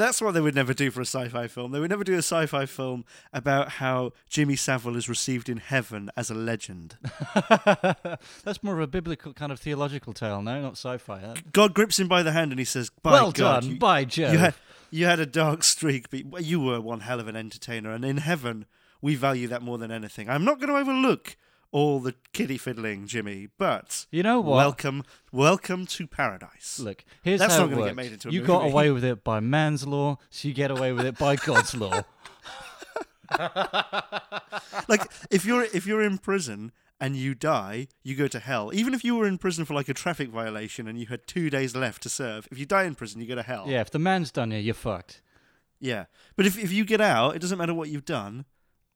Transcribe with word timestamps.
that's 0.00 0.20
what 0.20 0.32
they 0.32 0.40
would 0.40 0.54
never 0.54 0.74
do 0.74 0.90
for 0.90 1.00
a 1.00 1.06
sci-fi 1.06 1.46
film. 1.46 1.72
They 1.72 1.80
would 1.80 1.90
never 1.90 2.04
do 2.04 2.14
a 2.14 2.18
sci-fi 2.18 2.66
film 2.66 3.04
about 3.32 3.68
how 3.72 4.12
Jimmy 4.28 4.56
Savile 4.56 4.96
is 4.96 5.08
received 5.08 5.48
in 5.48 5.58
heaven 5.58 6.10
as 6.16 6.30
a 6.30 6.34
legend. 6.34 6.96
That's 8.44 8.62
more 8.62 8.74
of 8.74 8.80
a 8.80 8.86
biblical 8.86 9.32
kind 9.32 9.52
of 9.52 9.60
theological 9.60 10.12
tale, 10.12 10.42
no, 10.42 10.60
not 10.60 10.72
sci-fi. 10.72 11.20
Huh? 11.20 11.34
God 11.52 11.74
grips 11.74 11.98
him 11.98 12.08
by 12.08 12.22
the 12.22 12.32
hand 12.32 12.52
and 12.52 12.58
he 12.58 12.64
says, 12.64 12.90
well 13.04 13.30
God, 13.32 13.62
done, 13.62 13.70
you, 13.72 13.78
by 13.78 14.04
Jove. 14.04 14.32
you 14.32 14.38
had 14.38 14.54
you 14.90 15.06
had 15.06 15.20
a 15.20 15.26
dark 15.26 15.62
streak, 15.62 16.06
but 16.10 16.44
you 16.44 16.60
were 16.60 16.80
one 16.80 17.00
hell 17.00 17.20
of 17.20 17.28
an 17.28 17.36
entertainer. 17.36 17.92
And 17.92 18.04
in 18.04 18.16
heaven, 18.16 18.66
we 19.00 19.14
value 19.14 19.46
that 19.48 19.62
more 19.62 19.78
than 19.78 19.92
anything. 19.92 20.28
I'm 20.28 20.44
not 20.44 20.58
going 20.58 20.68
to 20.68 20.76
overlook 20.76 21.36
all 21.72 22.00
the 22.00 22.14
kiddie 22.32 22.58
fiddling, 22.58 23.06
Jimmy, 23.06 23.48
but 23.58 24.06
You 24.10 24.22
know 24.22 24.40
what? 24.40 24.56
welcome, 24.56 25.04
welcome 25.32 25.86
to 25.86 26.06
paradise. 26.06 26.78
Look, 26.80 27.04
here's 27.22 27.40
That's 27.40 27.54
how 27.54 27.60
not 27.60 27.72
it 27.72 27.74
gonna 27.74 27.86
get 27.86 27.96
made 27.96 28.12
into 28.12 28.28
a 28.28 28.32
you 28.32 28.42
got 28.42 28.64
away 28.64 28.90
with 28.90 29.04
it 29.04 29.22
by 29.22 29.40
man's 29.40 29.86
law, 29.86 30.18
so 30.30 30.48
you 30.48 30.54
get 30.54 30.70
away 30.70 30.92
with 30.92 31.06
it 31.06 31.16
by 31.18 31.36
God's 31.36 31.74
law. 31.74 32.02
like 34.88 35.02
if 35.30 35.44
you're 35.44 35.64
if 35.72 35.86
you're 35.86 36.02
in 36.02 36.18
prison 36.18 36.72
and 37.00 37.16
you 37.16 37.34
die, 37.34 37.86
you 38.02 38.14
go 38.14 38.26
to 38.28 38.38
hell. 38.38 38.70
Even 38.74 38.92
if 38.92 39.02
you 39.04 39.16
were 39.16 39.26
in 39.26 39.38
prison 39.38 39.64
for 39.64 39.72
like 39.74 39.88
a 39.88 39.94
traffic 39.94 40.28
violation 40.28 40.86
and 40.86 40.98
you 40.98 41.06
had 41.06 41.26
two 41.26 41.48
days 41.48 41.74
left 41.74 42.02
to 42.02 42.08
serve, 42.08 42.46
if 42.50 42.58
you 42.58 42.66
die 42.66 42.84
in 42.84 42.94
prison, 42.94 43.20
you 43.20 43.26
go 43.26 43.34
to 43.36 43.42
hell. 43.42 43.64
Yeah, 43.68 43.80
if 43.80 43.90
the 43.90 43.98
man's 43.98 44.30
done 44.30 44.50
you, 44.50 44.58
you're 44.58 44.74
fucked. 44.74 45.22
Yeah. 45.80 46.06
But 46.36 46.46
if 46.46 46.58
if 46.58 46.72
you 46.72 46.84
get 46.84 47.00
out, 47.00 47.36
it 47.36 47.38
doesn't 47.38 47.56
matter 47.58 47.72
what 47.74 47.88
you've 47.88 48.04
done, 48.04 48.44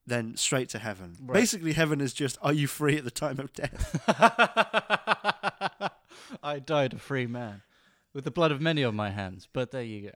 then 0.07 0.35
straight 0.37 0.69
to 0.69 0.79
heaven. 0.79 1.15
Right. 1.21 1.33
Basically, 1.33 1.73
heaven 1.73 2.01
is 2.01 2.13
just 2.13 2.37
are 2.41 2.53
you 2.53 2.67
free 2.67 2.97
at 2.97 3.03
the 3.03 3.11
time 3.11 3.39
of 3.39 3.53
death? 3.53 4.03
I 6.43 6.59
died 6.59 6.93
a 6.93 6.97
free 6.99 7.27
man 7.27 7.61
with 8.13 8.23
the 8.23 8.31
blood 8.31 8.51
of 8.51 8.61
many 8.61 8.83
on 8.83 8.95
my 8.95 9.09
hands. 9.09 9.47
But 9.51 9.71
there 9.71 9.83
you 9.83 10.01
go. 10.03 10.11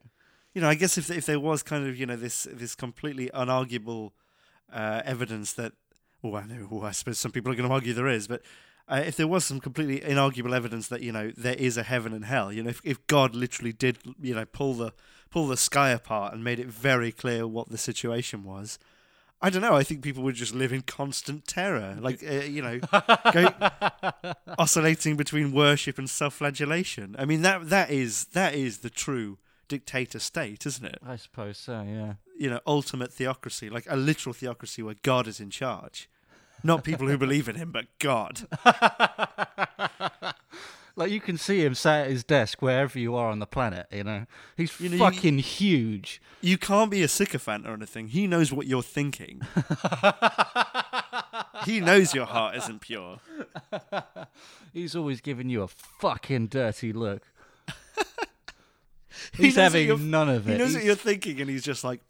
you 0.53 0.61
know, 0.61 0.69
I 0.69 0.75
guess 0.75 0.97
if 0.97 1.09
if 1.09 1.25
there 1.25 1.39
was 1.39 1.63
kind 1.63 1.87
of 1.87 1.97
you 1.97 2.05
know 2.05 2.15
this 2.15 2.47
this 2.51 2.75
completely 2.75 3.29
unarguable 3.33 4.11
uh, 4.71 5.01
evidence 5.05 5.53
that, 5.53 5.73
well, 6.21 6.35
I 6.35 6.45
know, 6.45 6.67
well, 6.69 6.85
I 6.85 6.91
suppose 6.91 7.19
some 7.19 7.31
people 7.31 7.51
are 7.51 7.55
going 7.55 7.67
to 7.67 7.73
argue 7.73 7.93
there 7.93 8.07
is, 8.07 8.27
but 8.27 8.41
uh, 8.87 9.03
if 9.05 9.15
there 9.17 9.27
was 9.27 9.45
some 9.45 9.59
completely 9.59 9.99
inarguable 9.99 10.55
evidence 10.55 10.87
that 10.87 11.01
you 11.01 11.11
know 11.11 11.31
there 11.35 11.55
is 11.55 11.77
a 11.77 11.83
heaven 11.83 12.13
and 12.13 12.25
hell, 12.25 12.51
you 12.51 12.63
know, 12.63 12.69
if, 12.69 12.81
if 12.83 13.05
God 13.07 13.35
literally 13.35 13.73
did 13.73 13.97
you 14.21 14.35
know 14.35 14.45
pull 14.45 14.73
the 14.75 14.93
pull 15.29 15.47
the 15.47 15.57
sky 15.57 15.89
apart 15.89 16.33
and 16.33 16.43
made 16.43 16.59
it 16.59 16.67
very 16.67 17.11
clear 17.11 17.47
what 17.47 17.69
the 17.69 17.77
situation 17.77 18.43
was. 18.43 18.79
I 19.41 19.49
don't 19.49 19.61
know. 19.61 19.75
I 19.75 19.83
think 19.83 20.01
people 20.01 20.23
would 20.23 20.35
just 20.35 20.53
live 20.53 20.73
in 20.73 20.81
constant 20.81 21.47
terror, 21.47 21.97
like 21.99 22.21
uh, 22.21 22.43
you 22.43 22.61
know, 22.61 22.79
go, 23.33 24.33
oscillating 24.57 25.15
between 25.15 25.53
worship 25.53 25.97
and 25.97 26.09
self-flagellation. 26.09 27.15
I 27.17 27.25
mean 27.25 27.41
that 27.43 27.69
that 27.69 27.89
is 27.89 28.25
that 28.33 28.53
is 28.53 28.79
the 28.79 28.89
true 28.89 29.37
dictator 29.69 30.19
state, 30.19 30.65
isn't 30.65 30.85
it? 30.85 30.99
I 31.05 31.15
suppose 31.15 31.57
so. 31.57 31.85
Yeah. 31.87 32.13
You 32.37 32.49
know, 32.49 32.59
ultimate 32.67 33.13
theocracy, 33.13 33.69
like 33.69 33.85
a 33.89 33.95
literal 33.95 34.33
theocracy 34.33 34.83
where 34.83 34.95
God 35.03 35.27
is 35.27 35.39
in 35.39 35.49
charge, 35.49 36.09
not 36.63 36.83
people 36.83 37.07
who 37.07 37.17
believe 37.17 37.47
in 37.47 37.55
Him, 37.55 37.71
but 37.71 37.85
God. 37.99 38.47
Like 40.99 41.11
you 41.11 41.21
can 41.21 41.37
see 41.37 41.63
him 41.63 41.75
sat 41.75 42.07
at 42.07 42.11
his 42.11 42.25
desk 42.25 42.61
wherever 42.61 42.99
you 42.99 43.15
are 43.15 43.31
on 43.31 43.39
the 43.39 43.45
planet. 43.47 43.87
You 43.89 44.03
know, 44.03 44.25
he's 44.57 44.77
You 44.81 44.89
know, 44.89 44.95
you- 44.97 44.99
fucking 44.99 45.37
huge. 45.39 46.21
You 46.41 46.57
can't 46.57 46.91
be 46.91 47.01
a 47.03 47.07
sycophant 47.07 47.65
or 47.65 47.73
anything. 47.73 48.09
He 48.09 48.27
knows 48.27 48.51
what 48.51 48.67
you're 48.67 48.83
thinking. 48.83 49.41
he 51.65 51.79
knows 51.79 52.13
your 52.13 52.25
heart 52.25 52.57
isn't 52.57 52.81
pure. 52.81 53.19
He's 54.73 54.93
always 54.95 55.21
giving 55.21 55.49
you 55.49 55.61
a 55.63 55.67
fucking 55.69 56.47
dirty 56.47 56.91
look. 56.91 57.23
He's 59.33 59.55
what 59.55 59.63
having 59.63 60.11
none 60.11 60.27
of 60.29 60.47
it. 60.49 60.51
He 60.53 60.57
knows 60.57 60.69
He's- 60.71 60.75
what 60.79 60.85
you're 60.85 60.95
thinking, 60.95 61.39
and 61.41 61.49
he's 61.49 61.63
just 61.63 61.83
like, 61.83 62.01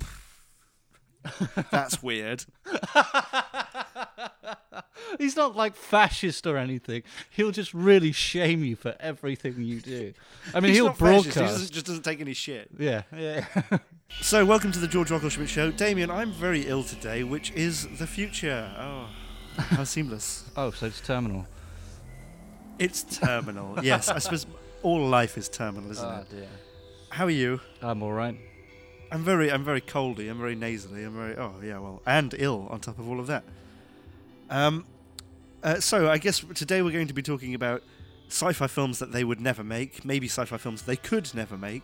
"That's 1.72 2.02
weird." 2.04 2.46
He's 5.18 5.36
not 5.36 5.56
like 5.56 5.76
fascist 5.76 6.46
or 6.46 6.58
anything. 6.58 7.04
He'll 7.30 7.52
just 7.52 7.74
really 7.74 8.12
shame 8.12 8.64
you 8.64 8.76
for 8.76 8.96
everything 9.00 9.56
you 9.60 9.80
do. 9.82 10.14
I 10.54 10.60
mean, 10.60 10.70
He's 10.70 10.78
he'll 10.78 10.86
not 10.88 10.98
fascist, 10.98 11.24
broadcast. 11.36 11.36
He 11.36 11.42
doesn't, 11.46 11.72
just 11.74 11.86
doesn't 11.86 12.04
take 12.04 12.22
any 12.22 12.34
shit. 12.34 12.70
Yeah, 12.78 13.04
yeah. 13.16 13.46
So, 14.22 14.44
welcome 14.44 14.72
to 14.72 14.80
the 14.80 14.88
George 14.88 15.10
Rockall-Schmidt 15.10 15.50
Show. 15.50 15.70
Damien, 15.70 16.10
I'm 16.10 16.32
very 16.32 16.62
ill 16.66 16.84
today, 16.84 17.24
which 17.24 17.52
is 17.52 17.88
the 18.00 18.08
future. 18.08 18.68
Oh, 18.76 19.06
how 19.56 19.84
seamless. 19.84 20.50
oh, 20.58 20.72
so 20.72 20.88
it's 20.88 21.00
terminal. 21.00 21.46
It's 22.80 23.04
terminal. 23.04 23.78
yes, 23.84 24.10
I 24.10 24.18
suppose 24.18 24.48
all 24.82 25.06
life 25.08 25.38
is 25.38 25.48
terminal, 25.48 25.92
isn't 25.92 26.04
Oh 26.04 26.22
it? 26.22 26.30
dear. 26.32 26.48
How 27.12 27.26
are 27.26 27.30
you? 27.30 27.62
I'm 27.84 28.02
all 28.02 28.12
right. 28.14 28.36
I'm 29.12 29.24
very, 29.24 29.52
I'm 29.52 29.64
very 29.64 29.82
coldy. 29.82 30.28
I'm 30.28 30.40
very 30.40 30.56
nasally. 30.56 31.04
I'm 31.04 31.14
very, 31.16 31.36
oh 31.38 31.54
yeah, 31.64 31.78
well, 31.78 32.02
and 32.08 32.34
ill 32.40 32.68
on 32.72 32.80
top 32.80 32.98
of 32.98 33.08
all 33.08 33.20
of 33.20 33.28
that. 33.28 33.44
Um, 34.50 34.86
uh, 35.64 35.80
so 35.80 36.10
I 36.10 36.18
guess 36.18 36.44
today 36.56 36.82
we're 36.82 36.92
going 36.92 37.08
to 37.08 37.14
be 37.14 37.22
talking 37.22 37.54
about 37.54 37.84
sci-fi 38.28 38.68
films 38.68 39.00
that 39.00 39.12
they 39.12 39.24
would 39.24 39.42
never 39.42 39.64
make, 39.64 40.06
maybe 40.06 40.28
sci-fi 40.28 40.58
films 40.58 40.84
they 40.84 40.96
could 40.96 41.34
never 41.34 41.58
make, 41.58 41.84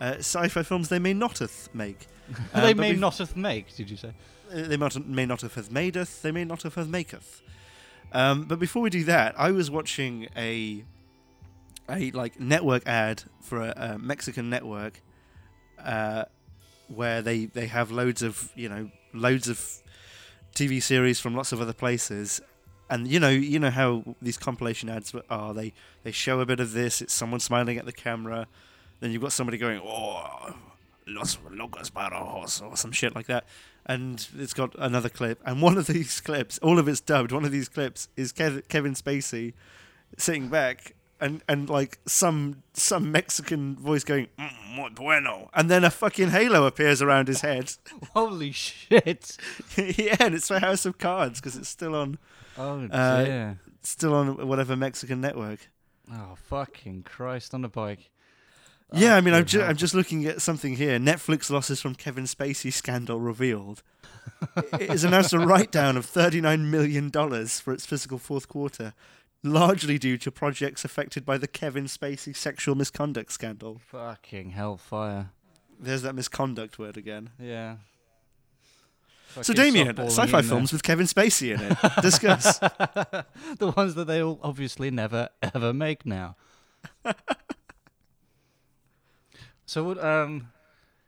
uh, 0.00 0.16
sci-fi 0.18 0.62
films 0.62 0.88
they 0.88 0.98
may 0.98 1.14
not 1.14 1.38
have 1.38 1.68
make. 1.74 2.06
Uh, 2.52 2.60
they 2.60 2.74
may 2.74 2.92
bef- 2.92 2.98
not 2.98 3.18
have 3.18 3.36
make. 3.36 3.76
Did 3.76 3.88
you 3.88 3.96
say? 3.96 4.08
Uh, 4.52 4.62
they 4.62 4.76
not, 4.76 5.06
may 5.06 5.24
not 5.24 5.42
have 5.42 5.54
madeth, 5.70 6.22
they 6.22 6.32
may 6.32 6.44
not 6.44 6.64
have 6.64 6.74
have 6.74 6.88
maketh. 6.88 7.40
Um, 8.12 8.46
but 8.46 8.58
before 8.58 8.82
we 8.82 8.90
do 8.90 9.04
that, 9.04 9.38
I 9.38 9.52
was 9.52 9.70
watching 9.70 10.26
a 10.36 10.84
a 11.88 12.10
like 12.10 12.40
network 12.40 12.84
ad 12.84 13.22
for 13.40 13.62
a, 13.62 13.74
a 13.76 13.98
Mexican 13.98 14.50
network, 14.50 15.00
uh, 15.78 16.24
where 16.88 17.22
they 17.22 17.46
they 17.46 17.66
have 17.66 17.92
loads 17.92 18.22
of 18.22 18.50
you 18.56 18.68
know 18.68 18.90
loads 19.12 19.48
of 19.48 19.82
TV 20.56 20.82
series 20.82 21.20
from 21.20 21.34
lots 21.34 21.52
of 21.52 21.60
other 21.60 21.72
places. 21.72 22.40
And 22.90 23.06
you 23.06 23.20
know, 23.20 23.28
you 23.28 23.58
know 23.58 23.70
how 23.70 24.02
these 24.22 24.36
compilation 24.36 24.88
ads 24.88 25.14
are. 25.30 25.54
They 25.54 25.72
they 26.02 26.12
show 26.12 26.40
a 26.40 26.46
bit 26.46 26.60
of 26.60 26.72
this. 26.72 27.00
It's 27.00 27.12
someone 27.12 27.40
smiling 27.40 27.78
at 27.78 27.84
the 27.84 27.92
camera. 27.92 28.46
Then 29.00 29.12
you've 29.12 29.22
got 29.22 29.32
somebody 29.32 29.58
going, 29.58 29.80
"Oh, 29.84 30.56
los 31.06 31.38
locos 31.50 31.90
barojos," 31.90 32.62
or 32.62 32.76
some 32.76 32.92
shit 32.92 33.14
like 33.14 33.26
that 33.26 33.44
and 33.86 34.26
it's 34.36 34.52
got 34.52 34.74
another 34.78 35.08
clip. 35.08 35.40
And 35.46 35.62
one 35.62 35.78
of 35.78 35.86
these 35.86 36.20
clips, 36.20 36.58
all 36.58 36.78
of 36.78 36.88
it's 36.88 37.00
dubbed. 37.00 37.32
One 37.32 37.44
of 37.44 37.52
these 37.52 37.68
clips 37.68 38.08
is 38.16 38.32
Kev- 38.32 38.68
Kevin 38.68 38.94
Spacey 38.94 39.54
sitting 40.18 40.48
back 40.48 40.95
and 41.20 41.42
and 41.48 41.68
like 41.70 41.98
some 42.06 42.62
some 42.74 43.10
Mexican 43.12 43.76
voice 43.76 44.04
going 44.04 44.28
mm, 44.38 44.50
muy 44.76 44.90
bueno, 44.90 45.48
and 45.54 45.70
then 45.70 45.84
a 45.84 45.90
fucking 45.90 46.30
halo 46.30 46.66
appears 46.66 47.00
around 47.02 47.28
his 47.28 47.40
head. 47.40 47.72
Holy 48.14 48.52
shit! 48.52 49.36
yeah, 49.76 50.16
and 50.20 50.34
it's 50.34 50.48
for 50.48 50.58
House 50.58 50.84
of 50.86 50.98
Cards 50.98 51.40
because 51.40 51.56
it's 51.56 51.68
still 51.68 51.94
on 51.94 52.18
Oh 52.58 52.86
Uh, 52.90 53.24
dear. 53.24 53.60
still 53.82 54.14
on 54.14 54.46
whatever 54.46 54.76
Mexican 54.76 55.20
network. 55.20 55.68
Oh 56.12 56.36
fucking 56.44 57.02
Christ 57.02 57.52
on 57.54 57.64
a 57.64 57.68
bike. 57.68 58.10
yeah, 58.92 59.16
I 59.16 59.20
mean, 59.20 59.34
I'm, 59.34 59.44
ju- 59.44 59.62
I'm 59.62 59.76
just 59.76 59.94
looking 59.94 60.24
at 60.26 60.40
something 60.40 60.76
here. 60.76 60.98
Netflix 61.00 61.50
losses 61.50 61.80
from 61.80 61.96
Kevin 61.96 62.24
Spacey 62.24 62.72
scandal 62.72 63.18
revealed. 63.18 63.82
it 64.74 64.88
has 64.88 65.02
announced 65.02 65.32
a 65.32 65.38
write 65.40 65.72
down 65.72 65.96
of 65.96 66.06
$39 66.06 66.60
million 66.70 67.10
for 67.10 67.72
its 67.72 67.84
fiscal 67.84 68.18
fourth 68.18 68.48
quarter, 68.48 68.94
largely 69.46 69.98
due 69.98 70.18
to 70.18 70.30
projects 70.30 70.84
affected 70.84 71.24
by 71.24 71.38
the 71.38 71.46
Kevin 71.46 71.84
Spacey 71.84 72.34
sexual 72.34 72.74
misconduct 72.74 73.32
scandal. 73.32 73.80
Fucking 73.86 74.50
hellfire. 74.50 75.30
There's 75.78 76.02
that 76.02 76.14
misconduct 76.14 76.78
word 76.78 76.96
again. 76.96 77.30
Yeah. 77.38 77.76
So, 79.34 79.52
Fucking 79.52 79.54
Damien, 79.54 79.96
softballing 79.96 80.10
sci 80.10 80.26
fi 80.28 80.38
in 80.38 80.44
films 80.44 80.72
with 80.72 80.82
Kevin 80.82 81.06
Spacey 81.06 81.54
in 81.54 81.60
it. 81.60 81.76
Discuss. 82.02 82.58
the 83.58 83.72
ones 83.76 83.94
that 83.94 84.06
they'll 84.06 84.38
obviously 84.42 84.90
never 84.90 85.28
ever 85.42 85.74
make 85.74 86.06
now. 86.06 86.36
so 89.66 89.84
what? 89.84 90.02
Um, 90.02 90.48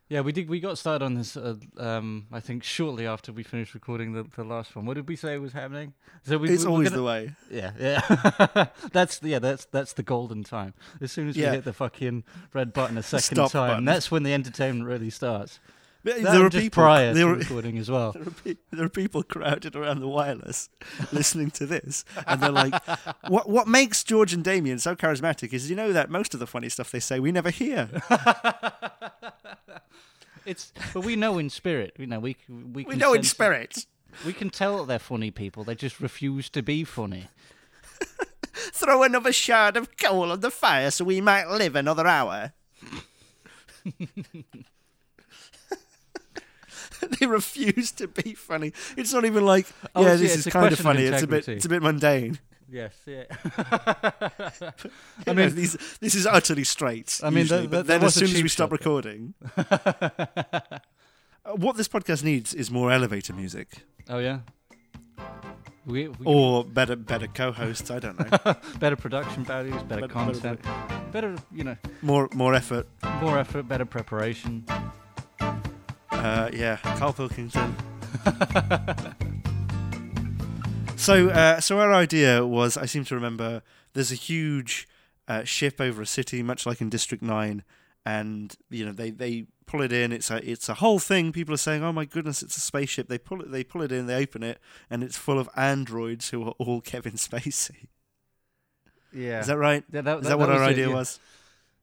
yeah, 0.09 0.21
we 0.21 0.31
did. 0.31 0.49
We 0.49 0.59
got 0.59 0.77
started 0.77 1.05
on 1.05 1.13
this. 1.13 1.37
Uh, 1.37 1.55
um, 1.77 2.25
I 2.31 2.39
think 2.39 2.63
shortly 2.63 3.05
after 3.05 3.31
we 3.31 3.43
finished 3.43 3.73
recording 3.75 4.13
the, 4.13 4.25
the 4.35 4.43
last 4.43 4.75
one. 4.75 4.85
What 4.85 4.95
did 4.95 5.07
we 5.07 5.15
say 5.15 5.37
was 5.37 5.53
happening? 5.53 5.93
So 6.23 6.37
we, 6.39 6.49
it's 6.49 6.63
we- 6.65 6.69
always 6.71 6.89
gonna- 6.89 6.97
the 7.01 7.03
way. 7.03 7.31
Yeah, 7.51 7.71
yeah. 7.79 8.65
that's 8.91 9.21
yeah. 9.21 9.39
That's 9.39 9.65
that's 9.65 9.93
the 9.93 10.03
golden 10.03 10.43
time. 10.43 10.73
As 10.99 11.11
soon 11.11 11.29
as 11.29 11.35
we 11.35 11.43
hit 11.43 11.63
the 11.63 11.73
fucking 11.73 12.23
red 12.53 12.73
button 12.73 12.97
a 12.97 13.03
second 13.03 13.35
Stop 13.35 13.51
time, 13.51 13.69
button. 13.69 13.85
that's 13.85 14.09
when 14.09 14.23
the 14.23 14.33
entertainment 14.33 14.87
really 14.87 15.09
starts. 15.11 15.59
But 16.01 16.21
That 16.23 16.31
there 16.31 16.49
just 16.49 16.63
people. 16.63 16.81
prior 16.83 17.13
there 17.13 17.27
recording 17.35 17.77
as 17.77 17.91
well. 17.91 18.13
there 18.13 18.21
are, 18.23 18.31
pe- 18.31 18.55
there 18.71 18.85
are 18.85 18.89
people 18.89 19.21
crowded 19.21 19.75
around 19.75 19.99
the 19.99 20.07
wireless 20.07 20.69
listening 21.11 21.51
to 21.51 21.65
this, 21.65 22.05
and 22.25 22.39
they're 22.41 22.51
like, 22.53 22.73
"What? 23.27 23.49
What 23.49 23.67
makes 23.67 24.01
George 24.05 24.31
and 24.31 24.41
Damien 24.41 24.79
so 24.79 24.95
charismatic 24.95 25.51
is 25.51 25.69
you 25.69 25.75
know 25.75 25.91
that 25.91 26.09
most 26.09 26.33
of 26.33 26.39
the 26.39 26.47
funny 26.47 26.69
stuff 26.69 26.89
they 26.89 27.01
say 27.01 27.19
we 27.19 27.33
never 27.33 27.49
hear. 27.49 27.89
It's 30.45 30.71
but 30.93 31.01
we 31.01 31.15
know 31.15 31.37
in 31.37 31.49
spirit. 31.49 31.93
You 31.97 32.07
know 32.07 32.19
we 32.19 32.35
we 32.49 32.83
We 32.83 32.95
know 32.95 33.13
in 33.13 33.23
spirit. 33.23 33.85
We 34.25 34.33
can 34.33 34.49
tell 34.49 34.79
that 34.79 34.87
they're 34.87 34.99
funny 34.99 35.31
people. 35.31 35.63
They 35.63 35.75
just 35.75 35.99
refuse 35.99 36.49
to 36.49 36.63
be 36.63 36.83
funny. 36.83 37.27
Throw 38.53 39.03
another 39.03 39.31
shard 39.31 39.77
of 39.77 39.95
coal 39.97 40.31
on 40.31 40.39
the 40.39 40.51
fire 40.51 40.91
so 40.91 41.05
we 41.05 41.21
might 41.21 41.47
live 41.47 41.75
another 41.75 42.07
hour." 42.07 42.53
they 47.19 47.25
refuse 47.25 47.91
to 47.93 48.07
be 48.07 48.33
funny. 48.33 48.73
It's 48.97 49.13
not 49.13 49.25
even 49.25 49.45
like, 49.45 49.67
Oh, 49.95 50.01
yeah, 50.01 50.15
this 50.15 50.31
yeah, 50.31 50.37
is 50.37 50.47
kind 50.47 50.71
of 50.71 50.79
funny. 50.79 51.03
It's 51.03 51.23
a 51.23 51.27
bit, 51.27 51.47
it's 51.47 51.65
a 51.65 51.69
bit 51.69 51.81
mundane. 51.81 52.39
Yes, 52.71 52.93
yeah. 53.05 53.23
I 53.57 54.71
I 55.27 55.33
mean, 55.33 55.35
mean- 55.47 55.55
these, 55.55 55.77
this 55.99 56.13
is 56.15 56.27
utterly 56.27 56.63
straight. 56.63 57.19
I 57.23 57.29
mean, 57.29 57.39
usually, 57.39 57.61
that- 57.61 57.71
but 57.71 57.87
then 57.87 58.03
as 58.03 58.13
soon 58.15 58.29
as 58.29 58.43
we 58.43 58.49
stop 58.49 58.71
recording, 58.71 59.33
uh, 59.57 60.59
what 61.55 61.77
this 61.77 61.87
podcast 61.87 62.23
needs 62.23 62.53
is 62.53 62.69
more 62.69 62.91
elevator 62.91 63.33
music 63.33 63.69
oh 64.09 64.19
yeah. 64.19 64.39
We, 65.85 66.07
we 66.09 66.25
or 66.25 66.63
better, 66.63 66.95
better 66.95 67.25
co-hosts. 67.27 67.89
I 67.89 67.97
don't 67.99 68.19
know, 68.19 68.55
better 68.79 68.95
production 68.95 69.43
values, 69.43 69.73
better, 69.83 70.07
Better- 70.07 70.07
better 70.07 70.13
content, 70.13 70.61
better, 71.11 71.35
you 71.51 71.63
know, 71.63 71.77
more, 72.03 72.29
more 72.33 72.53
effort. 72.53 72.87
more 73.21 73.39
effort, 73.39 73.67
better 73.67 73.85
preparation. 73.85 74.63
Uh, 76.11 76.49
yeah, 76.53 76.77
Carl 76.97 77.13
Pilkington. 77.13 77.75
So, 80.99 81.29
uh, 81.29 81.59
so 81.59 81.79
our 81.79 81.93
idea 81.93 82.45
was, 82.45 82.77
I 82.77 82.85
seem 82.85 83.05
to 83.05 83.15
remember, 83.15 83.61
there's 83.93 84.11
a 84.11 84.15
huge 84.15 84.87
uh, 85.27 85.43
ship 85.43 85.79
over 85.79 86.01
a 86.01 86.05
city, 86.05 86.43
much 86.43 86.65
like 86.65 86.81
in 86.81 86.89
District 86.89 87.23
Nine, 87.23 87.63
and 88.05 88.55
you 88.69 88.85
know 88.85 88.91
they, 88.91 89.11
they 89.11 89.45
pull 89.65 89.81
it 89.81 89.93
in. 89.93 90.11
It's 90.11 90.31
a 90.31 90.37
it's 90.49 90.67
a 90.67 90.75
whole 90.75 90.99
thing. 90.99 91.31
People 91.31 91.53
are 91.53 91.57
saying, 91.57 91.83
"Oh 91.83 91.93
my 91.93 92.05
goodness, 92.05 92.41
it's 92.41 92.57
a 92.57 92.61
spaceship." 92.61 93.07
They 93.07 93.19
pull 93.19 93.41
it, 93.41 93.51
they 93.51 93.63
pull 93.63 93.83
it 93.83 93.91
in, 93.91 94.07
they 94.07 94.15
open 94.15 94.41
it, 94.41 94.59
and 94.89 95.03
it's 95.03 95.17
full 95.17 95.39
of 95.39 95.47
androids 95.55 96.29
who 96.29 96.43
are 96.43 96.53
all 96.57 96.81
Kevin 96.91 97.13
Spacey. 97.13 97.87
Yeah. 99.13 99.39
Is 99.39 99.47
that 99.47 99.57
right? 99.57 99.83
Yeah, 99.91 100.01
that, 100.01 100.03
that, 100.03 100.19
Is 100.21 100.27
that, 100.27 100.39
what 100.39 100.49
our 100.49 100.63
it, 100.63 100.67
idea 100.67 100.87
yeah. 100.87 100.93
was? 100.93 101.19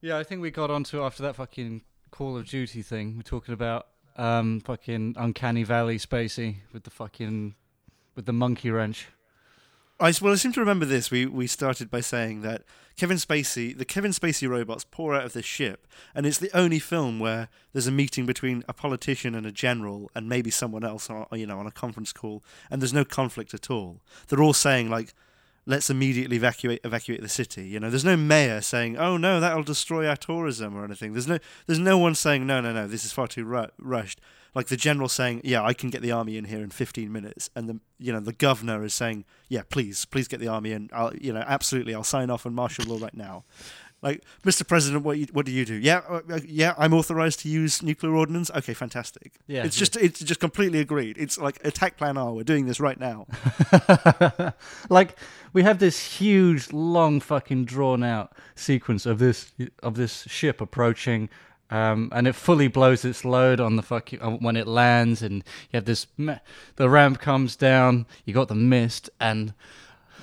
Yeah, 0.00 0.18
I 0.18 0.24
think 0.24 0.42
we 0.42 0.50
got 0.50 0.70
onto 0.70 1.02
after 1.02 1.22
that 1.24 1.36
fucking 1.36 1.82
Call 2.10 2.36
of 2.36 2.46
Duty 2.46 2.82
thing. 2.82 3.16
We're 3.16 3.22
talking 3.22 3.54
about 3.54 3.86
um 4.16 4.60
fucking 4.60 5.14
Uncanny 5.16 5.62
Valley 5.62 5.98
Spacey 5.98 6.56
with 6.72 6.84
the 6.84 6.90
fucking 6.90 7.54
with 8.16 8.26
the 8.26 8.32
monkey 8.32 8.70
wrench. 8.70 9.06
I 9.98 10.12
well, 10.20 10.32
I 10.32 10.36
seem 10.36 10.52
to 10.52 10.60
remember 10.60 10.84
this. 10.84 11.10
We 11.10 11.24
we 11.26 11.46
started 11.46 11.90
by 11.90 12.00
saying 12.00 12.42
that 12.42 12.62
Kevin 12.96 13.16
Spacey, 13.16 13.76
the 13.76 13.84
Kevin 13.84 14.10
Spacey 14.10 14.48
robots 14.48 14.84
pour 14.90 15.14
out 15.14 15.24
of 15.24 15.32
this 15.32 15.46
ship, 15.46 15.86
and 16.14 16.26
it's 16.26 16.38
the 16.38 16.54
only 16.54 16.78
film 16.78 17.18
where 17.18 17.48
there's 17.72 17.86
a 17.86 17.92
meeting 17.92 18.26
between 18.26 18.62
a 18.68 18.74
politician 18.74 19.34
and 19.34 19.46
a 19.46 19.52
general, 19.52 20.10
and 20.14 20.28
maybe 20.28 20.50
someone 20.50 20.84
else, 20.84 21.08
on, 21.08 21.26
you 21.32 21.46
know, 21.46 21.58
on 21.58 21.66
a 21.66 21.70
conference 21.70 22.12
call, 22.12 22.42
and 22.70 22.82
there's 22.82 22.92
no 22.92 23.04
conflict 23.04 23.54
at 23.54 23.70
all. 23.70 24.00
They're 24.28 24.42
all 24.42 24.52
saying 24.52 24.90
like, 24.90 25.14
"Let's 25.64 25.88
immediately 25.88 26.36
evacuate 26.36 26.80
evacuate 26.84 27.22
the 27.22 27.28
city." 27.28 27.66
You 27.66 27.80
know, 27.80 27.88
there's 27.88 28.04
no 28.04 28.18
mayor 28.18 28.60
saying, 28.60 28.98
"Oh 28.98 29.16
no, 29.16 29.40
that'll 29.40 29.62
destroy 29.62 30.06
our 30.06 30.16
tourism" 30.16 30.76
or 30.76 30.84
anything. 30.84 31.12
There's 31.12 31.28
no 31.28 31.38
there's 31.66 31.78
no 31.78 31.96
one 31.96 32.14
saying, 32.14 32.46
"No, 32.46 32.60
no, 32.60 32.72
no, 32.72 32.86
this 32.86 33.06
is 33.06 33.12
far 33.12 33.28
too 33.28 33.44
ru- 33.44 33.68
rushed." 33.78 34.20
Like 34.56 34.68
the 34.68 34.76
general 34.78 35.10
saying, 35.10 35.42
"Yeah, 35.44 35.62
I 35.62 35.74
can 35.74 35.90
get 35.90 36.00
the 36.00 36.12
army 36.12 36.38
in 36.38 36.46
here 36.46 36.62
in 36.64 36.70
15 36.70 37.12
minutes," 37.12 37.50
and 37.54 37.68
the 37.68 37.78
you 37.98 38.10
know 38.10 38.20
the 38.20 38.32
governor 38.32 38.82
is 38.86 38.94
saying, 38.94 39.26
"Yeah, 39.50 39.64
please, 39.68 40.06
please 40.06 40.28
get 40.28 40.40
the 40.40 40.48
army 40.48 40.72
in. 40.72 40.88
I'll, 40.94 41.14
you 41.14 41.34
know, 41.34 41.44
absolutely, 41.46 41.94
I'll 41.94 42.02
sign 42.02 42.30
off 42.30 42.46
on 42.46 42.54
martial 42.54 42.86
law 42.86 42.98
right 42.98 43.14
now." 43.14 43.44
Like, 44.00 44.24
Mr. 44.44 44.66
President, 44.66 45.04
what 45.04 45.18
you, 45.18 45.26
what 45.32 45.44
do 45.44 45.52
you 45.52 45.66
do? 45.66 45.74
Yeah, 45.74 46.00
uh, 46.08 46.20
uh, 46.30 46.40
yeah, 46.46 46.72
I'm 46.78 46.94
authorized 46.94 47.40
to 47.40 47.50
use 47.50 47.82
nuclear 47.82 48.14
ordnance. 48.14 48.50
Okay, 48.50 48.72
fantastic. 48.72 49.34
Yeah, 49.46 49.64
it's 49.64 49.76
yeah. 49.76 49.80
just 49.80 49.96
it's 49.98 50.20
just 50.20 50.40
completely 50.40 50.80
agreed. 50.80 51.18
It's 51.18 51.36
like 51.36 51.62
attack 51.62 51.98
plan 51.98 52.16
R. 52.16 52.32
We're 52.32 52.42
doing 52.42 52.64
this 52.64 52.80
right 52.80 52.98
now. 52.98 53.26
like 54.88 55.18
we 55.52 55.64
have 55.64 55.80
this 55.80 56.18
huge, 56.18 56.72
long, 56.72 57.20
fucking 57.20 57.66
drawn 57.66 58.02
out 58.02 58.34
sequence 58.54 59.04
of 59.04 59.18
this 59.18 59.52
of 59.82 59.96
this 59.96 60.22
ship 60.28 60.62
approaching, 60.62 61.28
um, 61.70 62.10
and 62.12 62.26
it 62.28 62.34
fully 62.34 62.68
blows 62.68 63.04
its 63.04 63.24
load 63.24 63.58
on 63.60 63.76
the 63.76 63.82
fucking 63.82 64.22
uh, 64.22 64.30
when 64.30 64.56
it 64.56 64.66
lands, 64.66 65.22
and 65.22 65.36
you 65.70 65.74
have 65.78 65.84
this. 65.84 66.06
ma- 66.16 66.38
The 66.76 66.88
ramp 66.88 67.20
comes 67.20 67.56
down. 67.56 68.06
You 68.24 68.34
got 68.34 68.48
the 68.48 68.54
mist, 68.54 69.10
and 69.20 69.52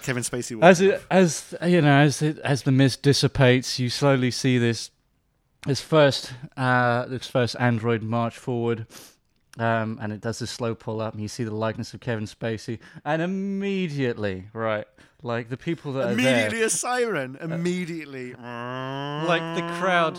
Kevin 0.03 0.23
Spacey. 0.23 0.61
as 0.61 0.81
it 0.81 0.95
off. 0.95 1.07
as 1.11 1.55
you 1.65 1.81
know 1.81 1.97
as 1.97 2.21
it 2.21 2.39
as 2.39 2.63
the 2.63 2.71
mist 2.71 3.01
dissipates, 3.01 3.79
you 3.79 3.89
slowly 3.89 4.31
see 4.31 4.57
this 4.57 4.91
this 5.65 5.81
first 5.81 6.33
uh, 6.57 7.05
this 7.05 7.27
first 7.27 7.55
android 7.59 8.01
march 8.03 8.37
forward. 8.37 8.85
Um, 9.59 9.99
and 10.01 10.11
it 10.11 10.19
does 10.19 10.39
this 10.39 10.49
slow 10.49 10.73
pull 10.73 10.99
up, 10.99 11.13
and 11.13 11.21
you 11.21 11.27
see 11.27 11.43
the 11.43 11.53
likeness 11.53 11.93
of 11.93 11.99
Kevin 11.99 12.25
Spacey, 12.25 12.79
and 13.05 13.21
immediately, 13.21 14.45
right, 14.51 14.87
like 15.21 15.49
the 15.49 15.57
people 15.57 15.93
that 15.93 16.07
are 16.07 16.11
immediately 16.13 16.63
a 16.63 16.69
siren. 16.71 17.37
Immediately, 17.39 18.33
like 18.33 19.55
the 19.55 19.77
crowd 19.79 20.17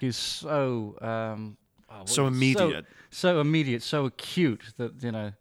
is 0.00 0.16
so 0.16 0.96
um, 1.00 1.56
oh, 1.90 2.04
so 2.04 2.26
immediate. 2.26 2.86
so 3.10 3.40
immediate, 3.40 3.82
so 3.82 4.06
acute 4.06 4.74
that 4.76 5.02
you 5.02 5.12
know 5.12 5.32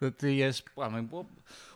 that 0.00 0.18
the 0.18 0.44
uh, 0.44 0.52
I 0.78 0.88
mean, 0.88 1.10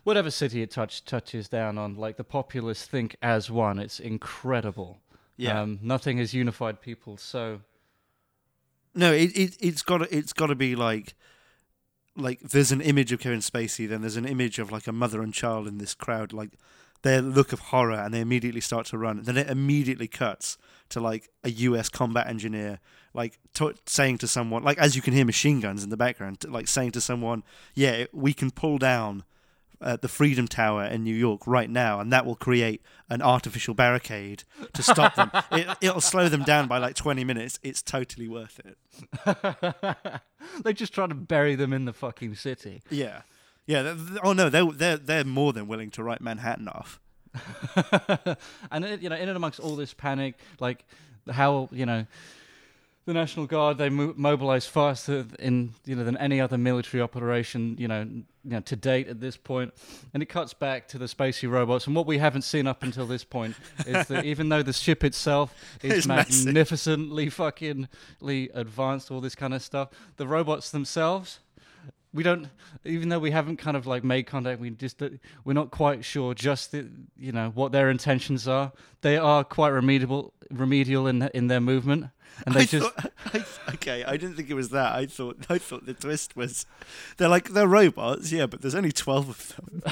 whatever 0.04 0.30
city 0.30 0.62
it 0.62 0.70
touch, 0.70 1.04
touches 1.04 1.48
down 1.48 1.78
on, 1.78 1.96
like 1.96 2.16
the 2.16 2.24
populace 2.24 2.86
think 2.86 3.16
as 3.22 3.50
one. 3.50 3.78
It's 3.78 4.00
incredible. 4.00 4.98
Yeah. 5.36 5.62
um, 5.62 5.78
nothing 5.82 6.18
has 6.18 6.34
unified 6.34 6.80
people 6.82 7.16
so. 7.16 7.60
No, 8.94 9.12
it, 9.12 9.30
it 9.36 9.56
it's 9.60 9.82
got 9.82 10.02
it's 10.12 10.32
got 10.32 10.48
to 10.48 10.54
be 10.54 10.74
like 10.74 11.14
like 12.16 12.40
there's 12.40 12.72
an 12.72 12.80
image 12.80 13.12
of 13.12 13.20
Kevin 13.20 13.38
Spacey, 13.38 13.88
then 13.88 14.00
there's 14.00 14.16
an 14.16 14.26
image 14.26 14.58
of 14.58 14.70
like 14.70 14.86
a 14.86 14.92
mother 14.92 15.22
and 15.22 15.32
child 15.32 15.66
in 15.66 15.78
this 15.78 15.94
crowd, 15.94 16.32
like 16.32 16.50
their 17.02 17.22
look 17.22 17.52
of 17.52 17.60
horror, 17.60 17.94
and 17.94 18.12
they 18.12 18.20
immediately 18.20 18.60
start 18.60 18.86
to 18.86 18.98
run. 18.98 19.22
Then 19.22 19.36
it 19.36 19.48
immediately 19.48 20.08
cuts 20.08 20.58
to 20.90 21.00
like 21.00 21.28
a 21.44 21.50
U.S. 21.50 21.88
combat 21.88 22.26
engineer, 22.28 22.78
like 23.14 23.38
t- 23.54 23.72
saying 23.86 24.18
to 24.18 24.28
someone, 24.28 24.62
like 24.62 24.78
as 24.78 24.94
you 24.96 25.02
can 25.02 25.12
hear 25.14 25.24
machine 25.24 25.60
guns 25.60 25.82
in 25.82 25.90
the 25.90 25.96
background, 25.96 26.40
t- 26.40 26.48
like 26.48 26.68
saying 26.68 26.92
to 26.92 27.00
someone, 27.00 27.42
"Yeah, 27.74 28.06
we 28.12 28.32
can 28.32 28.50
pull 28.50 28.78
down." 28.78 29.24
Uh, 29.82 29.96
the 29.96 30.08
Freedom 30.08 30.46
Tower 30.46 30.84
in 30.84 31.04
New 31.04 31.14
York 31.14 31.46
right 31.46 31.70
now, 31.70 32.00
and 32.00 32.12
that 32.12 32.26
will 32.26 32.34
create 32.36 32.82
an 33.08 33.22
artificial 33.22 33.72
barricade 33.72 34.44
to 34.74 34.82
stop 34.82 35.14
them. 35.14 35.30
It, 35.52 35.68
it'll 35.80 36.02
slow 36.02 36.28
them 36.28 36.42
down 36.42 36.68
by 36.68 36.76
like 36.76 36.94
20 36.96 37.24
minutes. 37.24 37.58
It's 37.62 37.80
totally 37.80 38.28
worth 38.28 38.60
it. 38.62 38.76
They're 40.62 40.74
just 40.74 40.92
trying 40.92 41.08
to 41.08 41.14
bury 41.14 41.54
them 41.54 41.72
in 41.72 41.86
the 41.86 41.94
fucking 41.94 42.34
city. 42.34 42.82
Yeah, 42.90 43.22
yeah. 43.66 43.82
th- 43.84 43.96
th- 43.96 44.20
oh 44.22 44.34
no, 44.34 44.50
they're 44.50 44.70
they're 44.70 44.96
they're 44.98 45.24
more 45.24 45.54
than 45.54 45.66
willing 45.66 45.90
to 45.92 46.02
write 46.02 46.20
Manhattan 46.20 46.68
off. 46.68 47.00
and 48.70 48.84
it, 48.84 49.02
you 49.02 49.08
know, 49.08 49.16
in 49.16 49.28
and 49.28 49.36
amongst 49.36 49.60
all 49.60 49.76
this 49.76 49.94
panic, 49.94 50.34
like 50.58 50.84
how 51.30 51.68
you 51.72 51.86
know, 51.86 52.06
the 53.06 53.14
National 53.14 53.46
Guard 53.46 53.78
they 53.78 53.88
mo- 53.88 54.14
mobilize 54.16 54.66
faster 54.66 55.24
in 55.38 55.72
you 55.84 55.96
know 55.96 56.04
than 56.04 56.16
any 56.18 56.40
other 56.40 56.58
military 56.58 57.00
operation 57.02 57.76
you 57.78 57.88
know, 57.88 58.02
you 58.02 58.22
know 58.44 58.60
to 58.60 58.76
date 58.76 59.08
at 59.08 59.20
this 59.20 59.36
point. 59.36 59.72
and 60.14 60.22
it 60.22 60.26
cuts 60.26 60.54
back 60.54 60.86
to 60.88 60.98
the 60.98 61.06
spacey 61.06 61.50
robots. 61.50 61.86
And 61.86 61.96
what 61.96 62.06
we 62.06 62.18
haven't 62.18 62.42
seen 62.42 62.66
up 62.66 62.82
until 62.82 63.06
this 63.06 63.24
point 63.24 63.56
is 63.86 64.06
that 64.08 64.24
even 64.32 64.48
though 64.48 64.62
the 64.62 64.72
ship 64.72 65.02
itself 65.04 65.54
is 65.82 65.92
It's 65.98 66.06
massive. 66.06 66.46
magnificently 66.46 67.26
fuckingly 67.30 68.50
advanced, 68.54 69.10
all 69.10 69.20
this 69.20 69.34
kind 69.34 69.54
of 69.54 69.62
stuff, 69.62 69.88
the 70.16 70.26
robots 70.26 70.70
themselves 70.70 71.40
we 72.12 72.22
don't 72.22 72.48
even 72.84 73.08
though 73.08 73.18
we 73.18 73.30
haven't 73.30 73.56
kind 73.56 73.76
of 73.76 73.86
like 73.86 74.02
made 74.02 74.24
contact 74.24 74.60
we 74.60 74.70
just 74.70 75.02
uh, 75.02 75.08
we're 75.44 75.52
not 75.52 75.70
quite 75.70 76.04
sure 76.04 76.34
just 76.34 76.72
the, 76.72 76.88
you 77.16 77.32
know 77.32 77.50
what 77.50 77.72
their 77.72 77.90
intentions 77.90 78.48
are. 78.48 78.72
They 79.02 79.16
are 79.16 79.44
quite 79.44 79.68
remedial 79.68 80.32
remedial 80.50 81.06
in 81.06 81.22
in 81.34 81.46
their 81.46 81.60
movement 81.60 82.06
and 82.46 82.54
they 82.54 82.60
I 82.60 82.64
just 82.64 82.94
thought, 82.94 83.12
I, 83.34 83.44
okay, 83.74 84.04
I 84.04 84.16
didn't 84.16 84.36
think 84.36 84.50
it 84.50 84.54
was 84.54 84.70
that. 84.70 84.94
I 84.94 85.06
thought 85.06 85.44
I 85.48 85.58
thought 85.58 85.86
the 85.86 85.94
twist 85.94 86.36
was 86.36 86.66
they're 87.16 87.28
like 87.28 87.50
they're 87.50 87.66
robots, 87.66 88.32
yeah, 88.32 88.46
but 88.46 88.62
there's 88.62 88.74
only 88.74 88.92
twelve 88.92 89.28
of 89.28 89.56
them. 89.56 89.82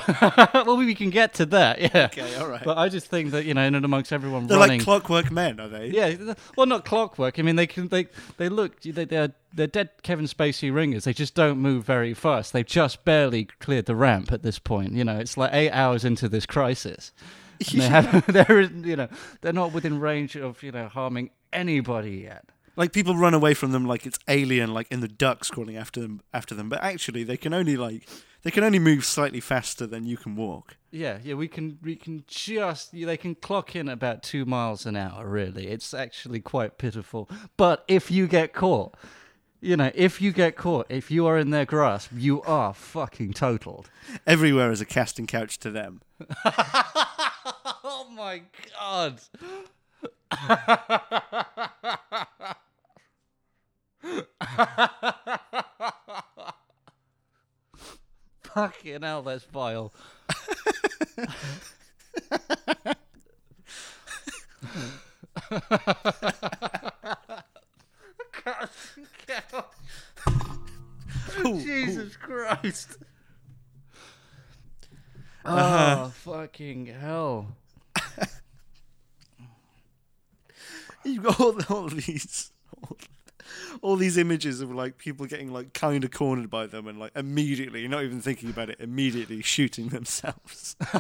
well 0.67 0.77
we 0.77 0.95
can 0.95 1.11
get 1.11 1.35
to 1.35 1.47
that 1.47 1.81
yeah 1.81 2.07
Okay, 2.07 2.35
all 2.37 2.49
right. 2.49 2.63
but 2.65 2.79
i 2.79 2.89
just 2.89 3.07
think 3.07 3.31
that 3.31 3.45
you 3.45 3.55
know 3.55 3.63
in 3.63 3.75
and 3.75 3.85
amongst 3.85 4.13
everyone 4.13 4.47
they're 4.47 4.59
running 4.59 4.79
like 4.79 4.85
clockwork 4.85 5.31
men, 5.31 5.61
are 5.61 5.69
they? 5.69 5.89
yeah, 5.89 6.35
well, 6.57 6.67
not 6.67 6.85
clockwork. 6.85 7.39
I 7.39 7.43
mean, 7.43 7.57
they 7.57 7.67
can 7.67 7.89
they 7.89 8.07
they 8.37 8.49
look 8.49 8.81
they, 8.81 9.05
they're 9.05 9.33
they're 9.53 9.67
dead 9.67 9.91
Kevin 10.03 10.27
Spacey 10.27 10.73
ringers. 10.75 11.05
They 11.05 11.13
just 11.13 11.35
don't 11.35 11.59
move 11.59 11.85
very 11.85 12.15
fast. 12.15 12.53
They've 12.53 12.67
just 12.67 13.05
barely 13.05 13.45
cleared 13.61 13.87
the 13.87 13.97
ramp 13.97 14.33
at 14.33 14.43
this 14.43 14.59
point. 14.59 14.93
You 14.93 15.05
know, 15.05 15.19
it's 15.19 15.37
like 15.37 15.53
eight 15.53 15.71
hours 15.71 16.05
into 16.05 16.29
this 16.29 16.47
crisis. 16.47 17.13
And 17.73 17.81
they 17.81 17.89
have 17.89 18.27
they're 18.27 18.61
you 18.63 18.97
know 18.97 19.09
they're 19.41 19.53
not 19.53 19.73
within 19.73 20.01
range 20.01 20.37
of 20.37 20.63
you 20.63 20.73
know 20.73 20.89
harming 20.89 21.31
anybody 21.53 22.19
yet. 22.19 22.45
Like 22.77 22.93
people 22.93 23.17
run 23.17 23.35
away 23.35 23.55
from 23.55 23.73
them 23.73 23.87
like 23.87 24.07
it's 24.07 24.19
alien, 24.29 24.73
like 24.73 24.87
in 24.91 25.01
the 25.01 25.09
ducks 25.09 25.51
crawling 25.51 25.77
after 25.77 26.01
them 26.01 26.21
after 26.33 26.55
them. 26.55 26.69
But 26.69 26.83
actually, 26.83 27.25
they 27.25 27.37
can 27.37 27.53
only 27.53 27.77
like 27.77 28.09
they 28.43 28.53
can 28.53 28.63
only 28.63 28.79
move 28.79 29.05
slightly 29.05 29.41
faster 29.41 29.87
than 29.87 30.07
you 30.07 30.17
can 30.17 30.37
walk. 30.37 30.77
Yeah, 30.91 31.19
yeah, 31.23 31.35
we 31.35 31.49
can 31.49 31.79
we 31.83 31.97
can 31.97 32.23
just 32.29 32.93
they 32.93 33.17
can 33.17 33.35
clock 33.35 33.75
in 33.75 33.89
about 33.89 34.23
two 34.23 34.45
miles 34.45 34.87
an 34.87 34.95
hour. 34.95 35.29
Really, 35.29 35.67
it's 35.67 35.93
actually 35.93 36.41
quite 36.41 36.79
pitiful. 36.79 37.29
But 37.57 37.85
if 37.89 38.13
you 38.13 38.29
get 38.29 38.53
caught, 38.53 38.95
you 39.61 39.77
know, 39.77 39.91
if 39.95 40.23
you 40.23 40.31
get 40.33 40.57
caught, 40.57 40.87
if 40.89 41.11
you 41.11 41.27
are 41.27 41.37
in 41.37 41.51
their 41.51 41.65
grasp, 41.65 42.13
you 42.15 42.43
are 42.43 42.73
fucking 42.73 43.33
totaled. 43.33 43.91
Everywhere 44.27 44.71
is 44.71 44.81
a 44.81 44.87
casting 44.87 45.27
couch 45.27 45.59
to 45.59 45.71
them. 45.71 46.01
oh 46.45 48.07
my 48.15 48.43
god. 48.79 49.21
Fucking 58.43 59.03
hell, 59.03 59.23
that's 59.23 59.45
vile. 59.45 59.93
Jesus 71.45 72.17
Christ. 72.17 72.99
Oh, 75.45 76.13
fucking 76.15 76.87
hell. 76.87 77.57
You've 81.13 81.25
got 81.25 81.41
all, 81.41 81.59
all 81.69 81.89
these, 81.89 82.53
all, 82.83 82.97
all 83.83 83.97
these 83.97 84.17
images 84.17 84.61
of 84.61 84.71
like 84.71 84.99
people 84.99 85.27
getting 85.27 85.53
like 85.53 85.73
kind 85.73 86.05
of 86.05 86.11
cornered 86.11 86.51
by 86.51 86.67
them 86.67 86.87
and 86.87 86.99
like 86.99 87.13
immediately, 87.17 87.87
not 87.89 88.05
even 88.05 88.21
thinking 88.21 88.51
about 88.51 88.71
it, 88.71 88.79
immediately 88.81 89.43
shooting 89.43 89.89
themselves. 89.89 90.77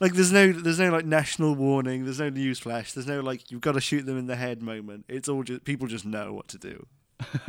like 0.00 0.14
there's 0.14 0.32
no, 0.32 0.52
there's 0.52 0.78
no 0.78 0.90
like 0.90 1.06
national 1.06 1.54
warning. 1.54 2.04
There's 2.04 2.20
no 2.20 2.28
news 2.28 2.58
flash. 2.58 2.92
There's 2.92 3.06
no 3.06 3.20
like 3.20 3.50
you've 3.50 3.60
got 3.60 3.72
to 3.72 3.80
shoot 3.80 4.06
them 4.06 4.18
in 4.18 4.26
the 4.26 4.36
head 4.36 4.62
moment. 4.62 5.04
It's 5.08 5.28
all 5.28 5.42
just 5.42 5.64
people 5.64 5.86
just 5.88 6.04
know 6.04 6.32
what 6.32 6.48
to 6.48 6.58
do. 6.58 6.86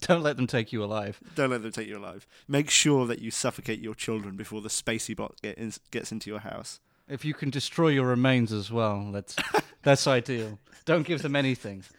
Don't 0.00 0.22
let 0.22 0.36
them 0.36 0.46
take 0.46 0.72
you 0.72 0.82
alive. 0.82 1.20
Don't 1.34 1.50
let 1.50 1.62
them 1.62 1.72
take 1.72 1.88
you 1.88 1.98
alive. 1.98 2.26
Make 2.48 2.70
sure 2.70 3.06
that 3.06 3.18
you 3.20 3.30
suffocate 3.30 3.80
your 3.80 3.94
children 3.94 4.36
before 4.36 4.60
the 4.60 4.68
spacey 4.68 5.14
bot 5.14 5.34
get 5.42 5.58
in, 5.58 5.72
gets 5.90 6.10
into 6.12 6.30
your 6.30 6.40
house. 6.40 6.80
If 7.08 7.24
you 7.24 7.34
can 7.34 7.50
destroy 7.50 7.88
your 7.88 8.06
remains 8.06 8.52
as 8.52 8.70
well, 8.72 9.10
that's 9.12 9.36
that's 9.82 10.06
ideal. 10.06 10.58
Don't 10.84 11.06
give 11.06 11.22
them 11.22 11.36
anything. 11.36 11.84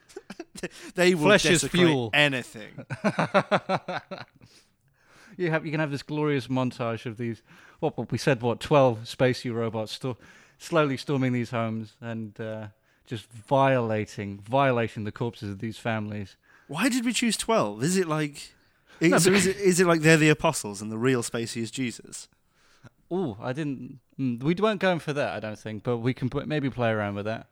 They 0.96 1.14
will 1.14 1.26
Flesh 1.26 1.46
is 1.46 1.64
fuel. 1.66 2.10
anything. 2.14 2.72
You 5.38 5.52
have 5.52 5.66
you 5.66 5.72
can 5.72 5.82
have 5.82 5.92
this 5.92 6.02
glorious 6.02 6.48
montage 6.48 7.06
of 7.06 7.18
these. 7.18 7.44
What, 7.80 7.98
what 7.98 8.12
we 8.12 8.18
said? 8.18 8.42
What 8.42 8.60
twelve 8.62 9.00
spacey 9.04 9.54
robots 9.54 9.92
sto- 9.92 10.18
slowly 10.58 10.96
storming 10.98 11.34
these 11.34 11.50
homes 11.52 11.96
and 12.00 12.40
uh, 12.40 12.68
just 13.06 13.32
violating 13.32 14.40
violating 14.40 15.04
the 15.04 15.12
corpses 15.12 15.50
of 15.50 15.60
these 15.60 15.78
families. 15.78 16.36
Why 16.68 16.90
did 16.90 17.06
we 17.06 17.14
choose 17.14 17.38
twelve? 17.38 17.84
Is 17.84 17.98
it 17.98 18.08
like, 18.08 18.54
is, 19.00 19.12
No, 19.12 19.18
so 19.20 19.32
is 19.32 19.46
it 19.46 19.58
is 19.58 19.80
it 19.80 19.88
like 19.88 20.02
they're 20.02 20.18
the 20.18 20.30
apostles 20.30 20.82
and 20.82 20.92
the 20.92 20.98
real 20.98 21.22
Spacey 21.22 21.62
is 21.62 21.72
Jesus? 21.72 22.28
Oh, 23.12 23.38
I 23.40 23.54
didn't. 23.54 24.00
Mm, 24.20 24.42
we 24.42 24.56
weren't 24.56 24.80
going 24.80 25.00
for 25.00 25.14
that, 25.14 25.34
I 25.34 25.40
don't 25.40 25.60
think, 25.60 25.84
but 25.84 25.98
we 25.98 26.14
can 26.14 26.30
put, 26.30 26.48
maybe 26.48 26.70
play 26.70 26.90
around 26.90 27.16
with 27.16 27.26
that. 27.26 27.48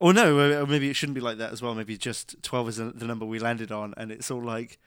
Or 0.00 0.12
no, 0.12 0.36
or 0.36 0.62
or 0.62 0.66
maybe 0.66 0.90
it 0.90 0.96
shouldn't 0.96 1.14
be 1.14 1.20
like 1.20 1.38
that 1.38 1.52
as 1.52 1.62
well. 1.62 1.74
Maybe 1.74 1.96
just 1.96 2.42
twelve 2.42 2.68
is 2.68 2.76
the 2.76 2.86
the 2.86 3.06
number 3.06 3.24
we 3.24 3.38
landed 3.38 3.70
on, 3.70 3.94
and 3.96 4.10
it's 4.10 4.30
all 4.30 4.42
like, 4.42 4.78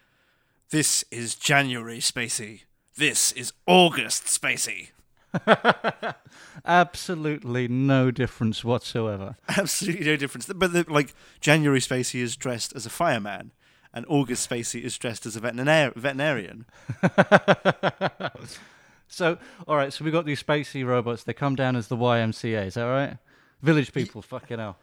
this 0.69 1.03
is 1.09 1.35
January 1.35 1.99
Spacey. 1.99 2.63
This 2.95 3.31
is 3.31 3.53
August 3.65 4.25
Spacey. 4.25 4.89
Absolutely 6.65 7.67
no 7.67 8.11
difference 8.11 8.63
whatsoever. 8.63 9.35
Absolutely 9.57 10.05
no 10.05 10.15
difference. 10.15 10.47
But 10.47 10.73
the, 10.73 10.85
like 10.87 11.13
January 11.39 11.79
Spacey 11.79 12.21
is 12.21 12.35
dressed 12.35 12.75
as 12.75 12.85
a 12.85 12.89
fireman, 12.89 13.51
and 13.93 14.05
August 14.07 14.49
Spacey 14.49 14.81
is 14.83 14.97
dressed 14.97 15.25
as 15.25 15.35
a 15.35 15.41
veterinar- 15.41 15.95
veterinarian. 15.95 16.65
So, 19.11 19.39
all 19.67 19.75
right, 19.75 19.91
so 19.91 20.05
we 20.05 20.11
got 20.11 20.25
these 20.25 20.41
spacey 20.41 20.85
robots. 20.85 21.23
They 21.23 21.33
come 21.33 21.55
down 21.55 21.75
as 21.75 21.87
the 21.87 21.97
YMCA. 21.97 22.67
Is 22.67 22.75
that 22.75 22.83
right? 22.83 23.17
Village 23.61 23.91
people, 23.91 24.21
fucking 24.21 24.59
hell. 24.59 24.77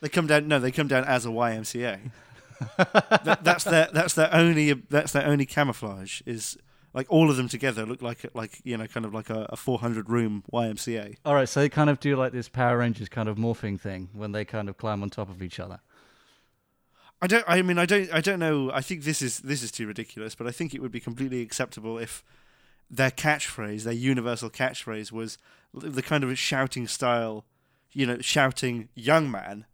They 0.00 0.08
come 0.08 0.26
down. 0.26 0.48
No, 0.48 0.58
they 0.58 0.72
come 0.72 0.88
down 0.88 1.04
as 1.04 1.24
a 1.24 1.28
YMCA. 1.28 2.10
that, 2.76 3.38
that's 3.42 3.64
their. 3.64 3.88
That's 3.92 4.14
their 4.14 4.34
only. 4.34 4.72
That's 4.72 5.12
their 5.12 5.26
only 5.26 5.46
camouflage. 5.46 6.22
Is 6.26 6.58
like 6.92 7.06
all 7.08 7.30
of 7.30 7.36
them 7.36 7.48
together 7.48 7.86
look 7.86 8.02
like 8.02 8.24
like 8.34 8.60
you 8.64 8.76
know 8.76 8.86
kind 8.86 9.06
of 9.06 9.14
like 9.14 9.30
a, 9.30 9.46
a 9.50 9.56
400 9.56 10.08
room 10.08 10.42
YMCA. 10.52 11.16
All 11.24 11.34
right, 11.34 11.48
so 11.48 11.60
they 11.60 11.68
kind 11.68 11.90
of 11.90 12.00
do 12.00 12.16
like 12.16 12.32
this 12.32 12.48
Power 12.48 12.78
Rangers 12.78 13.08
kind 13.08 13.28
of 13.28 13.36
morphing 13.36 13.80
thing 13.80 14.08
when 14.12 14.32
they 14.32 14.44
kind 14.44 14.68
of 14.68 14.76
climb 14.76 15.02
on 15.02 15.10
top 15.10 15.30
of 15.30 15.42
each 15.42 15.60
other. 15.60 15.80
I 17.22 17.26
don't. 17.26 17.44
I 17.46 17.62
mean, 17.62 17.78
I 17.78 17.86
don't. 17.86 18.12
I 18.12 18.20
don't 18.20 18.38
know. 18.38 18.70
I 18.72 18.80
think 18.80 19.04
this 19.04 19.20
is 19.20 19.40
this 19.40 19.62
is 19.62 19.70
too 19.70 19.86
ridiculous. 19.86 20.34
But 20.34 20.46
I 20.46 20.50
think 20.50 20.74
it 20.74 20.80
would 20.80 20.92
be 20.92 21.00
completely 21.00 21.42
acceptable 21.42 21.98
if 21.98 22.24
their 22.90 23.10
catchphrase, 23.10 23.84
their 23.84 23.92
universal 23.92 24.50
catchphrase, 24.50 25.12
was 25.12 25.38
the 25.74 26.02
kind 26.02 26.24
of 26.24 26.36
shouting 26.38 26.86
style. 26.86 27.44
You 27.92 28.06
know, 28.06 28.18
shouting 28.20 28.88
"young 28.94 29.30
man." 29.30 29.66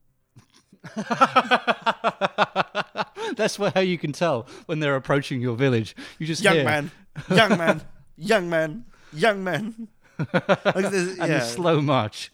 That's 3.37 3.57
how 3.57 3.81
you 3.81 3.99
can 3.99 4.13
tell 4.13 4.47
when 4.67 4.81
they're 4.81 4.97
approaching 4.97 5.41
your 5.41 5.57
village. 5.57 5.95
You 6.19 6.27
just 6.27 6.43
young 6.43 6.55
hear, 6.57 6.65
man, 6.65 6.91
young 7.31 7.59
man, 7.59 7.83
young 8.17 8.51
man, 8.51 8.85
young 9.13 9.45
man. 9.45 9.89
Like, 10.19 10.35
and 10.65 11.17
yeah. 11.19 11.27
the 11.27 11.41
slow 11.41 11.81
march. 11.81 12.33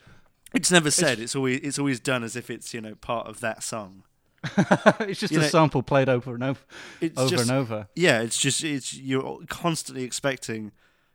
It's 0.55 0.71
never 0.71 0.91
said. 0.91 1.19
It's 1.19 1.35
always 1.35 1.61
it's 1.61 1.79
always 1.79 1.99
done 1.99 2.23
as 2.23 2.37
if 2.37 2.51
it's 2.51 2.73
you 2.75 2.81
know 2.81 2.95
part 2.95 3.27
of 3.27 3.41
that 3.41 3.63
song. 3.63 4.05
it's 5.01 5.21
just 5.21 5.33
You 5.33 5.39
a 5.39 5.43
know- 5.43 5.49
sample 5.49 5.83
played 5.83 6.09
over 6.09 6.35
and 6.35 6.45
over, 6.45 6.61
It's 7.01 7.19
over 7.19 7.31
just 7.31 7.49
and 7.49 7.59
over. 7.59 7.89
yeah. 7.95 8.21
It's 8.23 8.39
just 8.39 8.63
it's 8.63 8.95
you're 8.95 9.41
constantly 9.49 10.05
expecting, 10.05 10.73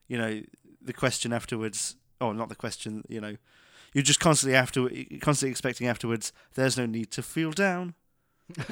you 0.08 0.18
know, 0.18 0.42
the 0.82 0.94
question 0.94 1.34
afterwards. 1.34 1.96
Oh, 2.20 2.32
not 2.32 2.50
the 2.50 2.56
question. 2.56 3.04
You 3.10 3.22
know, 3.22 3.38
you're 3.98 4.04
just 4.04 4.20
constantly 4.20 4.56
after 4.56 4.88
constantly 5.22 5.50
expecting 5.50 5.88
afterwards. 5.88 6.32
There's 6.54 6.78
no 6.78 6.86
need 6.86 7.10
to 7.14 7.24
feel 7.24 7.50
down. 7.50 7.96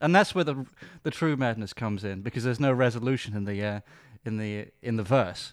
and 0.00 0.14
that's 0.14 0.34
where 0.34 0.44
the 0.44 0.64
the 1.02 1.10
true 1.10 1.36
madness 1.36 1.74
comes 1.74 2.02
in 2.02 2.22
because 2.22 2.42
there's 2.42 2.58
no 2.58 2.72
resolution 2.72 3.36
in 3.36 3.44
the 3.44 3.62
uh, 3.62 3.80
in 4.24 4.38
the 4.38 4.68
in 4.80 4.96
the 4.96 5.02
verse. 5.02 5.52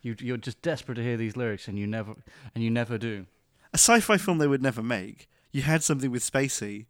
You 0.00 0.16
you're 0.18 0.38
just 0.38 0.62
desperate 0.62 0.94
to 0.94 1.02
hear 1.02 1.18
these 1.18 1.36
lyrics 1.36 1.68
and 1.68 1.78
you 1.78 1.86
never 1.86 2.14
and 2.54 2.64
you 2.64 2.70
never 2.70 2.96
do. 2.96 3.26
A 3.74 3.78
sci-fi 3.78 4.16
film 4.16 4.38
they 4.38 4.46
would 4.46 4.62
never 4.62 4.82
make. 4.82 5.28
You 5.52 5.60
had 5.60 5.84
something 5.84 6.10
with 6.10 6.22
Spacey. 6.22 6.86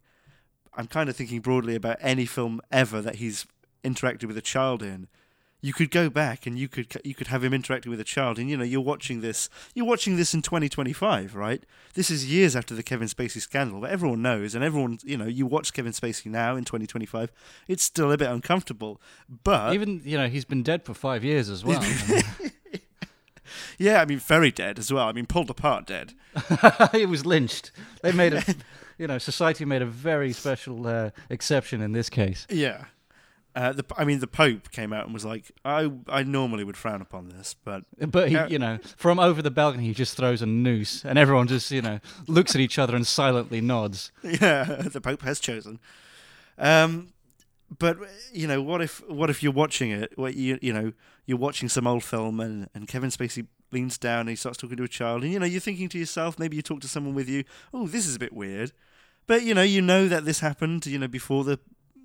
I'm 0.73 0.87
kind 0.87 1.09
of 1.09 1.17
thinking 1.17 1.41
broadly 1.41 1.75
about 1.75 1.97
any 1.99 2.25
film 2.25 2.61
ever 2.71 3.01
that 3.01 3.15
he's 3.15 3.45
interacted 3.83 4.23
with 4.23 4.37
a 4.37 4.41
child 4.41 4.81
in. 4.81 5.09
You 5.59 5.73
could 5.73 5.89
go 5.89 6.09
back 6.09 6.45
and 6.45 6.57
you 6.57 6.67
could 6.67 7.01
you 7.03 7.15
could 7.15 7.27
have 7.27 7.43
him 7.43 7.53
interacting 7.53 7.89
with 7.89 7.99
a 7.99 8.03
child, 8.03 8.37
and 8.37 8.49
you 8.49 8.55
know 8.57 8.63
you're 8.63 8.79
watching 8.79 9.21
this. 9.21 9.49
You're 9.73 9.87
watching 9.87 10.15
this 10.15 10.33
in 10.33 10.41
2025, 10.43 11.35
right? 11.35 11.63
This 11.95 12.11
is 12.11 12.31
years 12.31 12.55
after 12.55 12.75
the 12.75 12.83
Kevin 12.83 13.07
Spacey 13.07 13.41
scandal, 13.41 13.81
but 13.81 13.89
everyone 13.89 14.21
knows, 14.21 14.53
and 14.53 14.63
everyone 14.63 14.99
you 15.03 15.17
know 15.17 15.25
you 15.25 15.45
watch 15.47 15.73
Kevin 15.73 15.93
Spacey 15.93 16.27
now 16.27 16.55
in 16.55 16.63
2025. 16.63 17.31
It's 17.67 17.83
still 17.83 18.11
a 18.11 18.17
bit 18.17 18.29
uncomfortable, 18.29 19.01
but 19.43 19.73
Even 19.73 20.01
you 20.05 20.17
know 20.17 20.27
he's 20.27 20.45
been 20.45 20.63
dead 20.63 20.83
for 20.85 20.93
five 20.93 21.23
years 21.23 21.49
as 21.49 21.65
well. 21.65 21.83
Yeah, 23.77 24.01
I 24.01 24.05
mean 24.05 24.19
very 24.19 24.51
dead 24.51 24.79
as 24.79 24.91
well. 24.91 25.07
I 25.07 25.11
mean 25.13 25.25
pulled 25.25 25.49
apart 25.49 25.85
dead. 25.85 26.13
he 26.91 27.05
was 27.05 27.25
lynched. 27.25 27.71
They 28.01 28.11
made 28.11 28.33
a 28.33 28.43
you 28.97 29.07
know 29.07 29.17
society 29.17 29.65
made 29.65 29.81
a 29.81 29.85
very 29.85 30.33
special 30.33 30.87
uh, 30.87 31.11
exception 31.29 31.81
in 31.81 31.91
this 31.91 32.09
case. 32.09 32.45
Yeah. 32.49 32.85
Uh, 33.57 33.73
the, 33.73 33.83
I 33.97 34.05
mean, 34.05 34.19
the 34.19 34.27
Pope 34.27 34.69
came 34.71 34.93
out 34.93 35.05
and 35.05 35.13
was 35.15 35.25
like, 35.25 35.51
"I, 35.65 35.91
I 36.07 36.21
normally 36.21 36.63
would 36.63 36.77
frown 36.77 37.01
upon 37.01 37.29
this, 37.29 37.55
but 37.65 37.85
But 37.99 38.27
he, 38.29 38.35
Yeah. 38.35 38.47
you 38.47 38.59
know, 38.59 38.77
from 38.97 39.19
over 39.19 39.41
the 39.41 39.49
balcony, 39.49 39.85
he 39.87 39.93
just 39.95 40.15
throws 40.15 40.43
a 40.43 40.45
noose, 40.45 41.03
and 41.03 41.17
everyone 41.17 41.47
just, 41.47 41.71
you 41.71 41.81
know, 41.81 41.99
looks 42.27 42.53
at 42.53 42.61
each 42.61 42.77
other 42.77 42.95
and 42.95 43.07
silently 43.07 43.59
nods. 43.59 44.11
yeah, 44.23 44.63
the 44.85 45.01
Pope 45.01 45.23
has 45.23 45.39
chosen." 45.39 45.79
Um, 46.59 47.13
but 47.79 47.97
you 48.31 48.47
know, 48.47 48.61
what 48.61 48.81
if 48.81 49.01
what 49.09 49.29
if 49.29 49.41
you're 49.43 49.51
watching 49.51 49.91
it? 49.91 50.13
What 50.17 50.35
you 50.35 50.59
you 50.61 50.71
know, 50.71 50.93
you're 51.25 51.37
watching 51.39 51.67
some 51.67 51.87
old 51.87 52.03
film 52.03 52.39
and 52.39 52.69
and 52.75 52.87
Kevin 52.87 53.09
Spacey 53.09 53.47
leans 53.71 53.97
down 53.97 54.21
and 54.21 54.29
he 54.29 54.35
starts 54.35 54.57
talking 54.59 54.77
to 54.77 54.83
a 54.83 54.87
child, 54.87 55.23
and 55.23 55.33
you 55.33 55.39
know, 55.39 55.45
you're 55.45 55.59
thinking 55.59 55.89
to 55.89 55.97
yourself, 55.99 56.39
maybe 56.39 56.55
you 56.55 56.61
talk 56.61 56.79
to 56.81 56.87
someone 56.87 57.15
with 57.15 57.27
you, 57.27 57.43
"Oh, 57.73 57.87
this 57.87 58.07
is 58.07 58.15
a 58.15 58.19
bit 58.19 58.33
weird," 58.33 58.71
but 59.25 59.41
you 59.43 59.53
know, 59.53 59.63
you 59.63 59.81
know 59.81 60.07
that 60.07 60.25
this 60.25 60.39
happened, 60.39 60.85
you 60.85 60.97
know, 60.99 61.07
before 61.09 61.43
the 61.43 61.59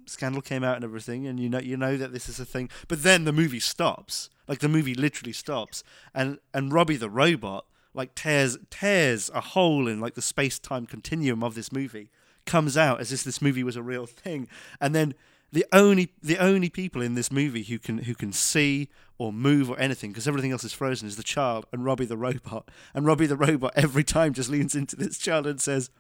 scandal 0.07 0.43
came 0.43 0.65
out 0.65 0.77
and 0.77 0.85
everything, 0.85 1.27
and 1.27 1.39
you 1.39 1.49
know 1.49 1.61
you 1.61 1.77
know 1.77 1.97
that 1.97 2.13
this 2.13 2.29
is 2.29 2.41
a 2.41 2.45
thing. 2.45 2.69
But 2.89 3.03
then 3.03 3.25
the 3.25 3.33
movie 3.33 3.61
stops, 3.61 4.31
like 4.49 4.61
the 4.61 4.69
movie 4.69 4.95
literally 4.95 5.33
stops, 5.33 5.83
and 6.15 6.39
and 6.53 6.73
Robbie 6.73 6.97
the 6.97 7.11
robot 7.11 7.67
like 7.95 8.15
tears 8.15 8.59
tears 8.71 9.31
a 9.35 9.41
hole 9.41 9.87
in 9.87 10.01
like 10.01 10.15
the 10.15 10.23
space 10.23 10.59
time 10.59 10.87
continuum 10.87 11.43
of 11.43 11.55
this 11.55 11.73
movie, 11.73 12.11
comes 12.47 12.77
out 12.77 13.01
as 13.01 13.13
if 13.13 13.25
this 13.25 13.43
movie 13.43 13.65
was 13.65 13.77
a 13.77 13.83
real 13.83 14.07
thing, 14.07 14.49
and 14.81 14.95
then 14.95 15.15
the 15.53 15.67
only 15.73 16.13
the 16.23 16.39
only 16.39 16.71
people 16.71 17.03
in 17.03 17.15
this 17.15 17.31
movie 17.31 17.63
who 17.63 17.79
can 17.79 17.99
who 17.99 18.15
can 18.15 18.33
see 18.33 18.89
or 19.19 19.33
move 19.33 19.71
or 19.71 19.79
anything 19.79 20.11
because 20.11 20.27
everything 20.27 20.51
else 20.51 20.65
is 20.65 20.73
frozen 20.73 21.07
is 21.07 21.17
the 21.17 21.23
child 21.23 21.67
and 21.73 21.85
Robbie 21.85 22.07
the 22.07 22.17
robot, 22.17 22.69
and 22.95 23.07
Robbie 23.07 23.27
the 23.27 23.37
robot 23.37 23.73
every 23.77 24.05
time 24.05 24.33
just 24.33 24.49
leans 24.49 24.75
into 24.75 24.97
this 24.97 25.19
child 25.19 25.47
and 25.47 25.61
says, 25.61 25.91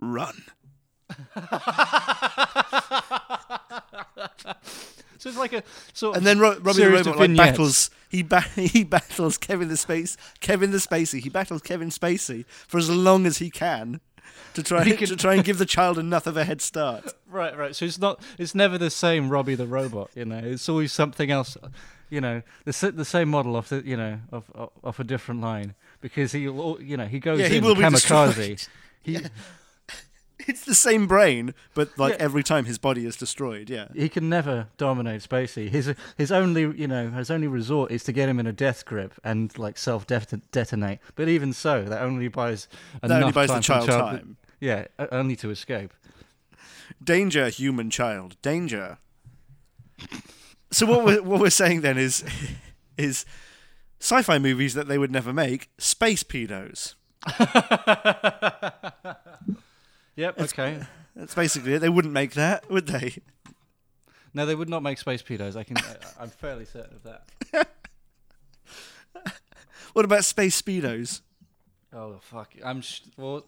"Run." 0.00 0.44
So 5.18 5.28
it's 5.28 5.38
like 5.38 5.52
a 5.52 5.62
sort 5.92 6.16
And 6.16 6.26
then 6.26 6.40
Ro- 6.40 6.58
Robbie 6.60 6.82
the 6.82 6.90
robot 6.90 7.16
like 7.16 7.36
battles. 7.36 7.90
he 8.08 8.24
ba- 8.24 8.40
he 8.56 8.82
battles 8.82 9.38
Kevin 9.38 9.68
the 9.68 9.76
Space 9.76 10.16
Kevin 10.40 10.72
the 10.72 10.78
Spacey. 10.78 11.20
He 11.20 11.28
battles 11.28 11.62
Kevin 11.62 11.90
Spacey 11.90 12.44
for 12.66 12.78
as 12.78 12.90
long 12.90 13.24
as 13.24 13.38
he 13.38 13.48
can 13.48 14.00
to 14.54 14.64
try 14.64 14.82
can- 14.82 14.96
to 15.06 15.14
try 15.16 15.34
and 15.34 15.44
give 15.44 15.58
the 15.58 15.66
child 15.66 15.96
enough 15.96 16.26
of 16.26 16.36
a 16.36 16.44
head 16.44 16.60
start. 16.60 17.14
Right, 17.30 17.56
right. 17.56 17.76
So 17.76 17.84
it's 17.84 18.00
not. 18.00 18.20
It's 18.36 18.52
never 18.52 18.78
the 18.78 18.90
same 18.90 19.28
Robbie 19.30 19.54
the 19.54 19.66
robot. 19.66 20.10
You 20.16 20.24
know, 20.24 20.40
it's 20.42 20.68
always 20.68 20.90
something 20.92 21.30
else. 21.30 21.56
You 22.10 22.20
know, 22.20 22.42
the 22.64 22.92
the 22.92 23.04
same 23.04 23.28
model 23.28 23.54
off 23.54 23.68
the 23.68 23.80
you 23.86 23.96
know 23.96 24.18
of 24.32 24.50
off, 24.56 24.70
off 24.82 24.98
a 24.98 25.04
different 25.04 25.40
line 25.40 25.74
because 26.00 26.32
he 26.32 26.40
you 26.40 26.96
know 26.96 27.06
he 27.06 27.20
goes 27.20 27.38
Yeah, 27.38 27.46
he 27.46 27.58
in 27.58 27.64
will 27.64 27.76
be 27.76 27.82
kamikaze. 27.82 28.34
destroyed. 28.34 28.62
He 29.04 29.18
It's 30.48 30.64
the 30.64 30.74
same 30.74 31.06
brain, 31.06 31.54
but 31.74 31.96
like 31.98 32.14
Yeah. 32.14 32.24
every 32.24 32.42
time 32.42 32.64
his 32.64 32.78
body 32.78 33.06
is 33.06 33.16
destroyed. 33.16 33.70
Yeah. 33.70 33.88
he 33.94 34.08
can 34.08 34.28
never 34.28 34.68
dominate 34.76 35.22
Spacey. 35.22 35.68
His 35.68 35.94
his 36.16 36.32
only 36.32 36.62
you 36.62 36.88
know 36.88 37.10
his 37.10 37.30
only 37.30 37.46
resort 37.46 37.90
is 37.90 38.02
to 38.04 38.12
get 38.12 38.28
him 38.28 38.38
in 38.40 38.46
a 38.46 38.52
death 38.52 38.84
grip 38.84 39.14
and 39.24 39.56
like 39.58 39.78
self 39.78 40.06
detonate. 40.06 40.98
But 41.14 41.28
even 41.28 41.52
so, 41.52 41.84
that 41.84 42.02
only 42.02 42.28
buys 42.28 42.68
That 43.00 43.10
only 43.10 43.32
buys 43.32 43.48
the 43.48 43.54
time 43.54 43.62
for 43.62 43.66
child 43.66 43.86
child 43.88 44.10
time. 44.10 44.36
Yeah, 44.60 44.86
only 45.10 45.36
to 45.36 45.50
escape. 45.50 45.92
Danger, 47.02 47.48
human 47.48 47.90
child. 47.90 48.36
Danger. 48.42 48.98
So 50.70 50.86
what 50.86 51.04
we're 51.04 51.22
what 51.22 51.40
we're 51.40 51.50
saying 51.50 51.82
then 51.82 51.98
is 51.98 52.24
is 52.96 53.24
sci-fi 54.00 54.38
movies 54.38 54.74
that 54.74 54.88
they 54.88 54.98
would 54.98 55.12
never 55.12 55.32
make, 55.32 55.70
space 55.78 56.24
pedos. 56.24 56.94
Yep. 60.16 60.40
Okay. 60.40 60.80
That's 61.16 61.34
basically 61.34 61.74
it. 61.74 61.78
They 61.80 61.88
wouldn't 61.88 62.14
make 62.14 62.32
that, 62.34 62.70
would 62.70 62.86
they? 62.86 63.16
No, 64.34 64.46
they 64.46 64.54
would 64.54 64.68
not 64.68 64.82
make 64.82 64.98
space 64.98 65.22
pedos. 65.22 65.56
I 65.56 65.62
can. 65.64 65.76
I, 65.78 65.96
I'm 66.20 66.30
fairly 66.30 66.64
certain 66.64 66.96
of 66.96 67.02
that. 67.04 67.68
What 69.92 70.06
about 70.06 70.24
space 70.24 70.60
speedos? 70.60 71.20
Oh 71.92 72.16
fuck! 72.22 72.54
I'm 72.64 72.80
sh- 72.80 73.02
well. 73.18 73.44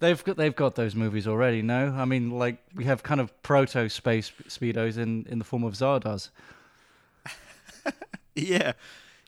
They've 0.00 0.22
got 0.24 0.36
they've 0.36 0.54
got 0.56 0.74
those 0.74 0.96
movies 0.96 1.28
already. 1.28 1.62
No, 1.62 1.94
I 1.96 2.04
mean 2.04 2.30
like 2.30 2.58
we 2.74 2.82
have 2.84 3.04
kind 3.04 3.20
of 3.20 3.30
proto 3.44 3.88
space 3.88 4.32
speedos 4.48 4.98
in 4.98 5.24
in 5.28 5.38
the 5.38 5.44
form 5.44 5.62
of 5.62 5.74
Zardoz. 5.74 6.30
Yeah, 8.34 8.72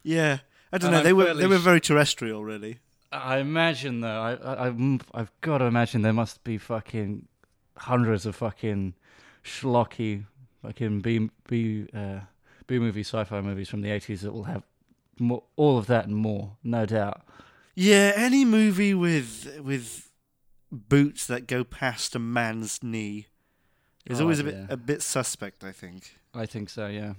yeah. 0.03 0.39
I 0.73 0.79
don't 0.79 0.89
And 0.89 0.93
know. 0.95 0.99
I'm 0.99 1.05
They 1.05 1.13
were 1.13 1.35
they 1.35 1.47
were 1.47 1.59
very 1.59 1.81
terrestrial, 1.81 2.43
really. 2.43 2.81
I 3.23 3.39
imagine 3.39 4.01
though. 4.01 4.09
I, 4.21 4.67
I 4.69 4.99
I've 5.15 5.31
got 5.41 5.59
to 5.59 5.65
imagine 5.65 6.03
there 6.03 6.13
must 6.13 6.45
be 6.45 6.59
fucking 6.59 7.27
hundreds 7.77 8.27
of 8.27 8.37
fucking 8.37 8.95
schlocky 9.45 10.25
fucking 10.63 11.01
B 11.01 11.31
B 11.49 11.87
uh, 11.95 12.21
B 12.67 12.79
movie 12.79 13.01
sci-fi 13.05 13.41
movies 13.41 13.69
from 13.69 13.83
the 13.83 13.89
80s 13.91 14.21
that 14.21 14.33
will 14.33 14.45
have 14.45 14.63
more, 15.19 15.45
all 15.57 15.79
of 15.79 15.87
that 15.87 16.07
and 16.07 16.17
more, 16.17 16.57
no 16.63 16.85
doubt. 16.87 17.23
Yeah, 17.75 18.13
any 18.17 18.45
movie 18.45 18.95
with 18.95 19.61
with 19.63 20.11
boots 20.73 21.27
that 21.27 21.47
go 21.47 21.63
past 21.65 22.15
a 22.15 22.19
man's 22.19 22.83
knee 22.83 23.27
is 24.05 24.21
Oh, 24.21 24.25
always 24.25 24.41
a 24.41 24.45
bit 24.45 24.55
yeah. 24.55 24.67
a 24.71 24.77
bit 24.77 25.03
suspect. 25.03 25.63
I 25.65 25.73
think. 25.73 26.17
I 26.35 26.47
think 26.47 26.69
so. 26.71 26.87
Yeah. 26.87 27.15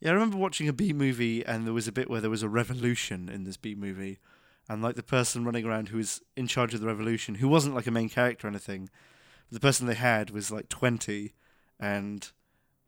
Yeah, 0.00 0.10
I 0.10 0.12
remember 0.14 0.36
watching 0.36 0.68
a 0.68 0.74
B 0.74 0.92
movie, 0.92 1.44
and 1.46 1.66
there 1.66 1.72
was 1.72 1.88
a 1.88 1.92
bit 1.92 2.10
where 2.10 2.20
there 2.20 2.28
was 2.30 2.42
a 2.42 2.48
revolution 2.50 3.30
in 3.30 3.44
this 3.44 3.56
B 3.56 3.74
movie, 3.74 4.18
and 4.68 4.82
like 4.82 4.96
the 4.96 5.02
person 5.02 5.44
running 5.44 5.64
around 5.64 5.88
who 5.88 5.98
was 5.98 6.20
in 6.36 6.46
charge 6.46 6.74
of 6.74 6.80
the 6.80 6.86
revolution, 6.86 7.36
who 7.36 7.48
wasn't 7.48 7.74
like 7.74 7.86
a 7.86 7.90
main 7.90 8.08
character 8.08 8.46
or 8.46 8.50
anything, 8.50 8.88
the 9.50 9.60
person 9.60 9.86
they 9.86 9.94
had 9.94 10.30
was 10.30 10.50
like 10.50 10.68
twenty, 10.68 11.34
and 11.78 12.30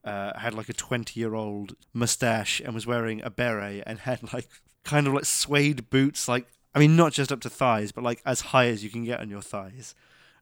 uh, 0.05 0.39
had 0.39 0.55
like 0.55 0.69
a 0.69 0.73
twenty-year-old 0.73 1.75
mustache, 1.93 2.61
and 2.61 2.75
was 2.75 2.87
wearing 2.87 3.23
a 3.23 3.31
beret, 3.31 3.83
and 3.87 4.01
had 4.01 4.33
like 4.33 4.49
kind 4.85 5.07
of 5.07 5.13
like 5.15 5.25
suede 5.25 5.91
boots, 5.91 6.29
like 6.29 6.47
I 6.75 6.79
mean 6.79 6.97
not 6.97 7.13
just 7.13 7.31
up 7.33 7.41
to 7.43 7.51
thighs, 7.51 7.93
but 7.93 8.05
like 8.05 8.21
as 8.25 8.41
high 8.41 8.67
as 8.67 8.83
you 8.83 8.91
can 8.91 9.05
get 9.05 9.21
on 9.21 9.31
your 9.31 9.43
thighs. 9.43 9.95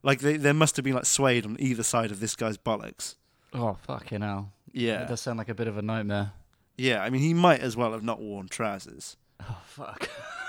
Like 0.02 0.20
they, 0.20 0.36
there 0.36 0.54
must 0.54 0.76
have 0.76 0.84
been 0.84 0.94
like 0.94 1.06
suede 1.06 1.44
on 1.44 1.56
either 1.58 1.82
side 1.82 2.10
of 2.10 2.20
this 2.20 2.36
guy's 2.36 2.56
bollocks. 2.58 3.16
Oh 3.52 3.76
fucking 3.86 4.20
hell! 4.22 4.52
Yeah, 4.72 5.02
it 5.02 5.08
does 5.08 5.20
sound 5.20 5.38
like 5.38 5.48
a 5.48 5.54
bit 5.54 5.66
of 5.68 5.76
a 5.76 5.82
nightmare. 5.82 6.32
yeah. 6.76 7.02
I 7.02 7.10
mean, 7.10 7.22
he 7.22 7.34
might 7.34 7.60
as 7.60 7.76
well 7.76 7.92
have 7.92 8.04
not 8.04 8.20
worn 8.20 8.48
trousers. 8.48 9.16
Oh 9.40 9.60
fuck! 9.64 10.08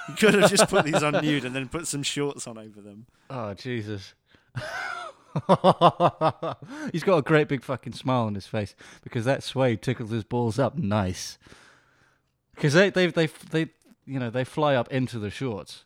You 0.10 0.15
could 0.15 0.34
have 0.36 0.50
just 0.50 0.69
put 0.69 0.86
these 0.86 1.04
on 1.04 1.13
nude 1.23 1.45
and 1.45 1.56
then 1.56 1.67
put 1.67 1.88
some 1.88 2.04
shorts 2.04 2.47
on 2.47 2.58
over 2.58 2.82
them. 2.82 3.06
Oh 3.30 3.54
Jesus! 3.54 4.13
He's 6.91 7.04
got 7.04 7.17
a 7.17 7.21
great 7.21 7.47
big 7.47 7.63
fucking 7.63 7.93
smile 7.93 8.23
on 8.23 8.36
his 8.36 8.47
face 8.47 8.76
because 9.04 9.26
that 9.26 9.43
suede 9.43 9.82
tickles 9.82 10.10
his 10.12 10.23
balls 10.23 10.58
up 10.58 10.78
nice. 10.78 11.38
Because 12.56 12.73
they 12.73 12.89
they 12.89 13.08
they 13.08 13.28
they 13.52 13.67
you 14.06 14.19
know 14.19 14.30
they 14.30 14.43
fly 14.43 14.76
up 14.76 14.91
into 14.91 15.19
the 15.19 15.30
shorts. 15.30 15.84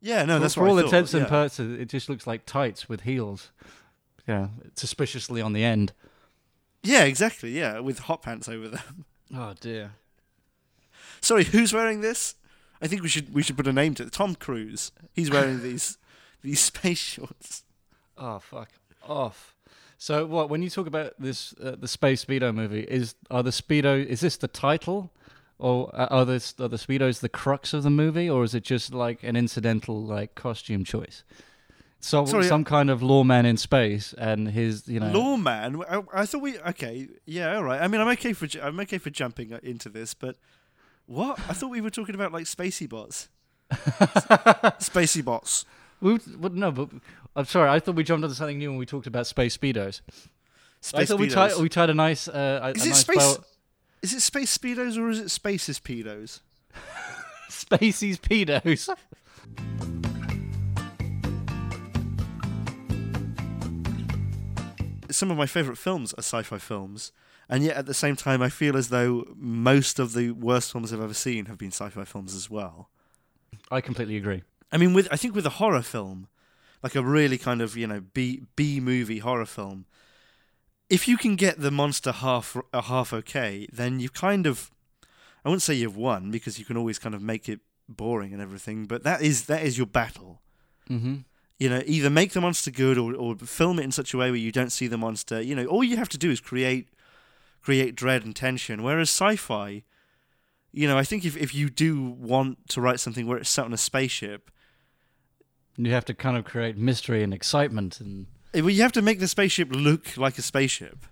Yeah, 0.00 0.24
no, 0.24 0.36
For- 0.36 0.40
that's 0.40 0.54
for 0.54 0.68
all 0.68 0.78
intents 0.78 1.12
and 1.14 1.24
yeah. 1.24 1.28
purposes. 1.28 1.78
It 1.78 1.88
just 1.88 2.08
looks 2.08 2.26
like 2.26 2.46
tights 2.46 2.88
with 2.88 3.02
heels. 3.02 3.50
Yeah, 4.26 4.48
suspiciously 4.74 5.40
on 5.40 5.52
the 5.52 5.64
end. 5.64 5.92
Yeah, 6.82 7.04
exactly. 7.04 7.50
Yeah, 7.50 7.80
with 7.80 8.00
hot 8.00 8.22
pants 8.22 8.48
over 8.48 8.68
them. 8.68 9.04
Oh 9.34 9.54
dear. 9.60 9.92
Sorry, 11.20 11.44
who's 11.44 11.72
wearing 11.72 12.00
this? 12.00 12.34
I 12.80 12.86
think 12.86 13.02
we 13.02 13.08
should 13.08 13.34
we 13.34 13.42
should 13.42 13.56
put 13.56 13.66
a 13.66 13.72
name 13.72 13.94
to 13.94 14.04
it. 14.04 14.12
Tom 14.12 14.34
Cruise. 14.34 14.92
He's 15.12 15.30
wearing 15.30 15.62
these 15.62 15.98
these 16.42 16.60
space 16.60 16.98
shorts. 16.98 17.64
Oh 18.16 18.38
fuck 18.38 18.70
off. 19.06 19.54
So 19.96 20.26
what? 20.26 20.48
When 20.48 20.62
you 20.62 20.70
talk 20.70 20.86
about 20.86 21.14
this, 21.18 21.54
uh, 21.62 21.74
the 21.78 21.88
space 21.88 22.24
speedo 22.24 22.54
movie, 22.54 22.82
is 22.82 23.16
are 23.30 23.42
the 23.42 23.50
speedo? 23.50 24.04
Is 24.04 24.20
this 24.20 24.36
the 24.36 24.46
title, 24.46 25.10
or 25.58 25.90
uh, 25.92 26.06
are 26.06 26.24
this 26.24 26.54
are 26.60 26.68
the 26.68 26.76
speedos 26.76 27.18
the 27.18 27.28
crux 27.28 27.74
of 27.74 27.82
the 27.82 27.90
movie, 27.90 28.30
or 28.30 28.44
is 28.44 28.54
it 28.54 28.62
just 28.62 28.94
like 28.94 29.24
an 29.24 29.34
incidental 29.34 30.00
like 30.00 30.36
costume 30.36 30.84
choice? 30.84 31.24
So 32.00 32.24
Sorry, 32.26 32.44
some 32.44 32.62
kind 32.62 32.90
of 32.90 33.02
lawman 33.02 33.44
in 33.44 33.56
space, 33.56 34.14
and 34.16 34.48
his 34.48 34.86
you 34.86 35.00
know. 35.00 35.10
Lawman. 35.10 35.82
I, 35.82 36.02
I 36.14 36.26
thought 36.26 36.42
we 36.42 36.56
okay. 36.60 37.08
Yeah, 37.26 37.56
all 37.56 37.64
right. 37.64 37.82
I 37.82 37.88
mean, 37.88 38.00
I'm 38.00 38.08
okay 38.10 38.32
for 38.32 38.46
I'm 38.62 38.78
okay 38.80 38.98
for 38.98 39.10
jumping 39.10 39.52
uh, 39.52 39.58
into 39.64 39.88
this, 39.88 40.14
but 40.14 40.36
what? 41.08 41.40
I 41.48 41.54
thought 41.54 41.70
we 41.70 41.80
were 41.80 41.90
talking 41.90 42.14
about 42.14 42.32
like 42.32 42.44
spacey 42.44 42.88
bots. 42.88 43.28
spacey 43.72 45.24
bots. 45.24 45.64
We, 46.00 46.18
well, 46.38 46.52
no, 46.52 46.70
but 46.70 46.90
I'm 47.34 47.46
sorry. 47.46 47.70
I 47.70 47.80
thought 47.80 47.96
we 47.96 48.04
jumped 48.04 48.22
onto 48.24 48.34
something 48.34 48.58
new 48.58 48.70
when 48.70 48.78
we 48.78 48.86
talked 48.86 49.06
about 49.06 49.26
space 49.26 49.56
speedos. 49.56 50.02
I 50.08 50.12
Space 50.80 51.08
thought 51.08 51.18
we 51.18 51.28
tied 51.28 51.56
we 51.56 51.68
tied 51.68 51.90
a 51.90 51.94
nice 51.94 52.28
uh, 52.28 52.60
a, 52.62 52.68
Is 52.70 52.84
a 52.84 52.86
it 52.86 52.90
nice 52.90 53.00
space? 53.00 53.38
Is 54.02 54.14
it 54.14 54.20
space 54.20 54.56
speedos 54.56 54.96
or 54.96 55.10
is 55.10 55.18
it 55.18 55.30
spaces 55.30 55.80
pedos? 55.80 56.40
Spacey's 57.50 58.18
pedos. 58.18 58.88
some 65.10 65.30
of 65.30 65.36
my 65.36 65.46
favorite 65.46 65.78
films 65.78 66.12
are 66.14 66.22
sci-fi 66.22 66.58
films, 66.58 67.12
and 67.48 67.64
yet 67.64 67.76
at 67.76 67.86
the 67.86 67.94
same 67.94 68.16
time, 68.16 68.42
I 68.42 68.48
feel 68.48 68.76
as 68.76 68.88
though 68.88 69.24
most 69.36 69.98
of 69.98 70.12
the 70.12 70.32
worst 70.32 70.72
films 70.72 70.92
I've 70.92 71.00
ever 71.00 71.14
seen 71.14 71.46
have 71.46 71.58
been 71.58 71.72
sci-fi 71.72 72.04
films 72.04 72.34
as 72.34 72.50
well. 72.50 72.88
I 73.70 73.80
completely 73.80 74.16
agree. 74.16 74.42
I 74.70 74.76
mean, 74.76 74.94
with 74.94 75.08
I 75.10 75.16
think 75.16 75.34
with 75.34 75.46
a 75.46 75.58
horror 75.60 75.82
film, 75.82 76.28
like 76.82 76.94
a 76.94 77.02
really 77.02 77.38
kind 77.38 77.60
of 77.62 77.76
you 77.76 77.86
know 77.86 78.00
B 78.00 78.42
B 78.56 78.80
movie 78.80 79.18
horror 79.18 79.46
film, 79.46 79.86
if 80.90 81.08
you 81.08 81.16
can 81.16 81.36
get 81.36 81.60
the 81.60 81.70
monster 81.70 82.12
half 82.12 82.56
uh, 82.72 82.82
half 82.82 83.12
okay, 83.12 83.66
then 83.72 84.00
you 84.00 84.08
kind 84.10 84.46
of 84.46 84.70
I 85.44 85.48
wouldn't 85.48 85.62
say 85.62 85.74
you've 85.74 85.96
won 85.96 86.30
because 86.30 86.58
you 86.58 86.64
can 86.64 86.76
always 86.76 86.98
kind 86.98 87.14
of 87.14 87.22
make 87.22 87.48
it 87.48 87.60
boring 87.88 88.32
and 88.32 88.42
everything, 88.42 88.86
but 88.86 89.02
that 89.04 89.22
is 89.22 89.46
that 89.46 89.62
is 89.62 89.78
your 89.78 89.86
battle. 89.86 90.40
Mm-hmm. 90.90 91.16
you 91.58 91.68
know, 91.68 91.82
either 91.86 92.08
make 92.08 92.32
the 92.32 92.40
monster 92.40 92.70
good 92.70 92.96
or, 92.96 93.14
or 93.14 93.34
film 93.36 93.78
it 93.78 93.84
in 93.84 93.92
such 93.92 94.14
a 94.14 94.16
way 94.16 94.30
where 94.30 94.38
you 94.38 94.52
don't 94.52 94.70
see 94.70 94.86
the 94.86 94.96
monster. 94.96 95.40
You 95.42 95.54
know, 95.54 95.66
all 95.66 95.84
you 95.84 95.96
have 95.96 96.08
to 96.10 96.18
do 96.18 96.30
is 96.30 96.40
create 96.40 96.88
create 97.62 97.94
dread 97.94 98.24
and 98.24 98.34
tension. 98.34 98.82
Whereas 98.82 99.08
sci-fi, 99.10 99.82
you 100.72 100.86
know, 100.86 100.98
I 100.98 101.04
think 101.04 101.24
if, 101.24 101.36
if 101.36 101.54
you 101.54 101.68
do 101.70 102.02
want 102.02 102.68
to 102.70 102.80
write 102.80 103.00
something 103.00 103.26
where 103.26 103.38
it's 103.38 103.48
set 103.50 103.64
on 103.64 103.72
a 103.72 103.78
spaceship, 103.78 104.50
You 105.76 105.92
have 105.92 106.04
to 106.06 106.14
kind 106.14 106.36
of 106.36 106.44
create 106.44 106.76
mystery 106.76 107.22
and 107.22 107.32
excitement 107.32 108.00
and 108.00 108.26
eh, 108.54 108.60
well, 108.60 108.70
you 108.70 108.82
have 108.82 108.92
to 108.92 109.02
make 109.02 109.20
the 109.20 109.28
spaceship 109.28 109.68
look 109.70 110.16
like 110.16 110.38
a 110.38 110.42
spaceship. 110.42 111.06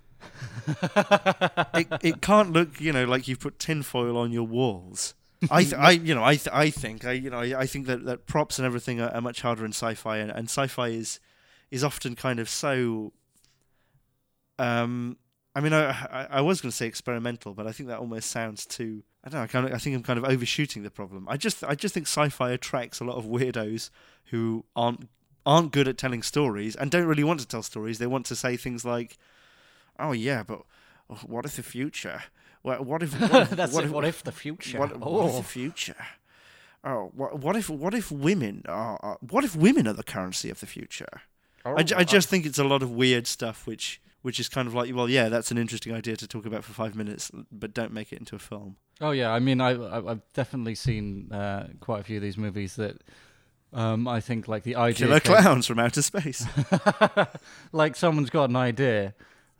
it 1.75 1.87
it 2.03 2.21
can't 2.21 2.53
look, 2.53 2.81
you 2.81 2.93
know, 2.93 3.05
like 3.05 3.29
you've 3.29 3.41
put 3.41 3.59
tinfoil 3.59 4.17
on 4.17 4.33
your 4.33 4.47
walls. 4.47 5.15
I, 5.51 5.63
th- 5.63 5.75
I, 5.75 5.91
you 5.91 6.15
know, 6.15 6.25
I, 6.25 6.37
th- 6.37 6.49
I 6.53 6.71
think, 6.71 7.05
I, 7.05 7.13
you 7.13 7.29
know, 7.31 7.39
I, 7.39 7.61
I 7.61 7.67
think 7.67 7.87
that, 7.87 8.05
that 8.07 8.27
props 8.27 8.59
and 8.59 8.65
everything 8.67 9.01
are, 9.01 9.11
are 9.11 9.21
much 9.21 9.43
harder 9.43 9.65
in 9.67 9.73
sci-fi, 9.73 10.17
and, 10.17 10.31
and 10.31 10.49
sci-fi 10.49 10.89
is, 10.89 11.21
is 11.71 11.85
often 11.85 12.17
kind 12.17 12.41
of 12.41 12.49
so. 12.49 13.13
Um, 14.59 15.19
I 15.57 15.61
mean, 15.61 15.73
I, 15.73 15.89
I, 15.89 16.27
I 16.33 16.41
was 16.43 16.61
going 16.61 16.71
to 16.71 16.77
say 16.77 16.87
experimental, 16.87 17.55
but 17.55 17.67
I 17.67 17.73
think 17.73 17.89
that 17.89 17.99
almost 17.99 18.31
sounds 18.31 18.67
too. 18.67 19.03
I 19.25 19.31
don't 19.31 19.41
know. 19.41 19.45
I, 19.45 19.47
kind 19.47 19.67
of, 19.67 19.73
I 19.73 19.79
think 19.79 19.97
I'm 19.97 20.03
kind 20.03 20.19
of 20.19 20.27
overshooting 20.27 20.83
the 20.83 20.91
problem. 20.91 21.27
I 21.31 21.39
just, 21.39 21.65
I 21.65 21.75
just 21.75 21.95
think 21.95 22.07
sci-fi 22.07 22.51
attracts 22.51 23.01
a 23.01 23.05
lot 23.05 23.17
of 23.17 23.25
weirdos 23.25 23.89
who 24.27 24.67
aren't 24.77 25.09
aren't 25.47 25.73
good 25.73 25.89
at 25.89 25.97
telling 25.97 26.23
stories 26.23 26.77
and 26.77 26.91
don't 26.91 27.07
really 27.07 27.25
want 27.25 27.41
to 27.41 27.47
tell 27.47 27.63
stories. 27.63 27.99
They 27.99 28.07
want 28.07 28.27
to 28.27 28.37
say 28.37 28.59
things 28.59 28.85
like, 28.85 29.17
"Oh 29.99 30.13
yeah, 30.13 30.43
but 30.43 30.63
what 31.25 31.47
if 31.47 31.57
the 31.57 31.63
future? 31.63 32.25
What, 32.61 32.85
what 32.85 33.03
if? 33.03 33.19
What 33.19 33.33
if, 33.43 33.51
That's 33.51 33.73
what 33.73 33.85
if, 33.85 33.91
what 33.91 34.05
if 34.05 34.23
the 34.23 34.33
future? 34.33 34.79
What, 34.79 34.99
what 34.99 35.09
oh. 35.09 35.27
if 35.27 35.33
the 35.33 35.39
oh. 35.39 35.43
future? 35.43 36.07
Oh, 36.85 37.13
what, 37.15 37.39
what 37.39 37.57
if? 37.57 37.71
What 37.71 37.95
if 37.95 38.11
women 38.11 38.63
are? 38.69 38.99
are- 39.03 39.19
What 39.21 39.43
if 39.45 39.57
women 39.57 39.89
are 39.89 39.95
the 39.95 40.03
currency 40.03 40.51
of 40.51 40.61
the 40.61 40.67
future? 40.67 41.23
I, 41.65 41.71
oh 41.71 41.85
I 41.97 42.05
just 42.05 42.29
think 42.29 42.45
it's 42.45 42.59
a 42.59 42.65
lot 42.65 42.83
of 42.83 42.91
weird 42.91 43.27
stuff, 43.27 43.67
which 43.67 44.01
which 44.27 44.41
is 44.41 44.49
kind 44.49 44.67
of 44.67 44.75
like, 44.75 44.93
well, 44.93 45.09
yeah, 45.09 45.29
that's 45.29 45.53
an 45.53 45.59
interesting 45.59 45.95
idea 45.95 46.17
to 46.17 46.27
talk 46.27 46.45
about 46.47 46.65
for 46.65 46.73
five 46.73 46.97
minutes, 46.97 47.31
but 47.53 47.73
don't 47.73 47.93
make 47.93 48.13
it 48.13 48.19
into 48.19 48.35
a 48.35 48.41
film. 48.41 48.75
Oh 49.01 49.13
yeah, 49.13 49.31
I 49.33 49.39
mean, 49.39 49.61
I, 49.61 49.71
I 49.71 50.11
I've 50.11 50.23
definitely 50.35 50.75
seen 50.75 51.31
uh, 51.33 51.69
quite 51.79 52.01
a 52.01 52.05
few 52.05 52.17
of 52.17 52.23
these 52.23 52.37
movies 52.37 52.75
that 52.75 52.97
um, 53.73 54.09
I 54.09 54.21
think 54.21 54.49
like 54.49 54.65
the 54.65 54.75
idea, 54.75 55.07
Killer 55.07 55.21
clowns 55.21 55.67
from 55.69 55.79
outer 55.79 56.03
space. 56.03 56.45
like 57.73 57.95
someone's 57.97 58.31
got 58.31 58.51
an 58.51 58.57
idea, 58.57 59.15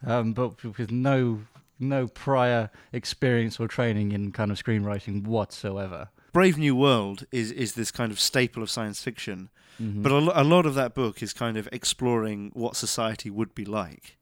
um, 0.05 0.33
but 0.33 0.63
with 0.79 0.91
no 0.91 1.43
no 1.79 2.09
prior 2.09 2.71
experience 2.93 3.61
or 3.61 3.69
training 3.69 4.13
in 4.13 4.33
kind 4.33 4.51
of 4.51 4.63
screenwriting 4.63 5.27
whatsoever. 5.27 6.09
Brave 6.33 6.59
New 6.59 6.75
World 6.75 7.25
is 7.31 7.53
is 7.53 7.75
this 7.75 7.91
kind 7.91 8.11
of 8.13 8.19
staple 8.19 8.63
of 8.63 8.71
science 8.71 9.03
fiction, 9.03 9.49
Mhm. 9.81 10.03
but 10.03 10.11
a, 10.13 10.19
lo- 10.19 10.33
a 10.35 10.45
lot 10.45 10.65
of 10.67 10.75
that 10.75 10.95
book 10.95 11.23
is 11.23 11.33
kind 11.35 11.57
of 11.59 11.69
exploring 11.71 12.51
what 12.55 12.77
society 12.77 13.31
would 13.31 13.55
be 13.55 13.65
like. 13.65 14.17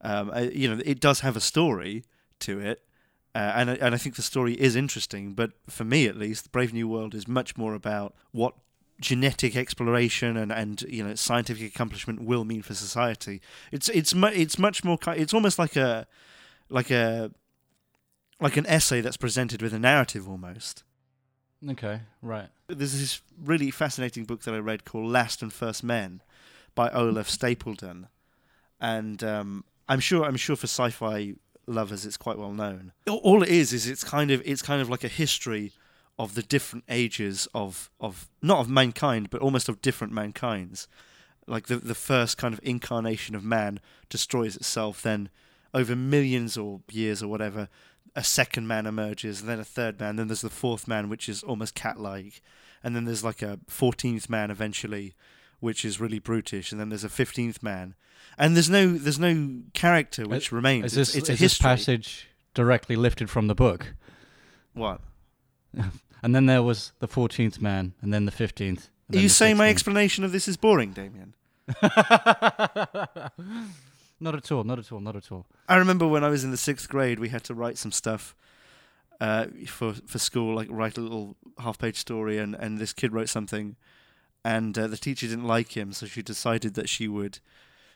Um, 0.00 0.30
uh, 0.30 0.40
you 0.52 0.68
know, 0.74 0.80
it 0.84 1.00
does 1.00 1.20
have 1.20 1.36
a 1.36 1.40
story 1.40 2.04
to 2.40 2.60
it, 2.60 2.84
uh, 3.34 3.38
and 3.56 3.70
I- 3.70 3.74
and 3.76 3.94
I 3.94 3.98
think 3.98 4.14
the 4.16 4.22
story 4.22 4.54
is 4.54 4.76
interesting. 4.76 5.34
But 5.34 5.52
for 5.68 5.84
me, 5.84 6.06
at 6.06 6.16
least, 6.16 6.52
Brave 6.52 6.72
New 6.72 6.86
World 6.88 7.14
is 7.14 7.26
much 7.26 7.56
more 7.56 7.74
about 7.74 8.14
what 8.30 8.54
genetic 9.00 9.54
exploration 9.56 10.36
and, 10.36 10.50
and 10.52 10.82
you 10.82 11.04
know 11.04 11.14
scientific 11.14 11.72
accomplishment 11.74 12.20
will 12.22 12.44
mean 12.44 12.62
for 12.62 12.74
society. 12.74 13.40
It's 13.72 13.88
it's 13.88 14.14
mu- 14.14 14.28
it's 14.28 14.58
much 14.58 14.84
more. 14.84 14.98
It's 15.08 15.34
almost 15.34 15.58
like 15.58 15.74
a 15.76 16.06
like 16.68 16.90
a 16.90 17.30
like 18.40 18.56
an 18.56 18.66
essay 18.66 19.00
that's 19.00 19.16
presented 19.16 19.62
with 19.62 19.74
a 19.74 19.78
narrative 19.80 20.28
almost. 20.28 20.84
okay, 21.68 22.00
right. 22.22 22.48
There's 22.68 22.92
this 22.98 23.20
really 23.42 23.70
fascinating 23.72 24.24
book 24.26 24.42
that 24.42 24.54
I 24.54 24.58
read 24.58 24.84
called 24.84 25.10
Last 25.10 25.42
and 25.42 25.52
First 25.52 25.82
Men 25.82 26.22
by 26.76 26.88
Olaf 26.90 27.28
Stapledon, 27.28 28.06
and 28.80 29.24
um, 29.24 29.64
I'm 29.88 30.00
sure 30.00 30.24
I'm 30.24 30.36
sure 30.36 30.56
for 30.56 30.66
sci-fi 30.66 31.34
lovers 31.66 32.06
it's 32.06 32.16
quite 32.16 32.38
well 32.38 32.52
known. 32.52 32.92
All- 33.08 33.42
it 33.42 33.48
is 33.48 33.72
is 33.72 33.86
it's 33.86 34.04
kind 34.04 34.30
of 34.30 34.42
it's 34.44 34.62
kind 34.62 34.80
of 34.82 34.88
like 34.88 35.04
a 35.04 35.08
history 35.08 35.72
of 36.18 36.34
the 36.34 36.42
different 36.42 36.84
ages 36.88 37.46
of 37.54 37.90
of 38.00 38.28
not 38.42 38.60
of 38.60 38.68
mankind 38.68 39.30
but 39.30 39.40
almost 39.40 39.68
of 39.68 39.80
different 39.82 40.12
mankinds. 40.12 40.86
Like 41.46 41.66
the 41.66 41.76
the 41.76 41.94
first 41.94 42.36
kind 42.36 42.52
of 42.52 42.60
incarnation 42.62 43.34
of 43.34 43.44
man 43.44 43.80
destroys 44.08 44.56
itself, 44.56 45.02
then 45.02 45.30
over 45.74 45.94
millions 45.96 46.56
or 46.56 46.80
years 46.90 47.22
or 47.22 47.28
whatever, 47.28 47.68
a 48.16 48.24
second 48.24 48.66
man 48.66 48.86
emerges, 48.86 49.40
and 49.40 49.48
then 49.48 49.60
a 49.60 49.64
third 49.64 50.00
man, 50.00 50.16
then 50.16 50.28
there's 50.28 50.40
the 50.40 50.50
fourth 50.50 50.88
man, 50.88 51.08
which 51.08 51.28
is 51.28 51.42
almost 51.42 51.74
cat-like, 51.74 52.42
and 52.82 52.94
then 52.96 53.04
there's 53.04 53.24
like 53.24 53.42
a 53.42 53.58
fourteenth 53.66 54.28
man 54.28 54.50
eventually, 54.50 55.14
which 55.60 55.84
is 55.84 56.00
really 56.00 56.18
brutish, 56.18 56.72
and 56.72 56.80
then 56.80 56.88
there's 56.88 57.04
a 57.04 57.08
fifteenth 57.08 57.62
man, 57.62 57.94
and 58.36 58.54
there's 58.54 58.70
no 58.70 58.92
there's 58.96 59.18
no 59.18 59.62
character 59.74 60.26
which 60.26 60.52
remains. 60.52 60.86
Is 60.86 60.94
this 60.94 61.08
it's, 61.10 61.16
it's 61.16 61.28
a 61.28 61.32
is 61.32 61.38
this 61.40 61.58
passage 61.58 62.28
directly 62.54 62.96
lifted 62.96 63.30
from 63.30 63.46
the 63.46 63.54
book? 63.54 63.94
What? 64.74 65.00
And 66.20 66.34
then 66.34 66.46
there 66.46 66.64
was 66.64 66.90
the 66.98 67.06
fourteenth 67.06 67.60
man, 67.60 67.94
and 68.02 68.12
then 68.12 68.24
the 68.24 68.32
fifteenth. 68.32 68.90
Are 69.12 69.18
you 69.18 69.28
saying 69.28 69.56
my 69.56 69.68
explanation 69.68 70.24
of 70.24 70.32
this 70.32 70.48
is 70.48 70.56
boring, 70.56 70.90
Damien? 70.90 71.34
not 74.20 74.34
at 74.34 74.50
all. 74.50 74.64
Not 74.64 74.78
at 74.78 74.90
all. 74.90 75.00
Not 75.00 75.14
at 75.14 75.30
all. 75.30 75.46
I 75.68 75.76
remember 75.76 76.06
when 76.06 76.24
I 76.24 76.28
was 76.28 76.42
in 76.42 76.50
the 76.50 76.56
sixth 76.56 76.88
grade, 76.88 77.18
we 77.18 77.28
had 77.28 77.44
to 77.44 77.54
write 77.54 77.78
some 77.78 77.92
stuff 77.92 78.34
uh, 79.20 79.46
for 79.66 79.94
for 80.06 80.18
school, 80.18 80.54
like 80.54 80.68
write 80.70 80.98
a 80.98 81.00
little 81.00 81.36
half 81.58 81.78
page 81.78 81.96
story, 81.96 82.38
and, 82.38 82.54
and 82.54 82.78
this 82.78 82.92
kid 82.92 83.12
wrote 83.12 83.28
something, 83.28 83.76
and 84.44 84.78
uh, 84.78 84.86
the 84.86 84.96
teacher 84.96 85.26
didn't 85.26 85.46
like 85.46 85.76
him, 85.76 85.92
so 85.92 86.06
she 86.06 86.22
decided 86.22 86.74
that 86.74 86.88
she 86.88 87.08
would 87.08 87.40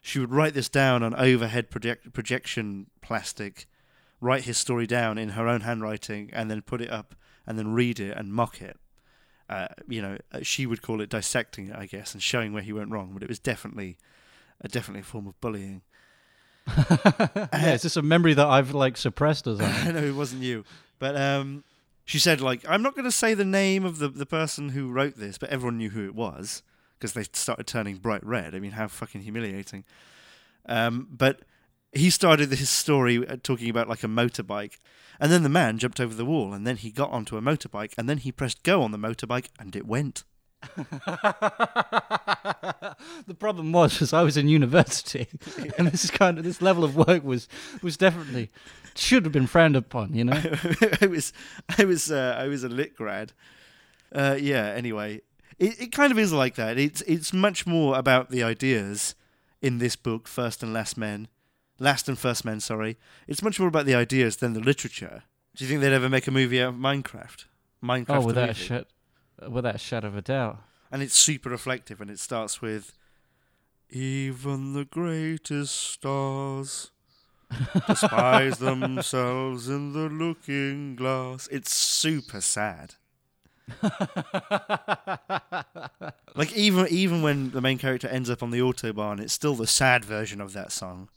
she 0.03 0.19
would 0.19 0.33
write 0.33 0.55
this 0.55 0.69
down 0.69 1.05
on 1.05 1.15
overhead 1.15 1.71
project, 1.71 2.13
projection 2.13 2.89
plastic, 3.01 3.69
write 4.21 4.45
his 4.45 4.59
story 4.59 4.87
down 4.87 5.17
in 5.17 5.31
her 5.31 5.47
own 5.47 5.61
handwriting, 5.61 6.29
and 6.33 6.51
then 6.51 6.61
put 6.61 6.81
it 6.81 6.91
up, 6.91 7.15
and 7.47 7.57
then 7.57 7.73
read 7.73 8.01
it 8.01 8.17
and 8.17 8.33
mock 8.33 8.61
it. 8.61 8.77
Uh, 9.49 9.69
you 9.89 10.03
know, 10.03 10.19
uh, 10.33 10.41
she 10.43 10.67
would 10.67 10.83
call 10.83 11.01
it 11.01 11.09
dissecting 11.09 11.69
it, 11.69 11.77
I 11.77 11.87
guess, 11.87 12.15
and 12.15 12.23
showing 12.23 12.53
where 12.53 12.63
he 12.63 12.73
went 12.73 12.91
wrong. 12.91 13.11
But 13.15 13.23
it 13.23 13.29
was 13.29 13.39
definitely, 13.39 13.97
uh, 14.65 14.69
definitely 14.69 15.01
a 15.01 15.05
form 15.05 15.29
of 15.29 15.41
bullying. 15.41 15.83
yeah, 16.89 17.75
is 17.75 17.83
this 17.83 17.97
a 17.97 18.03
memory 18.03 18.35
that 18.35 18.47
I've 18.47 18.75
like 18.75 18.97
suppressed 18.97 19.47
or 19.47 19.57
something? 19.59 19.89
I 19.89 19.93
know 19.93 20.07
it 20.07 20.15
wasn't 20.15 20.43
you, 20.43 20.65
but 20.99 21.17
um, 21.17 21.63
she 22.05 22.19
said 22.19 22.41
like 22.41 22.65
I'm 22.69 22.83
not 22.83 22.95
going 22.95 23.05
to 23.05 23.13
say 23.13 23.35
the 23.35 23.45
name 23.45 23.85
of 23.85 23.99
the 23.99 24.09
the 24.09 24.27
person 24.27 24.71
who 24.71 24.91
wrote 24.91 25.17
this, 25.17 25.39
but 25.39 25.51
everyone 25.51 25.79
knew 25.79 25.91
who 25.91 26.05
it 26.05 26.15
was 26.15 26.63
because 26.99 27.15
they 27.15 27.25
started 27.33 27.67
turning 27.67 27.97
bright 27.97 28.25
red. 28.25 28.55
I 28.55 28.61
mean, 28.61 28.73
how 28.73 28.89
fucking 28.89 29.23
humiliating. 29.23 29.85
Um, 30.67 31.09
but 31.11 31.41
he 31.93 32.11
started 32.11 32.51
his 32.51 32.71
story 32.71 33.27
uh, 33.27 33.37
talking 33.43 33.69
about 33.69 33.89
like 33.89 34.05
a 34.05 34.09
motorbike, 34.09 34.79
and 35.21 35.31
then 35.31 35.43
the 35.43 35.49
man 35.49 35.79
jumped 35.79 36.01
over 36.01 36.15
the 36.15 36.25
wall, 36.25 36.53
and 36.53 36.67
then 36.67 36.77
he 36.77 36.91
got 36.91 37.11
onto 37.11 37.37
a 37.37 37.43
motorbike, 37.43 37.93
and 37.99 38.09
then 38.09 38.19
he 38.19 38.33
pressed 38.33 38.63
go 38.63 38.83
on 38.83 38.93
the 38.93 38.99
motorbike, 38.99 39.49
and 39.59 39.77
it 39.77 39.87
went. 39.87 40.25
the 43.27 43.35
problem 43.39 43.73
was, 43.73 43.99
was 44.01 44.13
I 44.13 44.23
was 44.23 44.37
in 44.37 44.49
university, 44.49 45.27
and 45.79 45.89
this 45.89 46.11
kind 46.11 46.39
of 46.39 46.45
this 46.45 46.63
level 46.63 46.85
of 46.85 46.97
work 46.97 47.25
was 47.25 47.49
was 47.83 47.97
definitely 47.97 48.51
should 48.95 49.25
have 49.25 49.33
been 49.33 49.47
frowned 49.47 49.77
upon. 49.77 50.15
You 50.15 50.25
know. 50.25 50.41
I 51.01 51.07
was, 51.07 51.33
I 51.79 51.85
was, 51.85 52.11
uh, 52.11 52.37
I 52.39 52.49
was 52.49 52.65
a 52.65 52.69
lit 52.69 52.97
grad. 52.97 53.33
Uh, 54.15 54.37
yeah. 54.41 54.67
Anyway, 54.67 55.23
it, 55.59 55.81
it 55.81 55.93
kind 55.93 56.13
of 56.13 56.19
is 56.19 56.33
like 56.33 56.55
that. 56.57 56.79
It's 56.79 57.03
it's 57.03 57.33
much 57.33 57.67
more 57.67 57.99
about 57.99 58.31
the 58.31 58.43
ideas 58.43 59.15
in 59.61 59.79
this 59.79 59.97
book, 59.97 60.29
First 60.29 60.63
and 60.63 60.73
Last 60.73 60.97
Men, 60.97 61.29
Last 61.79 62.09
and 62.09 62.19
First 62.19 62.45
Men. 62.45 62.61
Sorry, 62.61 62.99
it's 63.27 63.43
much 63.43 63.59
more 63.59 63.69
about 63.69 63.87
the 63.87 63.95
ideas 63.95 64.37
than 64.37 64.53
the 64.53 64.61
literature. 64.61 65.25
Do 65.55 65.65
you 65.65 65.69
think 65.69 65.81
they'd 65.81 65.93
ever 65.93 66.09
make 66.09 66.27
a 66.27 66.31
movie 66.31 66.63
out 66.63 66.71
of 66.71 66.75
Minecraft? 66.77 67.45
Minecraft. 67.85 68.07
oh, 68.09 68.27
without 68.27 68.45
a 68.45 68.55
movie? 68.71 68.85
Without 69.51 69.75
a 69.75 69.79
shadow 69.79 70.09
of 70.09 70.17
a 70.17 70.23
doubt. 70.23 70.59
and 70.91 71.03
it's 71.03 71.17
super 71.17 71.49
reflective, 71.51 72.01
and 72.01 72.11
it 72.11 72.19
starts 72.19 72.61
with, 72.61 72.93
"Even 73.91 74.73
the 74.75 74.85
greatest 74.85 75.75
stars." 75.75 76.91
despise 77.87 78.59
themselves 78.69 79.69
in 79.69 79.93
the 79.93 80.09
looking 80.09 80.97
glass. 80.97 81.49
It's 81.53 81.75
super 81.77 82.41
sad. 82.41 82.95
Like 86.35 86.53
even 86.55 86.87
even 86.89 87.21
when 87.21 87.51
the 87.51 87.61
main 87.61 87.77
character 87.77 88.09
ends 88.09 88.31
up 88.31 88.43
on 88.43 88.51
the 88.51 88.61
autobahn, 88.61 89.21
it's 89.21 89.35
still 89.35 89.55
the 89.55 89.67
sad 89.67 90.03
version 90.05 90.41
of 90.41 90.55
that 90.55 90.73
song. 90.73 91.09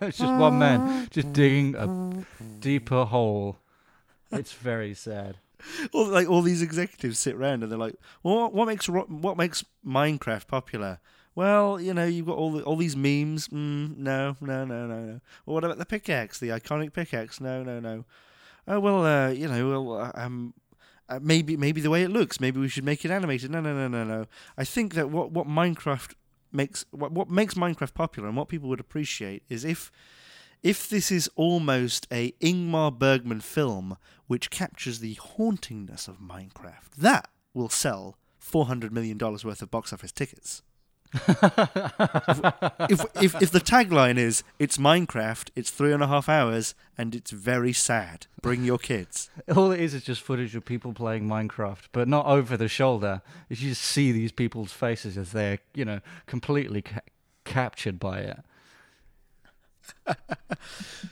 it's 0.00 0.18
just 0.18 0.34
one 0.34 0.58
man 0.58 1.06
just 1.10 1.32
digging 1.32 1.76
a 1.76 2.24
deeper 2.60 3.04
hole. 3.04 3.58
It's 4.32 4.52
very 4.52 4.92
sad. 4.94 5.36
All 5.92 6.06
like 6.06 6.28
all 6.28 6.42
these 6.42 6.62
executives 6.62 7.18
sit 7.18 7.34
around 7.34 7.62
and 7.62 7.72
they're 7.72 7.78
like, 7.78 7.96
"Well, 8.22 8.50
what, 8.50 8.66
makes 8.66 8.88
what 8.88 9.36
makes 9.36 9.64
Minecraft 9.86 10.46
popular?" 10.46 11.00
Well, 11.34 11.80
you 11.80 11.92
know, 11.94 12.06
you've 12.06 12.26
got 12.26 12.36
all 12.36 12.52
the, 12.52 12.62
all 12.62 12.76
these 12.76 12.96
memes. 12.96 13.48
Mm, 13.48 13.96
no, 13.96 14.36
no, 14.40 14.64
no, 14.64 14.86
no, 14.86 15.00
no. 15.00 15.20
Well, 15.44 15.54
what 15.54 15.64
about 15.64 15.78
the 15.78 15.86
pickaxe, 15.86 16.38
the 16.38 16.50
iconic 16.50 16.92
pickaxe? 16.92 17.40
No, 17.40 17.62
no, 17.62 17.80
no. 17.80 18.04
Oh 18.68 18.80
well, 18.80 19.04
uh, 19.04 19.30
you 19.30 19.48
know, 19.48 19.68
well, 19.68 20.00
uh, 20.00 20.12
um, 20.14 20.54
uh, 21.08 21.18
maybe 21.20 21.56
maybe 21.56 21.80
the 21.80 21.90
way 21.90 22.02
it 22.02 22.10
looks. 22.10 22.40
Maybe 22.40 22.60
we 22.60 22.68
should 22.68 22.84
make 22.84 23.04
it 23.04 23.10
animated. 23.10 23.50
No, 23.50 23.60
no, 23.60 23.74
no, 23.74 23.88
no, 23.88 24.04
no. 24.04 24.26
I 24.56 24.64
think 24.64 24.94
that 24.94 25.10
what 25.10 25.32
what 25.32 25.46
Minecraft 25.46 26.14
makes 26.52 26.84
what 26.90 27.12
what 27.12 27.28
makes 27.28 27.54
Minecraft 27.54 27.94
popular 27.94 28.28
and 28.28 28.36
what 28.36 28.48
people 28.48 28.68
would 28.68 28.80
appreciate 28.80 29.42
is 29.48 29.64
if 29.64 29.90
if 30.62 30.88
this 30.88 31.10
is 31.10 31.28
almost 31.36 32.06
a 32.10 32.32
Ingmar 32.40 32.96
Bergman 32.96 33.40
film 33.40 33.98
which 34.26 34.50
captures 34.50 34.98
the 35.00 35.14
hauntingness 35.16 36.08
of 36.08 36.18
Minecraft, 36.18 36.90
that 36.98 37.28
will 37.52 37.68
sell 37.68 38.16
four 38.38 38.66
hundred 38.66 38.92
million 38.92 39.18
dollars 39.18 39.44
worth 39.44 39.62
of 39.62 39.70
box 39.70 39.92
office 39.92 40.12
tickets. 40.12 40.62
if, 42.88 43.04
if 43.22 43.40
if 43.40 43.50
the 43.52 43.60
tagline 43.60 44.16
is 44.16 44.42
"It's 44.58 44.78
Minecraft, 44.78 45.50
it's 45.54 45.70
three 45.70 45.92
and 45.92 46.02
a 46.02 46.08
half 46.08 46.28
hours, 46.28 46.74
and 46.98 47.14
it's 47.14 47.30
very 47.30 47.72
sad," 47.72 48.26
bring 48.42 48.64
your 48.64 48.78
kids. 48.78 49.30
All 49.54 49.70
it 49.70 49.80
is 49.80 49.94
is 49.94 50.02
just 50.02 50.22
footage 50.22 50.56
of 50.56 50.64
people 50.64 50.92
playing 50.92 51.28
Minecraft, 51.28 51.84
but 51.92 52.08
not 52.08 52.26
over 52.26 52.56
the 52.56 52.66
shoulder. 52.66 53.22
You 53.48 53.54
just 53.54 53.82
see 53.82 54.10
these 54.10 54.32
people's 54.32 54.72
faces 54.72 55.16
as 55.16 55.30
they're, 55.30 55.60
you 55.72 55.84
know, 55.84 56.00
completely 56.26 56.82
ca- 56.82 57.00
captured 57.44 58.00
by 58.00 58.18
it. 58.18 58.40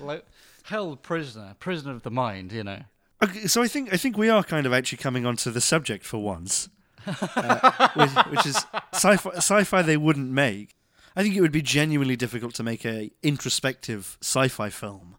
like 0.01 0.25
held 0.65 1.03
prisoner, 1.03 1.55
prisoner 1.61 1.93
of 1.93 2.03
the 2.03 2.11
mind, 2.11 2.51
you 2.51 2.65
know. 2.65 2.83
Okay, 3.23 3.47
so 3.47 3.63
I 3.63 3.69
think 3.69 3.93
I 3.93 3.97
think 3.97 4.19
we 4.19 4.29
are 4.29 4.43
kind 4.43 4.67
of 4.67 4.73
actually 4.73 4.99
coming 4.99 5.25
onto 5.25 5.51
the 5.51 5.61
subject 5.61 6.05
for 6.05 6.19
once, 6.19 6.69
uh, 7.07 7.89
which, 7.95 8.11
which 8.31 8.47
is 8.47 8.65
sci-fi, 8.93 9.31
sci-fi 9.37 9.83
they 9.83 9.97
wouldn't 9.97 10.31
make. 10.31 10.75
I 11.15 11.23
think 11.23 11.37
it 11.37 11.41
would 11.41 11.53
be 11.53 11.63
genuinely 11.63 12.17
difficult 12.17 12.55
to 12.55 12.63
make 12.63 12.85
a 12.85 13.13
introspective 13.23 14.17
sci-fi 14.21 14.71
film 14.71 15.17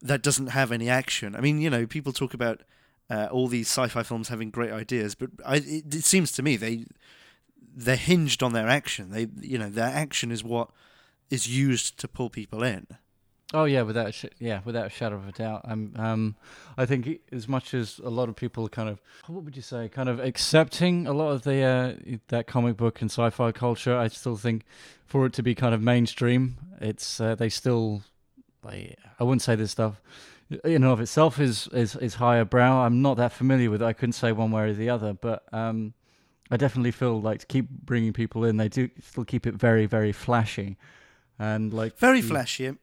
that 0.00 0.22
doesn't 0.22 0.48
have 0.48 0.72
any 0.72 0.88
action. 0.88 1.36
I 1.36 1.40
mean, 1.40 1.60
you 1.60 1.68
know, 1.68 1.86
people 1.86 2.12
talk 2.12 2.32
about 2.32 2.62
uh, 3.10 3.28
all 3.30 3.46
these 3.46 3.68
sci-fi 3.68 4.02
films 4.02 4.28
having 4.28 4.50
great 4.50 4.72
ideas, 4.72 5.14
but 5.14 5.30
I, 5.44 5.56
it, 5.56 5.94
it 5.94 6.04
seems 6.04 6.32
to 6.32 6.42
me 6.42 6.56
they 6.56 6.86
they're 7.74 7.96
hinged 7.96 8.42
on 8.42 8.54
their 8.54 8.68
action. 8.68 9.10
They, 9.10 9.28
you 9.40 9.58
know, 9.58 9.68
their 9.68 9.84
action 9.84 10.30
is 10.30 10.42
what 10.42 10.70
is 11.30 11.46
used 11.46 11.98
to 11.98 12.08
pull 12.08 12.30
people 12.30 12.62
in. 12.62 12.86
Oh 13.54 13.64
yeah, 13.64 13.82
without 13.82 14.08
a 14.08 14.12
sh- 14.12 14.24
yeah, 14.38 14.60
without 14.64 14.86
a 14.86 14.90
shadow 14.90 15.16
of 15.16 15.28
a 15.28 15.32
doubt. 15.32 15.62
I'm 15.64 15.94
um, 15.96 16.36
I 16.76 16.86
think 16.86 17.20
as 17.30 17.48
much 17.48 17.74
as 17.74 18.00
a 18.02 18.08
lot 18.08 18.28
of 18.28 18.36
people 18.36 18.64
are 18.66 18.70
kind 18.70 18.88
of 18.88 19.00
what 19.26 19.44
would 19.44 19.56
you 19.56 19.62
say, 19.62 19.88
kind 19.88 20.08
of 20.08 20.18
accepting 20.20 21.06
a 21.06 21.12
lot 21.12 21.30
of 21.32 21.42
the 21.42 21.62
uh, 21.62 22.16
that 22.28 22.46
comic 22.46 22.76
book 22.76 23.00
and 23.00 23.10
sci-fi 23.10 23.52
culture, 23.52 23.96
I 23.96 24.08
still 24.08 24.36
think 24.36 24.64
for 25.06 25.26
it 25.26 25.32
to 25.34 25.42
be 25.42 25.54
kind 25.54 25.74
of 25.74 25.82
mainstream, 25.82 26.56
it's 26.80 27.20
uh, 27.20 27.34
they 27.34 27.48
still 27.48 28.02
like 28.64 28.98
I 29.20 29.24
wouldn't 29.24 29.42
say 29.42 29.54
this 29.54 29.72
stuff 29.72 30.00
in 30.64 30.76
and 30.76 30.84
of 30.84 31.00
itself 31.00 31.38
is 31.38 31.68
is 31.68 31.96
is 31.96 32.14
higher 32.14 32.44
brow. 32.44 32.84
I'm 32.84 33.02
not 33.02 33.16
that 33.18 33.32
familiar 33.32 33.70
with 33.70 33.82
it. 33.82 33.86
I 33.86 33.92
couldn't 33.92 34.14
say 34.14 34.32
one 34.32 34.50
way 34.50 34.70
or 34.70 34.72
the 34.72 34.90
other, 34.90 35.12
but 35.12 35.44
um, 35.52 35.94
I 36.50 36.56
definitely 36.56 36.90
feel 36.90 37.20
like 37.20 37.40
to 37.40 37.46
keep 37.46 37.68
bringing 37.68 38.12
people 38.12 38.44
in, 38.44 38.56
they 38.56 38.68
do 38.68 38.88
still 39.00 39.24
keep 39.24 39.46
it 39.46 39.54
very 39.54 39.86
very 39.86 40.12
flashy 40.12 40.76
and 41.38 41.72
like 41.72 41.98
Very 41.98 42.22
flashy. 42.22 42.74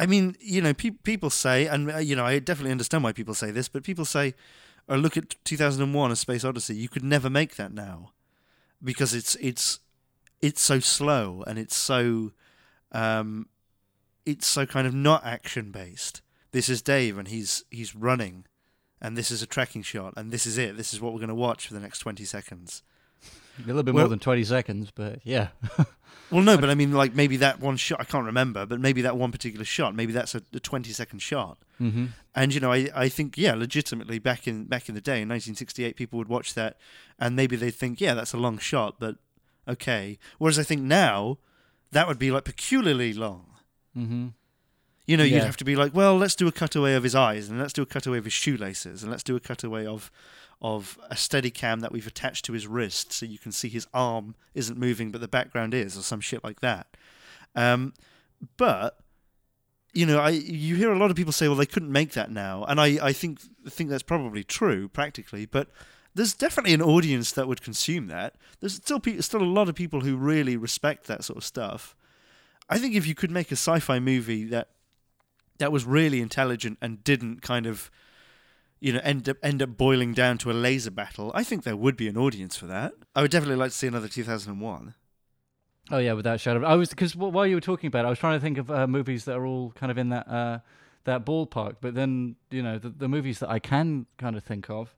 I 0.00 0.06
mean, 0.06 0.34
you 0.40 0.62
know, 0.62 0.72
pe- 0.72 0.90
people 0.90 1.28
say, 1.28 1.66
and 1.66 1.92
uh, 1.92 1.98
you 1.98 2.16
know, 2.16 2.24
I 2.24 2.38
definitely 2.38 2.72
understand 2.72 3.04
why 3.04 3.12
people 3.12 3.34
say 3.34 3.50
this, 3.50 3.68
but 3.68 3.84
people 3.84 4.06
say, 4.06 4.34
"Oh, 4.88 4.96
look 4.96 5.18
at 5.18 5.36
2001: 5.44 6.10
A 6.10 6.16
Space 6.16 6.42
Odyssey. 6.42 6.74
You 6.74 6.88
could 6.88 7.04
never 7.04 7.28
make 7.28 7.56
that 7.56 7.74
now, 7.74 8.12
because 8.82 9.12
it's 9.12 9.34
it's 9.36 9.80
it's 10.40 10.62
so 10.62 10.80
slow 10.80 11.44
and 11.46 11.58
it's 11.58 11.76
so 11.76 12.32
um, 12.92 13.48
it's 14.24 14.46
so 14.46 14.64
kind 14.64 14.86
of 14.86 14.94
not 14.94 15.22
action 15.26 15.70
based. 15.70 16.22
This 16.52 16.70
is 16.70 16.80
Dave, 16.80 17.18
and 17.18 17.28
he's 17.28 17.64
he's 17.70 17.94
running, 17.94 18.46
and 19.02 19.18
this 19.18 19.30
is 19.30 19.42
a 19.42 19.46
tracking 19.46 19.82
shot, 19.82 20.14
and 20.16 20.32
this 20.32 20.46
is 20.46 20.56
it. 20.56 20.78
This 20.78 20.94
is 20.94 21.00
what 21.02 21.12
we're 21.12 21.18
going 21.20 21.28
to 21.28 21.34
watch 21.34 21.66
for 21.66 21.74
the 21.74 21.80
next 21.80 21.98
20 21.98 22.24
seconds. 22.24 22.82
A 23.64 23.66
little 23.66 23.82
bit 23.82 23.94
Well- 23.94 24.04
more 24.04 24.08
than 24.08 24.18
20 24.18 24.44
seconds, 24.44 24.90
but 24.94 25.20
yeah. 25.24 25.48
Well, 26.30 26.42
no, 26.42 26.56
but 26.60 26.70
I 26.70 26.74
mean, 26.74 26.92
like 26.92 27.14
maybe 27.14 27.36
that 27.38 27.60
one 27.60 27.76
shot, 27.76 28.00
I 28.00 28.04
can't 28.04 28.24
remember, 28.24 28.66
but 28.66 28.80
maybe 28.80 29.02
that 29.02 29.16
one 29.16 29.32
particular 29.32 29.64
shot, 29.64 29.94
maybe 29.94 30.12
that's 30.12 30.34
a, 30.34 30.42
a 30.54 30.60
20 30.60 30.92
second 30.92 31.18
shot. 31.20 31.58
mm-hmm. 31.80 32.06
And 32.34 32.54
you 32.54 32.60
know, 32.60 32.72
I, 32.72 32.88
I 32.94 33.08
think 33.08 33.36
yeah, 33.36 33.54
legitimately 33.54 34.18
back 34.20 34.46
in 34.46 34.64
back 34.64 34.88
in 34.88 34.94
the 34.94 35.00
day 35.00 35.22
in 35.22 35.28
1968, 35.28 35.96
people 35.96 36.18
would 36.18 36.28
watch 36.28 36.54
that, 36.54 36.78
and 37.18 37.34
maybe 37.34 37.56
they'd 37.56 37.74
think 37.74 38.00
yeah, 38.00 38.14
that's 38.14 38.32
a 38.32 38.36
long 38.36 38.58
shot, 38.58 38.96
but 39.00 39.16
okay. 39.66 40.18
Whereas 40.38 40.58
I 40.58 40.62
think 40.62 40.82
now, 40.82 41.38
that 41.90 42.06
would 42.06 42.18
be 42.18 42.30
like 42.30 42.44
peculiarly 42.44 43.12
long. 43.12 43.46
Mm-hmm. 43.96 44.28
You 45.06 45.16
know, 45.16 45.24
you'd 45.24 45.42
have 45.42 45.56
to 45.56 45.64
be 45.64 45.74
like, 45.74 45.92
well, 45.92 46.16
let's 46.16 46.36
do 46.36 46.46
a 46.46 46.52
cutaway 46.52 46.94
of 46.94 47.02
his 47.02 47.16
eyes, 47.16 47.48
and 47.48 47.58
let's 47.58 47.72
do 47.72 47.82
a 47.82 47.86
cutaway 47.86 48.18
of 48.18 48.24
his 48.24 48.32
shoelaces, 48.32 49.02
and 49.02 49.10
let's 49.10 49.24
do 49.24 49.34
a 49.34 49.40
cutaway 49.40 49.84
of 49.84 50.12
of 50.62 50.98
a 51.08 51.16
steady 51.16 51.50
cam 51.50 51.80
that 51.80 51.92
we've 51.92 52.06
attached 52.06 52.44
to 52.44 52.52
his 52.52 52.66
wrist, 52.66 53.12
so 53.12 53.26
you 53.26 53.38
can 53.38 53.52
see 53.52 53.68
his 53.68 53.86
arm 53.94 54.34
isn't 54.54 54.78
moving, 54.78 55.10
but 55.10 55.20
the 55.20 55.28
background 55.28 55.74
is, 55.74 55.96
or 55.96 56.02
some 56.02 56.20
shit 56.20 56.44
like 56.44 56.60
that. 56.60 56.96
Um, 57.54 57.94
but 58.56 58.98
you 59.92 60.06
know, 60.06 60.20
I 60.20 60.30
you 60.30 60.76
hear 60.76 60.92
a 60.92 60.98
lot 60.98 61.10
of 61.10 61.16
people 61.16 61.32
say, 61.32 61.48
well, 61.48 61.56
they 61.56 61.66
couldn't 61.66 61.92
make 61.92 62.12
that 62.12 62.30
now, 62.30 62.64
and 62.64 62.80
I 62.80 62.98
I 63.08 63.12
think 63.12 63.40
think 63.68 63.90
that's 63.90 64.02
probably 64.02 64.44
true 64.44 64.88
practically, 64.88 65.46
but 65.46 65.68
there's 66.14 66.34
definitely 66.34 66.74
an 66.74 66.82
audience 66.82 67.32
that 67.32 67.48
would 67.48 67.62
consume 67.62 68.08
that. 68.08 68.34
There's 68.60 68.74
still 68.74 69.00
pe- 69.00 69.20
still 69.20 69.42
a 69.42 69.44
lot 69.44 69.68
of 69.68 69.74
people 69.74 70.00
who 70.00 70.16
really 70.16 70.56
respect 70.56 71.06
that 71.06 71.24
sort 71.24 71.38
of 71.38 71.44
stuff. 71.44 71.94
I 72.68 72.78
think 72.78 72.94
if 72.94 73.06
you 73.06 73.14
could 73.14 73.30
make 73.30 73.50
a 73.50 73.56
sci-fi 73.56 73.98
movie 73.98 74.44
that 74.44 74.68
that 75.58 75.72
was 75.72 75.84
really 75.84 76.20
intelligent 76.20 76.78
and 76.80 77.04
didn't 77.04 77.42
kind 77.42 77.66
of 77.66 77.90
you 78.80 78.92
know 78.92 79.00
end 79.02 79.28
up 79.28 79.36
end 79.42 79.62
up 79.62 79.76
boiling 79.76 80.12
down 80.12 80.38
to 80.38 80.50
a 80.50 80.52
laser 80.52 80.90
battle, 80.90 81.30
I 81.34 81.44
think 81.44 81.64
there 81.64 81.76
would 81.76 81.96
be 81.96 82.08
an 82.08 82.16
audience 82.16 82.56
for 82.56 82.66
that. 82.66 82.94
I 83.14 83.22
would 83.22 83.30
definitely 83.30 83.56
like 83.56 83.70
to 83.70 83.76
see 83.76 83.86
another 83.86 84.08
2001. 84.08 84.94
Oh 85.90 85.98
yeah, 85.98 86.12
without 86.12 86.40
shadow. 86.40 86.64
I 86.64 86.74
was 86.74 86.90
because 86.90 87.16
while 87.16 87.46
you 87.46 87.56
were 87.56 87.60
talking 87.60 87.88
about 87.88 88.04
it, 88.04 88.06
I 88.06 88.10
was 88.10 88.18
trying 88.18 88.38
to 88.38 88.42
think 88.42 88.58
of 88.58 88.70
uh, 88.70 88.86
movies 88.86 89.24
that 89.24 89.36
are 89.36 89.46
all 89.46 89.72
kind 89.72 89.90
of 89.90 89.98
in 89.98 90.10
that 90.10 90.28
uh, 90.28 90.58
that 91.04 91.24
ballpark. 91.26 91.76
But 91.80 91.94
then 91.94 92.36
you 92.50 92.62
know 92.62 92.78
the, 92.78 92.90
the 92.90 93.08
movies 93.08 93.40
that 93.40 93.50
I 93.50 93.58
can 93.58 94.06
kind 94.16 94.36
of 94.36 94.44
think 94.44 94.70
of, 94.70 94.94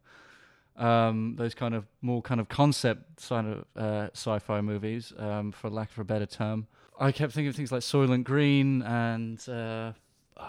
um, 0.77 1.37
those 1.37 1.55
kind 1.55 1.75
of 1.75 1.87
more 2.03 2.21
kind 2.21 2.41
of 2.41 2.49
concept 2.49 3.21
side 3.21 3.47
of 3.47 3.65
uh, 3.77 4.09
sci-fi 4.13 4.61
movies, 4.61 5.13
um, 5.19 5.51
for 5.53 5.71
lack 5.71 5.91
of 5.93 5.99
a 5.99 6.05
better 6.05 6.27
term. 6.27 6.67
I 7.01 7.11
kept 7.11 7.33
thinking 7.33 7.49
of 7.49 7.57
things 7.57 7.73
like 7.73 7.81
Soylent 7.81 8.25
Green 8.25 8.83
and 8.83 9.49
uh, 9.49 9.93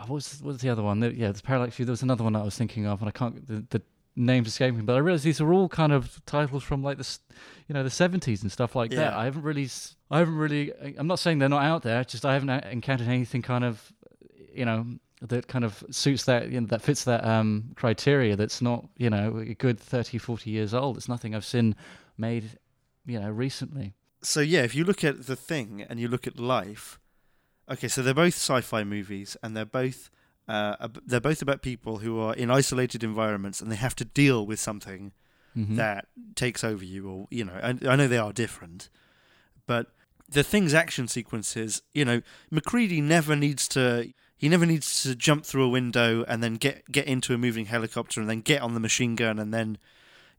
what 0.01 0.09
was 0.09 0.41
what 0.41 0.53
was 0.53 0.61
the 0.61 0.69
other 0.69 0.83
one? 0.83 1.01
Yeah, 1.01 1.27
there's 1.27 1.41
Parallax 1.41 1.75
View. 1.75 1.85
There 1.85 1.91
was 1.93 2.03
another 2.03 2.23
one 2.23 2.35
I 2.35 2.43
was 2.43 2.57
thinking 2.57 2.85
of, 2.85 3.01
and 3.01 3.07
I 3.07 3.11
can't 3.11 3.45
the, 3.47 3.65
the 3.69 3.81
names 4.15 4.47
escaping. 4.47 4.79
me. 4.79 4.83
But 4.83 4.95
I 4.95 4.99
realize 4.99 5.23
these 5.23 5.41
are 5.41 5.51
all 5.53 5.69
kind 5.69 5.91
of 5.91 6.21
titles 6.25 6.63
from 6.63 6.83
like 6.83 6.97
the 6.97 7.17
you 7.67 7.73
know 7.73 7.83
the 7.83 7.89
70s 7.89 8.41
and 8.41 8.51
stuff 8.51 8.75
like 8.75 8.91
that. 8.91 9.13
I 9.13 9.25
haven't 9.25 9.43
really 9.43 9.69
I 10.11 10.19
haven't 10.19 10.37
really 10.37 10.71
I'm 10.97 11.07
not 11.07 11.19
saying 11.19 11.39
they're 11.39 11.49
not 11.49 11.63
out 11.63 11.83
there. 11.83 12.03
Just 12.03 12.25
I 12.25 12.33
haven't 12.33 12.49
uh, 12.49 12.61
encountered 12.71 13.07
anything 13.07 13.41
kind 13.41 13.63
of 13.63 13.91
you 14.53 14.65
know 14.65 14.85
that 15.21 15.47
kind 15.47 15.63
of 15.63 15.83
suits 15.89 16.25
that 16.25 16.49
you 16.51 16.59
know, 16.59 16.67
that 16.67 16.81
fits 16.81 17.05
that 17.05 17.25
um 17.25 17.71
criteria 17.75 18.35
that's 18.35 18.61
not 18.61 18.85
you 18.97 19.09
know 19.09 19.37
a 19.37 19.53
good 19.53 19.79
30 19.79 20.17
40 20.17 20.49
years 20.49 20.73
old. 20.73 20.97
It's 20.97 21.09
nothing 21.09 21.33
I've 21.33 21.45
seen 21.45 21.75
made 22.17 22.57
you 23.05 23.19
know 23.19 23.29
recently. 23.29 23.93
so 24.21 24.41
yeah, 24.41 24.61
if 24.61 24.75
you 24.75 24.83
look 24.83 25.03
at 25.03 25.25
the 25.27 25.35
thing 25.35 25.85
and 25.89 25.99
you 25.99 26.07
look 26.07 26.27
at 26.27 26.39
life, 26.39 26.99
okay, 27.69 27.87
so 27.87 28.01
they're 28.01 28.13
both 28.13 28.33
sci-fi 28.35 28.83
movies, 28.83 29.35
and 29.43 29.55
they're 29.55 29.65
both 29.65 30.09
uh, 30.47 30.87
they're 31.05 31.21
both 31.21 31.41
about 31.41 31.61
people 31.61 31.99
who 31.99 32.19
are 32.19 32.33
in 32.33 32.51
isolated 32.51 33.01
environments 33.03 33.61
and 33.61 33.71
they 33.71 33.77
have 33.77 33.95
to 33.95 34.03
deal 34.03 34.45
with 34.45 34.59
something 34.59 35.13
Mhm. 35.55 35.77
that 35.77 36.07
takes 36.35 36.63
over 36.65 36.83
you, 36.83 37.07
or 37.07 37.27
you 37.31 37.45
know, 37.45 37.53
I, 37.63 37.69
I 37.87 37.95
know 37.95 38.07
they 38.07 38.17
are 38.17 38.33
different, 38.33 38.89
but 39.67 39.91
the 40.27 40.43
thing's 40.43 40.73
action 40.73 41.07
sequences, 41.07 41.81
you 41.93 42.03
know, 42.03 42.21
MacReady 42.51 43.01
never 43.01 43.35
needs 43.35 43.67
to. 43.69 44.11
He 44.35 44.49
never 44.49 44.65
needs 44.65 45.03
to 45.03 45.15
jump 45.15 45.45
through 45.45 45.63
a 45.63 45.69
window 45.69 46.25
and 46.27 46.43
then 46.43 46.55
get 46.55 46.91
get 46.91 47.05
into 47.07 47.33
a 47.33 47.37
moving 47.37 47.67
helicopter 47.67 48.19
and 48.19 48.29
then 48.29 48.41
get 48.41 48.61
on 48.61 48.73
the 48.73 48.79
machine 48.79 49.15
gun 49.15 49.39
and 49.39 49.53
then 49.53 49.77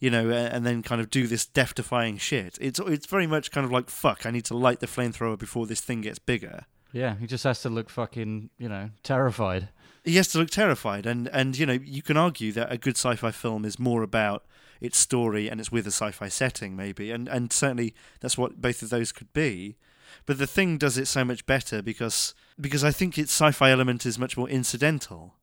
you 0.01 0.11
know, 0.11 0.29
and 0.31 0.67
then 0.67 0.83
kind 0.83 1.01
of 1.01 1.09
do 1.09 1.27
this 1.27 1.47
death-defying 1.47 2.19
shit. 2.19 2.59
It's 2.61 2.79
it's 2.81 3.07
very 3.07 3.27
much 3.27 3.51
kind 3.51 3.65
of 3.65 3.71
like 3.73 3.89
fuck. 3.89 4.27
I 4.27 4.31
need 4.31 4.45
to 4.47 4.57
light 4.57 4.81
the 4.81 4.87
flamethrower 4.87 5.39
before 5.39 5.67
this 5.67 5.81
thing 5.81 6.03
gets 6.03 6.19
bigger. 6.19 6.67
Yeah, 6.94 7.16
he 7.16 7.26
just 7.26 7.42
has 7.42 7.61
to 7.62 7.68
look 7.68 7.90
fucking, 7.90 8.50
you 8.57 8.68
know, 8.68 8.90
terrified. 9.02 9.70
He 10.04 10.14
has 10.14 10.28
to 10.28 10.38
look 10.38 10.50
terrified, 10.50 11.07
and 11.07 11.28
and 11.28 11.59
you 11.59 11.66
know, 11.66 11.72
you 11.72 12.02
can 12.02 12.16
argue 12.16 12.52
that 12.52 12.70
a 12.70 12.78
good 12.78 12.96
sci-fi 12.96 13.33
film 13.33 13.64
is 13.64 13.80
more 13.80 14.04
about 14.04 14.44
its 14.80 14.96
story 14.96 15.48
and 15.48 15.59
it's 15.59 15.72
with 15.72 15.87
a 15.87 15.90
sci-fi 15.90 16.28
setting, 16.28 16.76
maybe, 16.76 17.11
and 17.11 17.26
and 17.26 17.52
certainly 17.52 17.94
that's 18.20 18.38
what 18.38 18.61
both 18.61 18.80
of 18.80 18.90
those 18.90 19.11
could 19.11 19.33
be. 19.33 19.76
But 20.24 20.38
the 20.38 20.46
thing 20.46 20.78
does 20.78 20.96
it 20.96 21.09
so 21.09 21.24
much 21.24 21.46
better 21.46 21.83
because 21.83 22.33
because 22.61 22.85
I 22.85 22.92
think 22.92 23.18
its 23.18 23.33
sci-fi 23.33 23.72
element 23.72 24.07
is 24.07 24.16
much 24.16 24.37
more 24.37 24.48
incidental. 24.48 25.35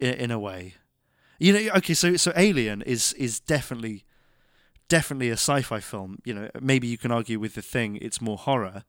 In, 0.00 0.14
in 0.14 0.30
a 0.32 0.40
way, 0.40 0.74
you 1.38 1.52
know. 1.52 1.70
Okay, 1.76 1.94
so 1.94 2.16
so 2.16 2.32
Alien 2.34 2.82
is 2.82 3.12
is 3.12 3.38
definitely 3.38 4.04
definitely 4.88 5.30
a 5.30 5.34
sci-fi 5.34 5.78
film. 5.78 6.18
You 6.24 6.34
know, 6.34 6.50
maybe 6.60 6.88
you 6.88 6.98
can 6.98 7.12
argue 7.12 7.38
with 7.38 7.54
the 7.54 7.62
thing 7.62 7.96
it's 7.96 8.20
more 8.20 8.38
horror. 8.38 8.84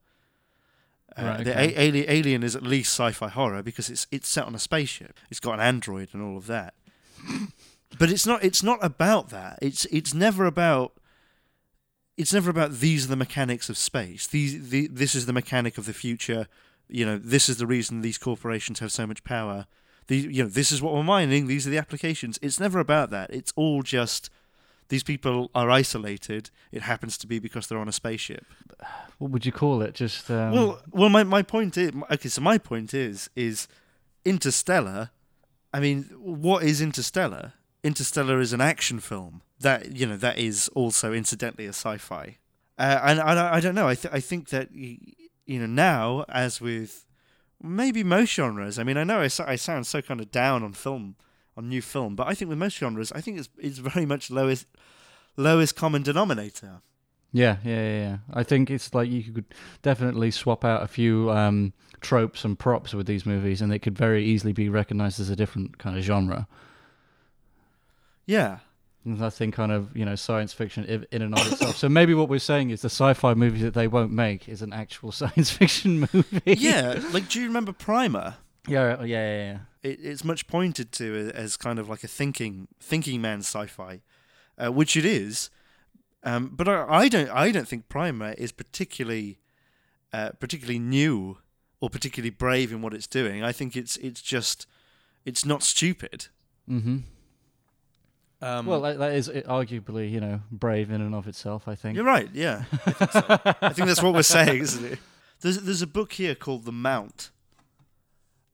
Uh, 1.16 1.24
Right, 1.24 1.44
the. 1.46 1.60
A- 1.60 2.12
Alien 2.12 2.44
is 2.44 2.56
at 2.56 2.64
least 2.64 2.94
sci-fi 2.94 3.30
horror 3.30 3.64
because 3.64 3.90
it's 3.90 4.08
it's 4.12 4.28
set 4.28 4.46
on 4.46 4.56
a 4.56 4.60
spaceship. 4.60 5.18
It's 5.30 5.40
got 5.40 5.54
an 5.54 5.60
android 5.62 6.10
and 6.14 6.22
all 6.22 6.38
of 6.38 6.48
that. 6.48 6.74
but 8.00 8.10
it's 8.10 8.26
not 8.26 8.44
it's 8.44 8.64
not 8.64 8.80
about 8.84 9.30
that. 9.30 9.60
It's 9.62 9.86
it's 9.86 10.14
never 10.14 10.46
about 10.46 10.94
it's 12.18 12.34
never 12.34 12.50
about 12.50 12.74
these 12.80 13.06
are 13.06 13.10
the 13.10 13.16
mechanics 13.16 13.70
of 13.70 13.78
space. 13.78 14.28
These 14.28 14.70
the, 14.70 14.88
this 14.88 15.16
is 15.16 15.26
the 15.26 15.34
mechanic 15.34 15.78
of 15.78 15.86
the 15.86 15.94
future. 15.94 16.48
You 16.90 17.06
know, 17.06 17.18
this 17.18 17.50
is 17.50 17.58
the 17.58 17.68
reason 17.68 18.02
these 18.02 18.18
corporations 18.18 18.80
have 18.80 18.92
so 18.92 19.06
much 19.06 19.24
power. 19.24 19.68
The, 20.08 20.18
you 20.18 20.44
know, 20.44 20.50
this 20.50 20.72
is 20.72 20.82
what 20.82 20.94
we're 20.94 21.04
mining. 21.04 21.48
These 21.48 21.68
are 21.68 21.70
the 21.70 21.78
applications. 21.78 22.40
It's 22.42 22.60
never 22.60 22.80
about 22.80 23.10
that. 23.10 23.30
It's 23.32 23.52
all 23.58 23.84
just 23.84 24.30
these 24.90 25.04
people 25.04 25.50
are 25.54 25.70
isolated. 25.70 26.50
It 26.72 26.82
happens 26.84 27.18
to 27.20 27.28
be 27.28 27.40
because 27.40 27.68
they're 27.68 27.78
on 27.80 27.88
a 27.90 27.92
spaceship. 27.94 28.46
What 29.18 29.32
would 29.32 29.46
you 29.46 29.52
call 29.52 29.82
it? 29.82 29.94
Just 29.96 30.30
um, 30.30 30.52
well, 30.52 30.80
well, 30.92 31.10
my, 31.10 31.24
my 31.24 31.42
point 31.42 31.78
is 31.78 31.92
okay. 32.12 32.30
So 32.30 32.42
my 32.42 32.58
point 32.58 32.94
is 32.94 33.30
is 33.36 33.68
Interstellar. 34.26 35.10
I 35.74 35.80
mean, 35.80 36.04
what 36.18 36.64
is 36.64 36.82
Interstellar? 36.82 37.54
Interstellar 37.84 38.40
is 38.40 38.54
an 38.54 38.62
action 38.62 39.00
film 39.00 39.42
that 39.60 39.96
you 39.96 40.06
know 40.06 40.18
that 40.18 40.38
is 40.38 40.70
also 40.76 41.14
incidentally 41.14 41.66
a 41.66 41.70
sci-fi. 41.74 42.38
Uh, 42.78 43.00
and 43.04 43.20
I, 43.20 43.56
I 43.56 43.60
don't 43.60 43.76
know. 43.76 43.88
I 43.88 43.96
th- 43.96 44.14
I 44.14 44.20
think 44.20 44.50
that 44.50 44.72
you 44.74 45.60
know 45.60 45.66
now, 45.66 46.26
as 46.30 46.62
with 46.62 47.06
maybe 47.62 48.04
most 48.04 48.30
genres. 48.34 48.78
I 48.78 48.84
mean, 48.84 48.98
I 48.98 49.04
know 49.04 49.22
I, 49.22 49.28
so- 49.28 49.46
I 49.48 49.56
sound 49.56 49.88
so 49.88 50.02
kind 50.02 50.20
of 50.20 50.32
down 50.32 50.64
on 50.64 50.74
film 50.74 51.16
on 51.58 51.68
new 51.68 51.82
film, 51.82 52.16
but 52.16 52.28
I 52.28 52.36
think 52.36 52.50
with 52.50 52.60
most 52.60 52.78
genres, 52.78 53.12
I 53.12 53.22
think 53.22 53.40
it's 53.40 53.50
it's 53.58 53.80
very 53.80 54.06
much 54.06 54.30
lowest 54.30 54.68
lowest 55.36 55.76
common 55.76 56.04
denominator. 56.04 56.82
Yeah, 57.34 57.58
yeah, 57.64 57.76
yeah, 57.76 58.00
yeah. 58.00 58.18
I 58.34 58.44
think 58.44 58.72
it's 58.72 58.94
like 58.94 59.10
you 59.10 59.24
could 59.24 59.46
definitely 59.82 60.32
swap 60.32 60.64
out 60.64 60.84
a 60.84 60.88
few 60.88 61.30
um, 61.32 61.74
tropes 62.00 62.46
and 62.46 62.58
props 62.58 62.94
with 62.94 63.06
these 63.08 63.26
movies, 63.26 63.62
and 63.62 63.72
they 63.72 63.80
could 63.80 63.98
very 63.98 64.24
easily 64.24 64.54
be 64.54 64.70
recognized 64.70 65.20
as 65.20 65.30
a 65.30 65.36
different 65.36 65.78
kind 65.78 65.98
of 65.98 66.04
genre. 66.04 66.48
Yeah. 68.26 68.60
Nothing 69.04 69.52
kind 69.52 69.72
of 69.72 69.96
you 69.96 70.06
know 70.06 70.16
science 70.16 70.54
fiction 70.54 70.84
in 71.12 71.22
and 71.22 71.34
of 71.34 71.52
itself. 71.52 71.78
so 71.78 71.88
maybe 71.88 72.14
what 72.14 72.28
we're 72.28 72.40
saying 72.40 72.72
is 72.72 72.82
the 72.82 72.90
sci-fi 72.90 73.34
movie 73.34 73.62
that 73.62 73.74
they 73.74 73.88
won't 73.88 74.12
make 74.12 74.50
is 74.50 74.62
an 74.62 74.74
actual 74.74 75.12
science 75.14 75.50
fiction 75.50 76.08
movie. 76.14 76.42
Yeah. 76.46 77.02
like, 77.14 77.30
do 77.30 77.40
you 77.40 77.48
remember 77.48 77.72
Primer? 77.72 78.36
Yeah, 78.68 78.98
yeah, 79.02 79.06
yeah, 79.06 79.38
yeah. 79.38 79.58
It, 79.84 80.00
it's 80.02 80.24
much 80.24 80.48
pointed 80.48 80.92
to 80.94 81.32
as 81.34 81.58
kind 81.58 81.80
of 81.80 81.90
like 81.90 82.04
a 82.04 82.08
thinking 82.08 82.68
thinking 82.80 83.22
man 83.22 83.40
sci-fi, 83.40 84.02
uh, 84.58 84.72
which 84.72 84.98
it 84.98 85.06
is. 85.06 85.50
Um, 86.24 86.52
but 86.54 86.68
I, 86.68 86.86
I 86.88 87.08
don't 87.08 87.30
I 87.30 87.52
don't 87.52 87.68
think 87.68 87.90
Primer 87.90 88.34
is 88.34 88.52
particularly 88.52 89.40
uh, 90.14 90.32
particularly 90.40 90.80
new 90.80 91.38
or 91.80 91.90
particularly 91.90 92.32
brave 92.32 92.72
in 92.72 92.82
what 92.82 92.94
it's 92.94 93.08
doing. 93.08 93.44
I 93.44 93.52
think 93.52 93.76
it's 93.76 93.98
it's 93.98 94.22
just 94.22 94.68
it's 95.26 95.46
not 95.46 95.64
stupid. 95.64 96.28
Mm-hmm. 96.70 96.98
Um, 98.40 98.68
well, 98.68 98.82
that, 98.82 99.00
that 99.00 99.14
is 99.14 99.30
arguably 99.30 100.12
you 100.12 100.20
know 100.20 100.42
brave 100.52 100.92
in 100.92 101.02
and 101.02 101.16
of 101.16 101.28
itself. 101.28 101.68
I 101.68 101.76
think. 101.76 101.96
You're 101.96 102.06
right. 102.06 102.30
Yeah, 102.34 102.64
I 102.86 102.92
think, 102.92 103.12
so. 103.12 103.26
I 103.62 103.74
think 103.74 103.88
that's 103.88 104.04
what 104.04 104.14
we're 104.14 104.24
saying, 104.24 104.62
isn't 104.62 104.86
it? 104.86 105.00
There's 105.42 105.60
there's 105.62 105.84
a 105.84 105.88
book 105.88 106.14
here 106.14 106.34
called 106.34 106.66
The 106.66 106.72
Mount, 106.72 107.30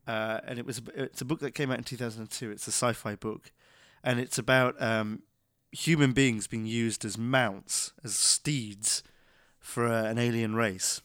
uh, 0.07 0.39
and 0.45 0.59
it 0.59 0.65
was 0.65 0.81
it's 0.95 1.21
a 1.21 1.25
book 1.25 1.39
that 1.39 1.51
came 1.51 1.71
out 1.71 1.77
in 1.77 1.83
2002. 1.83 2.51
It's 2.51 2.67
a 2.67 2.71
sci-fi 2.71 3.15
book, 3.15 3.51
and 4.03 4.19
it's 4.19 4.37
about 4.37 4.81
um, 4.81 5.23
human 5.71 6.11
beings 6.13 6.47
being 6.47 6.65
used 6.65 7.05
as 7.05 7.17
mounts, 7.17 7.93
as 8.03 8.15
steeds, 8.15 9.03
for 9.59 9.87
uh, 9.87 10.03
an 10.03 10.17
alien 10.17 10.55
race. 10.55 11.01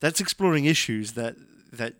That's 0.00 0.20
exploring 0.20 0.64
issues 0.64 1.12
that 1.12 1.36
that 1.72 1.94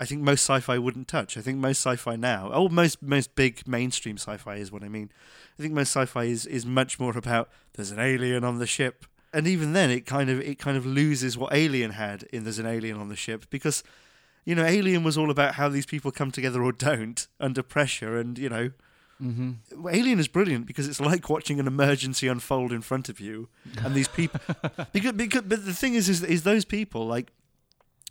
I 0.00 0.04
think 0.04 0.22
most 0.22 0.42
sci-fi 0.42 0.78
wouldn't 0.78 1.08
touch. 1.08 1.36
I 1.36 1.40
think 1.40 1.58
most 1.58 1.78
sci-fi 1.78 2.16
now, 2.16 2.50
oh, 2.52 2.68
most 2.68 3.02
most 3.02 3.34
big 3.34 3.66
mainstream 3.66 4.16
sci-fi 4.16 4.56
is 4.56 4.72
what 4.72 4.82
I 4.82 4.88
mean. 4.88 5.10
I 5.58 5.62
think 5.62 5.74
most 5.74 5.96
sci-fi 5.96 6.24
is 6.24 6.46
is 6.46 6.66
much 6.66 6.98
more 6.98 7.16
about 7.16 7.48
there's 7.74 7.90
an 7.90 7.98
alien 7.98 8.44
on 8.44 8.58
the 8.58 8.66
ship, 8.66 9.06
and 9.32 9.46
even 9.46 9.72
then, 9.72 9.90
it 9.90 10.06
kind 10.06 10.30
of 10.30 10.40
it 10.40 10.58
kind 10.58 10.76
of 10.76 10.86
loses 10.86 11.36
what 11.36 11.52
Alien 11.52 11.92
had 11.92 12.22
in 12.24 12.44
there's 12.44 12.58
an 12.58 12.66
alien 12.66 12.96
on 12.96 13.08
the 13.08 13.16
ship 13.16 13.46
because, 13.50 13.82
you 14.44 14.54
know, 14.54 14.64
Alien 14.64 15.04
was 15.04 15.18
all 15.18 15.30
about 15.30 15.54
how 15.54 15.68
these 15.68 15.86
people 15.86 16.10
come 16.10 16.30
together 16.30 16.62
or 16.62 16.72
don't 16.72 17.26
under 17.38 17.62
pressure, 17.62 18.16
and 18.18 18.38
you 18.38 18.48
know, 18.48 18.70
Mm-hmm. 19.22 19.88
Alien 19.88 20.20
is 20.20 20.28
brilliant 20.28 20.66
because 20.66 20.86
it's 20.86 21.00
like 21.00 21.28
watching 21.28 21.58
an 21.58 21.66
emergency 21.66 22.28
unfold 22.28 22.72
in 22.72 22.82
front 22.82 23.08
of 23.08 23.18
you, 23.18 23.48
and 23.82 23.94
these 23.94 24.08
people. 24.08 24.40
because, 24.92 25.12
because, 25.12 25.42
but 25.42 25.64
the 25.64 25.74
thing 25.74 25.94
is, 25.94 26.08
is, 26.08 26.22
is 26.22 26.44
those 26.44 26.64
people 26.64 27.06
like 27.06 27.32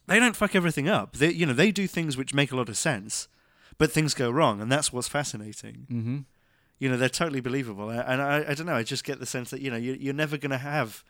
they 0.07 0.19
don't 0.19 0.35
fuck 0.35 0.55
everything 0.55 0.89
up. 0.89 1.15
They, 1.15 1.31
you 1.31 1.45
know, 1.45 1.53
they 1.53 1.71
do 1.71 1.87
things 1.87 2.17
which 2.17 2.33
make 2.33 2.51
a 2.51 2.55
lot 2.55 2.69
of 2.69 2.77
sense, 2.77 3.27
but 3.77 3.91
things 3.91 4.13
go 4.13 4.29
wrong, 4.29 4.61
and 4.61 4.71
that's 4.71 4.91
what's 4.91 5.07
fascinating. 5.07 5.87
Mm-hmm. 5.89 6.17
You 6.79 6.89
know, 6.89 6.97
they're 6.97 7.09
totally 7.09 7.41
believable, 7.41 7.89
and 7.89 8.21
I, 8.21 8.45
I 8.49 8.53
don't 8.53 8.65
know. 8.65 8.75
I 8.75 8.83
just 8.83 9.03
get 9.03 9.19
the 9.19 9.25
sense 9.25 9.49
that 9.51 9.61
you 9.61 9.71
know, 9.71 9.77
you, 9.77 9.95
you're 9.99 10.13
never 10.13 10.37
going 10.37 10.51
to 10.51 10.57
have 10.57 11.03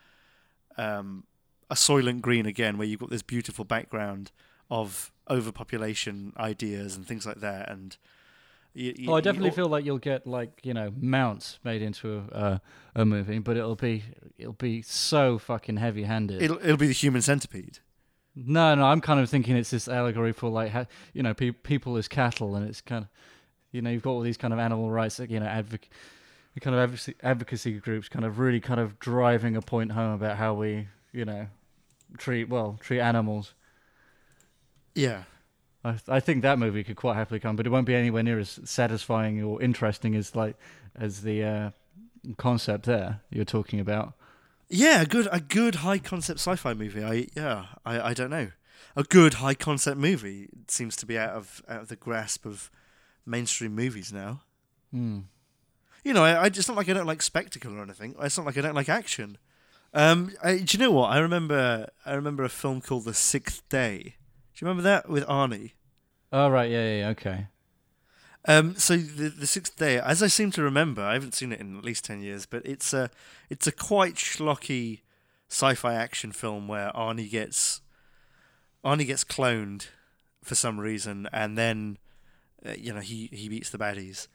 um, 0.78 1.24
a 1.72 1.76
Soylent 1.76 2.22
Green 2.22 2.46
again, 2.46 2.78
where 2.78 2.88
you've 2.88 3.00
got 3.00 3.10
this 3.10 3.24
beautiful 3.24 3.66
background 3.66 4.32
of 4.70 5.12
overpopulation 5.30 6.34
ideas 6.38 6.96
and 6.96 7.06
things 7.08 7.26
like 7.26 7.40
that, 7.42 7.70
and. 7.70 7.98
You, 8.74 8.94
you- 8.96 9.10
Oh, 9.12 9.16
I 9.16 9.22
definitely 9.22 9.50
feel 9.50 9.70
like 9.70 9.86
you'll 9.86 9.98
get 9.98 10.28
like 10.28 10.60
you 10.64 10.72
know 10.72 10.94
mounts 10.96 11.58
made 11.64 11.82
into 11.82 12.20
a 12.32 12.36
uh, 12.36 12.58
a 12.96 13.06
movie, 13.06 13.40
but 13.40 13.58
it'll 13.58 13.76
be 13.76 14.04
it'll 14.38 14.54
be 14.54 14.84
so 14.84 15.40
fucking 15.40 15.78
heavy 15.78 16.04
handed. 16.04 16.44
It'll 16.44 16.60
it'll 16.60 16.78
be 16.78 16.86
the 16.86 16.94
human 16.94 17.24
centipede. 17.24 17.80
No, 18.36 18.76
no, 18.76 18.86
I'm 18.86 19.02
kind 19.02 19.20
of 19.20 19.32
thinking 19.32 19.56
it's 19.58 19.72
this 19.72 19.88
allegory 19.88 20.32
for 20.32 20.52
like 20.52 20.70
how, 20.70 20.86
you 21.12 21.24
know 21.24 21.34
pe- 21.34 21.54
people 21.54 21.98
as 21.98 22.08
cattle, 22.08 22.56
and 22.56 22.70
it's 22.70 22.82
kind 22.82 23.06
of 23.06 23.10
you 23.72 23.82
know 23.82 23.90
you've 23.90 24.04
got 24.04 24.12
all 24.12 24.22
these 24.22 24.38
kind 24.38 24.54
of 24.54 24.60
animal 24.60 24.92
rights, 24.92 25.18
you 25.28 25.40
know, 25.40 25.48
advoc- 25.48 25.90
kind 26.62 26.76
of 26.76 26.80
advocacy, 26.84 27.16
advocacy 27.24 27.80
groups, 27.80 28.08
kind 28.10 28.26
of 28.26 28.38
really 28.38 28.60
kind 28.60 28.80
of 28.80 29.00
driving 29.00 29.56
a 29.56 29.62
point 29.64 29.94
home 29.94 30.14
about 30.14 30.38
how 30.38 30.54
we 30.54 30.88
you 31.14 31.26
know 31.26 31.48
treat 32.20 32.48
well 32.48 32.78
treat 32.80 33.00
animals. 33.00 33.56
Yeah. 34.98 35.24
I, 35.86 36.00
I 36.08 36.20
think 36.20 36.42
that 36.42 36.60
movie 36.60 36.84
could 36.84 36.96
quite 36.96 37.16
happily 37.16 37.40
come, 37.40 37.56
but 37.56 37.66
it 37.66 37.70
won't 37.70 37.86
be 37.86 37.96
anywhere 37.96 38.24
near 38.24 38.40
as 38.40 38.60
satisfying 38.66 39.44
or 39.44 39.62
interesting 39.62 40.16
as 40.16 40.36
like 40.36 40.56
as 40.96 41.22
the 41.22 41.44
uh, 41.44 41.70
concept 42.38 42.86
there 42.86 43.22
you're 43.30 43.46
talking 43.46 43.80
about. 43.80 44.14
Yeah, 44.70 45.02
a 45.02 45.06
good 45.06 45.30
a 45.32 45.40
good 45.40 45.76
high 45.76 46.00
concept 46.00 46.40
sci-fi 46.40 46.74
movie. 46.74 47.04
I 47.04 47.28
yeah, 47.36 47.68
I, 47.86 48.10
I 48.10 48.14
don't 48.14 48.32
know. 48.32 48.50
A 48.96 49.04
good 49.04 49.36
high 49.36 49.54
concept 49.54 49.98
movie 49.98 50.50
seems 50.68 50.96
to 50.98 51.06
be 51.06 51.18
out 51.18 51.30
of 51.30 51.64
out 51.70 51.84
of 51.84 51.88
the 51.88 51.96
grasp 51.96 52.46
of 52.46 52.70
mainstream 53.26 53.76
movies 53.76 54.12
now. 54.12 54.42
Hmm. 54.92 55.20
You 56.04 56.14
know, 56.14 56.24
I, 56.24 56.34
I 56.34 56.46
it's 56.48 56.68
not 56.68 56.76
like 56.76 56.90
I 56.90 56.94
don't 56.94 57.06
like 57.06 57.22
spectacle 57.22 57.74
or 57.78 57.84
anything. 57.84 58.16
It's 58.20 58.38
not 58.38 58.46
like 58.46 58.58
I 58.58 58.62
don't 58.62 58.76
like 58.76 58.90
action. 58.90 59.38
Um, 59.94 60.34
I, 60.44 60.58
do 60.58 60.78
you 60.78 60.80
know 60.80 60.92
what? 60.92 61.12
I 61.12 61.20
remember 61.20 61.88
I 62.06 62.14
remember 62.14 62.44
a 62.44 62.50
film 62.50 62.82
called 62.82 63.06
The 63.06 63.14
Sixth 63.14 63.68
Day. 63.70 64.16
Do 64.58 64.66
you 64.66 64.70
remember 64.70 64.90
that 64.90 65.08
with 65.08 65.24
Arnie? 65.28 65.74
Oh 66.34 66.50
right, 66.50 66.72
yeah, 66.72 66.84
yeah, 66.84 67.00
yeah, 67.02 67.10
okay. 67.10 67.48
Um, 68.48 68.76
so 68.76 68.98
the 68.98 69.30
the 69.30 69.46
sixth 69.46 69.76
day, 69.76 70.00
as 70.00 70.24
I 70.24 70.28
seem 70.28 70.50
to 70.52 70.64
remember, 70.64 71.04
I 71.04 71.14
haven't 71.14 71.36
seen 71.36 71.52
it 71.52 71.60
in 71.60 71.78
at 71.78 71.84
least 71.84 72.06
ten 72.06 72.22
years, 72.22 72.48
but 72.48 72.66
it's 72.66 72.92
a 72.92 73.12
it's 73.52 73.68
a 73.68 73.72
quite 73.72 74.16
schlocky 74.16 75.02
sci-fi 75.48 75.94
action 75.94 76.32
film 76.32 76.68
where 76.68 76.92
Arnie 76.96 77.30
gets 77.30 77.82
Arnie 78.84 79.06
gets 79.06 79.24
cloned 79.24 79.90
for 80.44 80.56
some 80.56 80.80
reason, 80.80 81.30
and 81.32 81.56
then 81.56 82.00
uh, 82.66 82.72
you 82.72 82.92
know 82.92 83.02
he 83.02 83.30
he 83.32 83.50
beats 83.50 83.70
the 83.70 83.78
baddies. 83.78 84.28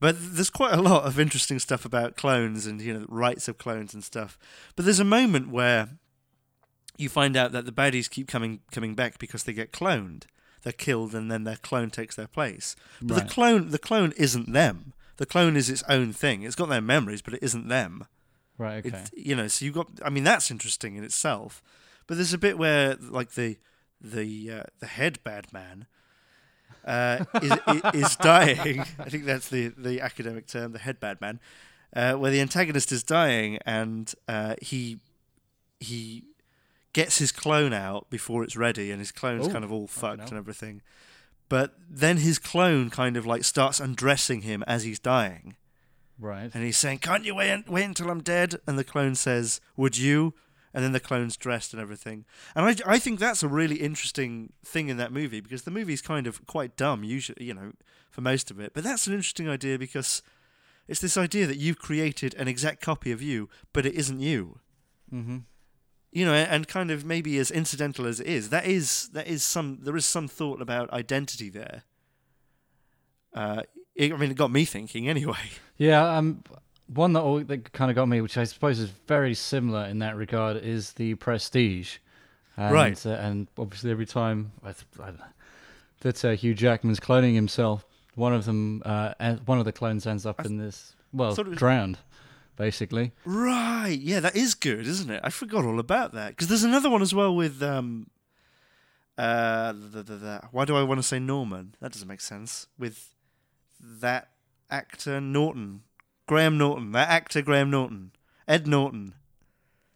But 0.00 0.16
there's 0.18 0.50
quite 0.50 0.74
a 0.74 0.82
lot 0.82 1.04
of 1.04 1.20
interesting 1.20 1.60
stuff 1.60 1.84
about 1.84 2.16
clones 2.16 2.66
and 2.66 2.80
you 2.80 2.94
know 2.94 3.06
rights 3.08 3.46
of 3.46 3.58
clones 3.58 3.94
and 3.94 4.02
stuff. 4.02 4.40
But 4.74 4.86
there's 4.86 4.98
a 4.98 5.04
moment 5.04 5.50
where 5.50 5.90
you 6.98 7.08
find 7.08 7.36
out 7.36 7.52
that 7.52 7.64
the 7.64 7.72
baddies 7.72 8.10
keep 8.10 8.28
coming 8.28 8.60
coming 8.70 8.94
back 8.94 9.18
because 9.18 9.44
they 9.44 9.52
get 9.54 9.72
cloned. 9.72 10.24
They're 10.62 10.72
killed, 10.72 11.14
and 11.14 11.30
then 11.30 11.44
their 11.44 11.56
clone 11.56 11.88
takes 11.90 12.14
their 12.16 12.26
place. 12.26 12.76
But 13.00 13.14
Right. 13.16 13.24
the 13.28 13.32
clone, 13.32 13.70
the 13.70 13.78
clone 13.78 14.12
isn't 14.16 14.52
them. 14.52 14.92
The 15.16 15.26
clone 15.26 15.56
is 15.56 15.70
its 15.70 15.82
own 15.88 16.12
thing. 16.12 16.42
It's 16.42 16.54
got 16.56 16.68
their 16.68 16.80
memories, 16.80 17.22
but 17.22 17.34
it 17.34 17.42
isn't 17.42 17.68
them. 17.68 18.06
Right, 18.58 18.84
okay. 18.84 18.98
It's, 18.98 19.10
you 19.16 19.34
know, 19.36 19.46
so 19.48 19.64
you 19.64 19.70
got. 19.72 19.88
I 20.04 20.10
mean, 20.10 20.24
that's 20.24 20.50
interesting 20.50 20.96
in 20.96 21.04
itself. 21.04 21.62
But 22.08 22.16
there's 22.16 22.32
a 22.32 22.38
bit 22.38 22.58
where, 22.58 22.96
like 23.00 23.32
the 23.32 23.56
the 24.00 24.50
uh, 24.52 24.62
the 24.80 24.86
head 24.86 25.22
bad 25.22 25.52
man 25.52 25.86
uh, 26.84 27.24
is, 27.42 27.52
is 27.94 28.16
dying. 28.20 28.80
I 28.98 29.08
think 29.08 29.24
that's 29.24 29.48
the 29.48 29.68
the 29.76 30.00
academic 30.00 30.46
term, 30.48 30.72
the 30.72 30.78
head 30.80 30.98
bad 31.00 31.20
man, 31.20 31.38
uh, 31.94 32.14
where 32.14 32.30
the 32.32 32.40
antagonist 32.40 32.90
is 32.92 33.02
dying, 33.04 33.58
and 33.64 34.12
uh, 34.26 34.54
he 34.60 34.98
he 35.80 36.24
gets 36.92 37.18
his 37.18 37.32
clone 37.32 37.72
out 37.72 38.08
before 38.10 38.42
it's 38.44 38.56
ready, 38.56 38.90
and 38.90 39.00
his 39.00 39.12
clone's 39.12 39.48
Ooh, 39.48 39.52
kind 39.52 39.64
of 39.64 39.72
all 39.72 39.86
fucked 39.86 40.28
and 40.30 40.38
everything. 40.38 40.82
But 41.48 41.74
then 41.88 42.18
his 42.18 42.38
clone 42.38 42.90
kind 42.90 43.16
of 43.16 43.24
like 43.26 43.44
starts 43.44 43.80
undressing 43.80 44.42
him 44.42 44.62
as 44.66 44.84
he's 44.84 44.98
dying. 44.98 45.56
right. 46.18 46.50
And 46.52 46.64
he's 46.64 46.76
saying, 46.76 46.98
"Can't 46.98 47.24
you 47.24 47.34
wait 47.34 47.68
wait 47.68 47.84
until 47.84 48.10
I'm 48.10 48.22
dead?" 48.22 48.56
And 48.66 48.78
the 48.78 48.84
clone 48.84 49.14
says, 49.14 49.60
"Would 49.76 49.96
you?" 49.96 50.34
And 50.74 50.84
then 50.84 50.92
the 50.92 51.00
clone's 51.00 51.36
dressed 51.38 51.72
and 51.72 51.80
everything. 51.80 52.26
And 52.54 52.66
I, 52.66 52.94
I 52.94 52.98
think 52.98 53.18
that's 53.18 53.42
a 53.42 53.48
really 53.48 53.76
interesting 53.76 54.52
thing 54.62 54.90
in 54.90 54.98
that 54.98 55.10
movie 55.12 55.40
because 55.40 55.62
the 55.62 55.70
movie's 55.70 56.02
kind 56.02 56.26
of 56.26 56.46
quite 56.46 56.76
dumb, 56.76 57.02
usually, 57.04 57.42
you 57.44 57.54
know, 57.54 57.72
for 58.10 58.20
most 58.20 58.50
of 58.50 58.60
it. 58.60 58.72
But 58.74 58.84
that's 58.84 59.06
an 59.06 59.14
interesting 59.14 59.48
idea 59.48 59.78
because 59.78 60.22
it's 60.86 61.00
this 61.00 61.16
idea 61.16 61.46
that 61.46 61.56
you've 61.56 61.78
created 61.78 62.34
an 62.34 62.48
exact 62.48 62.82
copy 62.82 63.10
of 63.10 63.22
you, 63.22 63.48
but 63.72 63.86
it 63.86 63.94
isn't 63.94 64.20
you. 64.20 64.58
Mm-hmm. 65.12 65.38
You 66.10 66.24
know, 66.24 66.32
and 66.34 66.66
kind 66.66 66.90
of 66.90 67.04
maybe 67.04 67.36
as 67.38 67.50
incidental 67.50 68.06
as 68.06 68.18
it 68.20 68.26
is, 68.26 68.48
that 68.48 68.64
is 68.66 69.10
that 69.12 69.26
is 69.26 69.42
some 69.42 69.78
there 69.82 69.96
is 69.96 70.06
some 70.06 70.26
thought 70.26 70.62
about 70.62 70.90
identity 70.90 71.50
there. 71.50 71.82
Uh, 73.34 73.62
it, 73.94 74.12
I 74.12 74.16
mean, 74.16 74.30
it 74.30 74.36
got 74.36 74.50
me 74.50 74.64
thinking 74.64 75.08
anyway. 75.08 75.36
Yeah, 75.80 76.16
um, 76.18 76.42
one 76.88 77.12
that, 77.12 77.20
al- 77.20 77.44
that 77.44 77.72
kind 77.72 77.88
of 77.88 77.94
got 77.94 78.06
me, 78.08 78.20
which 78.20 78.36
I 78.36 78.42
suppose 78.42 78.80
is 78.80 78.90
very 79.06 79.32
similar 79.32 79.84
in 79.84 80.00
that 80.00 80.16
regard, 80.16 80.56
is 80.56 80.92
the 80.94 81.14
Prestige. 81.14 81.98
And, 82.56 82.74
Right. 82.74 83.06
Uh, 83.06 83.10
and 83.10 83.46
obviously, 83.56 83.92
every 83.92 84.06
time 84.06 84.50
I 84.64 84.72
th- 84.72 84.86
I 85.00 85.04
don't 85.06 85.18
know, 85.20 85.24
that 86.00 86.24
uh, 86.24 86.30
Hugh 86.32 86.54
Jackman's 86.54 86.98
cloning 86.98 87.36
himself, 87.36 87.86
one 88.16 88.34
of 88.34 88.44
them, 88.44 88.82
uh, 88.84 89.36
one 89.46 89.60
of 89.60 89.66
the 89.66 89.72
clones 89.72 90.04
ends 90.04 90.26
up 90.26 90.44
in 90.44 90.56
this, 90.56 90.96
well, 91.12 91.32
it 91.32 91.46
was- 91.46 91.56
drowned, 91.58 91.98
basically. 92.58 93.12
Right. 93.24 93.98
Yeah, 93.98 94.20
that 94.20 94.36
is 94.36 94.54
good, 94.54 94.86
isn't 94.86 95.08
it? 95.10 95.20
I 95.24 95.30
forgot 95.30 95.64
all 95.64 95.78
about 95.78 96.12
that 96.12 96.30
because 96.30 96.48
there's 96.48 96.64
another 96.64 96.90
one 96.90 97.00
as 97.00 97.14
well 97.14 97.34
with 97.34 97.62
um. 97.62 98.10
Uh, 99.16 99.72
the, 99.72 100.02
the, 100.04 100.16
the, 100.16 100.40
why 100.52 100.64
do 100.64 100.76
I 100.76 100.82
want 100.84 100.98
to 101.00 101.02
say 101.02 101.18
Norman? 101.18 101.74
That 101.80 101.90
doesn't 101.92 102.06
make 102.06 102.20
sense. 102.20 102.68
With 102.78 103.14
that 103.80 104.28
actor 104.70 105.20
Norton, 105.20 105.82
Graham 106.26 106.56
Norton, 106.56 106.92
that 106.92 107.08
actor 107.08 107.42
Graham 107.42 107.68
Norton, 107.70 108.12
Ed 108.46 108.68
Norton. 108.68 109.14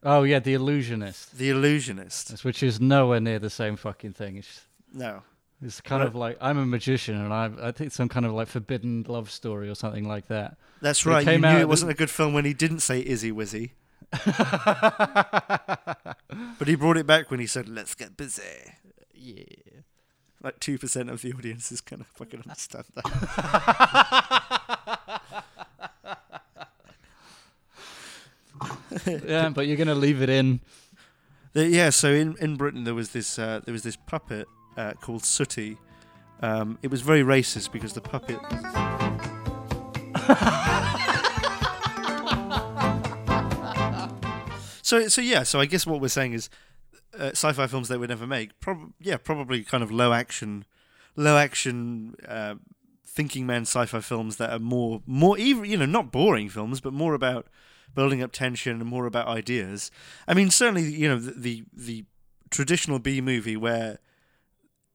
Oh 0.03 0.25
yeah, 0.25 0.41
The 0.41 0.55
Illusionist, 0.55 1.39
The 1.39 1.51
Illusionist. 1.51 2.45
which 2.45 2.65
is 2.65 2.81
nowhere 2.81 3.21
near 3.21 3.39
the 3.39 3.51
same 3.51 3.77
fucking 3.77 4.15
thing. 4.15 4.39
It's, 4.39 4.67
No. 4.93 5.23
It's 5.63 5.81
kind 5.81 6.01
Right. 6.01 6.09
of 6.09 6.15
like 6.15 6.37
I'm 6.41 6.59
a 6.59 6.67
magician, 6.67 7.15
and 7.17 7.33
I 7.33 7.51
I 7.69 7.73
think 7.73 7.93
some 7.93 8.09
kind 8.09 8.27
of 8.27 8.33
like 8.33 8.49
forbidden 8.49 9.05
love 9.09 9.31
story 9.31 9.69
or 9.69 9.75
something 9.75 10.07
like 10.09 10.27
that. 10.29 10.57
That's 10.81 11.07
right. 11.07 11.27
You 11.27 11.39
knew 11.39 11.59
it 11.59 11.69
wasn't 11.69 11.91
a 11.93 11.95
good 11.95 12.11
film 12.11 12.35
when 12.35 12.45
he 12.45 12.53
didn't 12.55 12.81
say 12.81 13.01
Izzy 13.05 13.33
Wizzy. 13.33 13.71
But 16.59 16.69
he 16.69 16.77
brought 16.77 16.97
it 16.97 17.07
back 17.07 17.31
when 17.31 17.41
he 17.41 17.47
said, 17.47 17.69
let's 17.69 17.95
get 17.95 18.17
busy. 18.17 18.43
Yeah. 19.15 19.45
Like 20.43 20.61
2% 20.61 21.11
of 21.11 21.21
the 21.23 21.33
audience 21.33 21.71
is 21.73 21.81
to 21.83 22.05
fucking 22.15 22.41
understand 22.41 22.85
that. 22.95 24.03
yeah, 29.27 29.49
but 29.51 29.67
you're 29.67 29.77
gonna 29.77 29.95
leave 29.95 30.23
it 30.23 30.29
in. 30.29 30.61
The- 31.53 31.67
yeah, 31.69 31.91
so 31.91 32.11
in, 32.13 32.37
in 32.41 32.57
Britain 32.57 32.85
there 32.85 32.95
was 32.95 33.11
this 33.11 33.39
uh, 33.39 33.61
there 33.65 33.73
was 33.73 33.83
this 33.83 33.97
puppet 33.97 34.47
uh, 34.77 34.93
called 35.01 35.25
Sooty. 35.25 35.77
Um, 36.41 36.79
it 36.83 36.91
was 36.91 37.03
very 37.03 37.23
racist 37.23 37.73
because 37.73 37.93
the 37.93 38.01
puppet. 38.01 38.39
so 44.83 45.09
so 45.09 45.21
yeah, 45.21 45.43
so 45.43 45.61
I 45.61 45.67
guess 45.67 45.87
what 45.87 46.01
we're 46.01 46.09
saying 46.09 46.33
is 46.33 46.51
uh, 47.19 47.31
sci-fi 47.31 47.67
films 47.67 47.89
they 47.89 47.97
would 47.97 48.11
never 48.11 48.27
make. 48.27 48.59
Prob- 48.61 48.93
yeah, 49.01 49.17
probably 49.17 49.63
kind 49.63 49.83
of 49.83 49.93
low 49.93 50.13
action, 50.13 50.65
low 51.17 51.37
action. 51.37 52.15
Uh, 52.27 52.55
thinking 53.05 53.45
man 53.45 53.61
sci-fi 53.61 54.01
films 54.01 54.37
that 54.37 54.51
are 54.51 54.59
more 54.59 55.03
more 55.05 55.37
even 55.37 55.67
you 55.67 55.77
know 55.77 55.85
not 55.85 56.11
boring 56.11 56.49
films 56.49 56.81
but 56.81 56.95
more 56.95 57.13
about 57.13 57.47
building 57.95 58.23
up 58.23 58.33
tension 58.33 58.81
and 58.81 58.89
more 58.89 59.05
about 59.05 59.27
ideas 59.27 59.91
I 60.27 60.35
mean, 60.35 60.51
certainly, 60.51 60.85
you 60.85 61.09
know, 61.09 61.19
the 61.19 61.33
the, 61.33 61.65
the 61.73 62.05
traditional 62.51 62.99
B 62.99 63.21
movie 63.21 63.57
where 63.57 63.99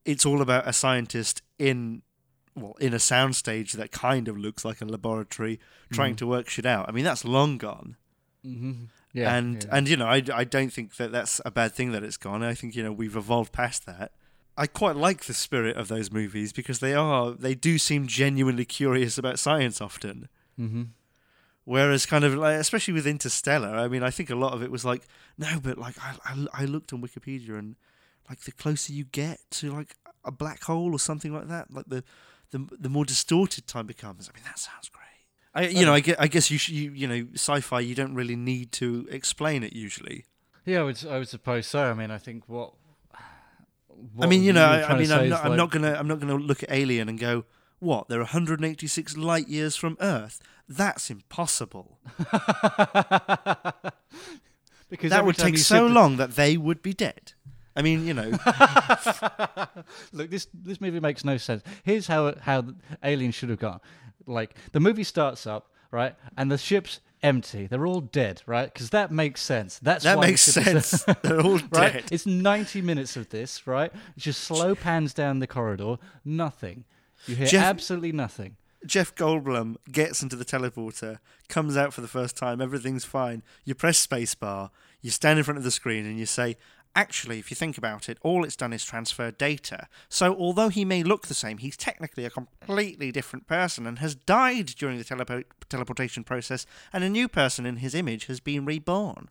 it's 0.08 0.26
all 0.26 0.42
about 0.42 0.68
a 0.68 0.74
scientist 0.74 1.42
in 1.60 2.02
well 2.56 2.76
in 2.80 2.94
a 2.94 2.98
soundstage 2.98 3.74
that 3.74 3.92
kind 3.92 4.28
of 4.28 4.36
looks 4.38 4.66
like 4.66 4.82
a 4.82 4.86
laboratory 4.86 5.60
trying 5.92 6.16
Mhm. 6.16 6.18
to 6.20 6.28
work 6.28 6.50
shit 6.50 6.66
out. 6.66 6.90
I 6.90 6.92
mean, 6.92 7.04
that's 7.06 7.24
long 7.26 7.58
gone. 7.60 7.98
hmm 8.44 8.74
Yeah, 9.14 9.36
and 9.38 9.64
yeah. 9.64 9.76
and 9.76 9.88
you 9.90 9.98
know, 9.98 10.08
I, 10.08 10.24
I 10.34 10.44
don't 10.44 10.72
think 10.74 10.96
that 10.98 11.12
that's 11.12 11.40
a 11.46 11.52
bad 11.52 11.74
thing 11.74 11.92
that 11.92 12.04
it's 12.04 12.18
gone. 12.18 12.42
I 12.44 12.54
think 12.56 12.76
you 12.76 12.84
know 12.84 12.92
we've 12.92 13.16
evolved 13.16 13.52
past 13.52 13.86
that. 13.86 14.12
I 14.60 14.66
quite 14.68 14.96
like 14.96 15.26
the 15.26 15.34
spirit 15.36 15.78
of 15.78 15.88
those 15.88 16.12
movies 16.12 16.52
because 16.52 16.80
they 16.80 16.94
are 16.96 17.32
they 17.32 17.54
do 17.56 17.78
seem 17.78 18.08
genuinely 18.08 18.66
curious 18.66 19.18
about 19.18 19.38
science 19.40 19.82
often. 19.82 20.30
hmm 20.56 20.84
Whereas, 21.64 22.06
kind 22.06 22.24
of 22.24 22.34
like, 22.34 22.56
especially 22.56 22.94
with 22.94 23.06
Interstellar, 23.06 23.76
I 23.76 23.90
mean, 23.90 24.02
I 24.02 24.10
think 24.10 24.30
a 24.30 24.36
lot 24.36 24.54
of 24.54 24.64
it 24.64 24.72
was 24.72 24.86
like, 24.86 25.04
no, 25.38 25.60
but 25.62 25.78
like, 25.78 25.96
I, 26.02 26.16
I, 26.24 26.48
I 26.62 26.66
looked 26.66 26.94
on 26.94 27.02
Wikipedia 27.02 27.60
and 27.60 27.76
like 28.30 28.42
the 28.42 28.52
closer 28.52 28.94
you 28.94 29.06
get 29.06 29.40
to 29.52 29.72
like 29.72 29.96
a 30.24 30.32
black 30.32 30.64
hole 30.64 30.94
or 30.94 31.00
something 31.00 31.34
like 31.34 31.48
that, 31.48 31.72
like 31.74 31.86
the 31.88 32.04
the, 32.52 32.66
the 32.80 32.90
more 32.90 33.06
distorted 33.06 33.68
time 33.68 33.88
becomes. 33.88 34.30
I 34.30 34.38
mean, 34.38 34.44
that 34.46 34.58
sounds 34.60 34.90
great. 34.90 35.04
I, 35.54 35.68
you 35.70 35.86
know, 35.86 35.92
um, 35.92 35.96
I 35.96 36.00
guess, 36.02 36.16
I 36.20 36.28
guess 36.28 36.52
you, 36.52 36.60
you 36.74 36.92
you 36.92 37.08
know, 37.08 37.28
sci-fi. 37.34 37.80
You 37.80 37.96
don't 37.96 38.14
really 38.16 38.36
need 38.36 38.72
to 38.74 39.08
explain 39.12 39.64
it 39.64 39.74
usually. 39.74 40.26
Yeah, 40.66 40.82
I 40.82 40.84
would, 40.84 41.06
I 41.06 41.18
would 41.20 41.30
suppose 41.30 41.66
so. 41.68 41.84
I 41.84 41.94
mean, 41.94 42.12
I 42.12 42.18
think 42.18 42.44
what. 42.48 42.74
I 44.22 44.28
mean, 44.28 44.44
you 44.44 44.54
know, 44.54 44.64
I, 44.64 44.84
I 44.94 44.98
mean, 44.98 45.12
I'm 45.12 45.30
not, 45.30 45.44
I'm 45.44 45.50
like- 45.52 45.58
not 45.58 45.72
gonna, 45.72 45.94
I'm 45.94 46.08
not 46.08 46.20
gonna 46.20 46.36
look 46.36 46.62
at 46.62 46.72
Alien 46.72 47.10
and 47.10 47.18
go, 47.20 47.46
what? 47.80 48.08
They're 48.08 48.20
186 48.20 49.18
light 49.18 49.48
years 49.48 49.76
from 49.76 49.98
Earth. 50.00 50.40
That's 50.70 51.10
impossible. 51.10 51.98
because 54.90 55.10
that 55.12 55.26
would 55.26 55.38
take 55.38 55.58
so 55.58 55.88
sit- 55.88 55.94
long 55.94 56.18
that 56.18 56.36
they 56.36 56.58
would 56.58 56.82
be 56.82 56.94
dead. 56.94 57.34
I 57.78 57.82
mean, 57.84 58.06
you 58.08 58.14
know, 58.14 58.32
Look, 60.12 60.30
this 60.30 60.48
this 60.54 60.82
movie 60.82 61.00
makes 61.00 61.24
no 61.24 61.38
sense. 61.38 61.64
Here's 61.84 62.08
how 62.08 62.34
how 62.42 62.64
Alien 63.04 63.32
should 63.32 63.50
have 63.50 63.60
gone. 63.60 63.80
Like 64.26 64.56
the 64.72 64.80
movie 64.80 65.04
starts 65.04 65.46
up, 65.48 65.72
right, 65.92 66.16
and 66.38 66.52
the 66.52 66.58
ship's 66.58 67.00
empty. 67.24 67.68
They're 67.68 67.86
all 67.86 68.02
dead, 68.02 68.42
right? 68.46 68.72
Because 68.72 68.90
that 68.92 69.12
makes 69.12 69.42
sense. 69.42 69.80
That's 69.80 70.04
that 70.04 70.20
makes 70.20 70.42
sense. 70.42 71.04
They're 71.22 71.42
all 71.42 71.60
right? 71.72 71.94
dead. 71.94 72.04
It's 72.12 72.26
90 72.26 72.82
minutes 72.82 73.16
of 73.16 73.30
this, 73.30 73.66
right? 73.66 73.92
It's 74.16 74.26
just 74.26 74.44
slow 74.44 74.76
pans 74.76 75.14
down 75.14 75.40
the 75.40 75.48
corridor. 75.48 75.98
Nothing. 76.26 76.84
You 77.26 77.36
hear 77.36 77.48
Jeff- 77.48 77.64
absolutely 77.66 78.12
nothing. 78.12 78.58
Jeff 78.86 79.16
Goldblum 79.16 79.78
gets 79.92 80.22
into 80.22 80.36
the 80.36 80.46
teleporter, 80.46 81.18
comes 81.50 81.76
out 81.76 81.94
for 81.94 82.02
the 82.02 82.08
first 82.08 82.38
time, 82.38 82.62
everything's 82.62 83.04
fine. 83.04 83.42
You 83.66 83.74
press 83.74 84.06
spacebar, 84.06 84.70
you 85.02 85.10
stand 85.10 85.40
in 85.40 85.44
front 85.44 85.58
of 85.58 85.64
the 85.64 85.72
screen, 85.72 86.06
and 86.06 86.20
you 86.20 86.28
say, 86.28 86.58
Actually, 86.98 87.38
if 87.38 87.52
you 87.52 87.56
think 87.56 87.78
about 87.78 88.10
it, 88.10 88.18
all 88.24 88.44
it's 88.44 88.56
done 88.56 88.74
is 88.74 88.84
transfer 88.84 89.30
data. 89.30 89.88
So, 90.10 90.36
although 90.36 90.70
he 90.70 90.84
may 90.84 91.04
look 91.04 91.28
the 91.28 91.36
same, 91.36 91.60
he's 91.60 91.78
technically 91.78 92.26
a 92.26 92.32
completely 92.32 93.12
different 93.12 93.46
person 93.46 93.86
and 93.86 94.00
has 94.00 94.16
died 94.16 94.66
during 94.66 94.98
the 94.98 95.04
telepo- 95.04 95.44
teleportation 95.70 96.24
process, 96.24 96.66
and 96.92 97.04
a 97.04 97.10
new 97.10 97.28
person 97.28 97.68
in 97.68 97.78
his 97.78 97.94
image 97.94 98.26
has 98.26 98.40
been 98.40 98.66
reborn. 98.66 99.30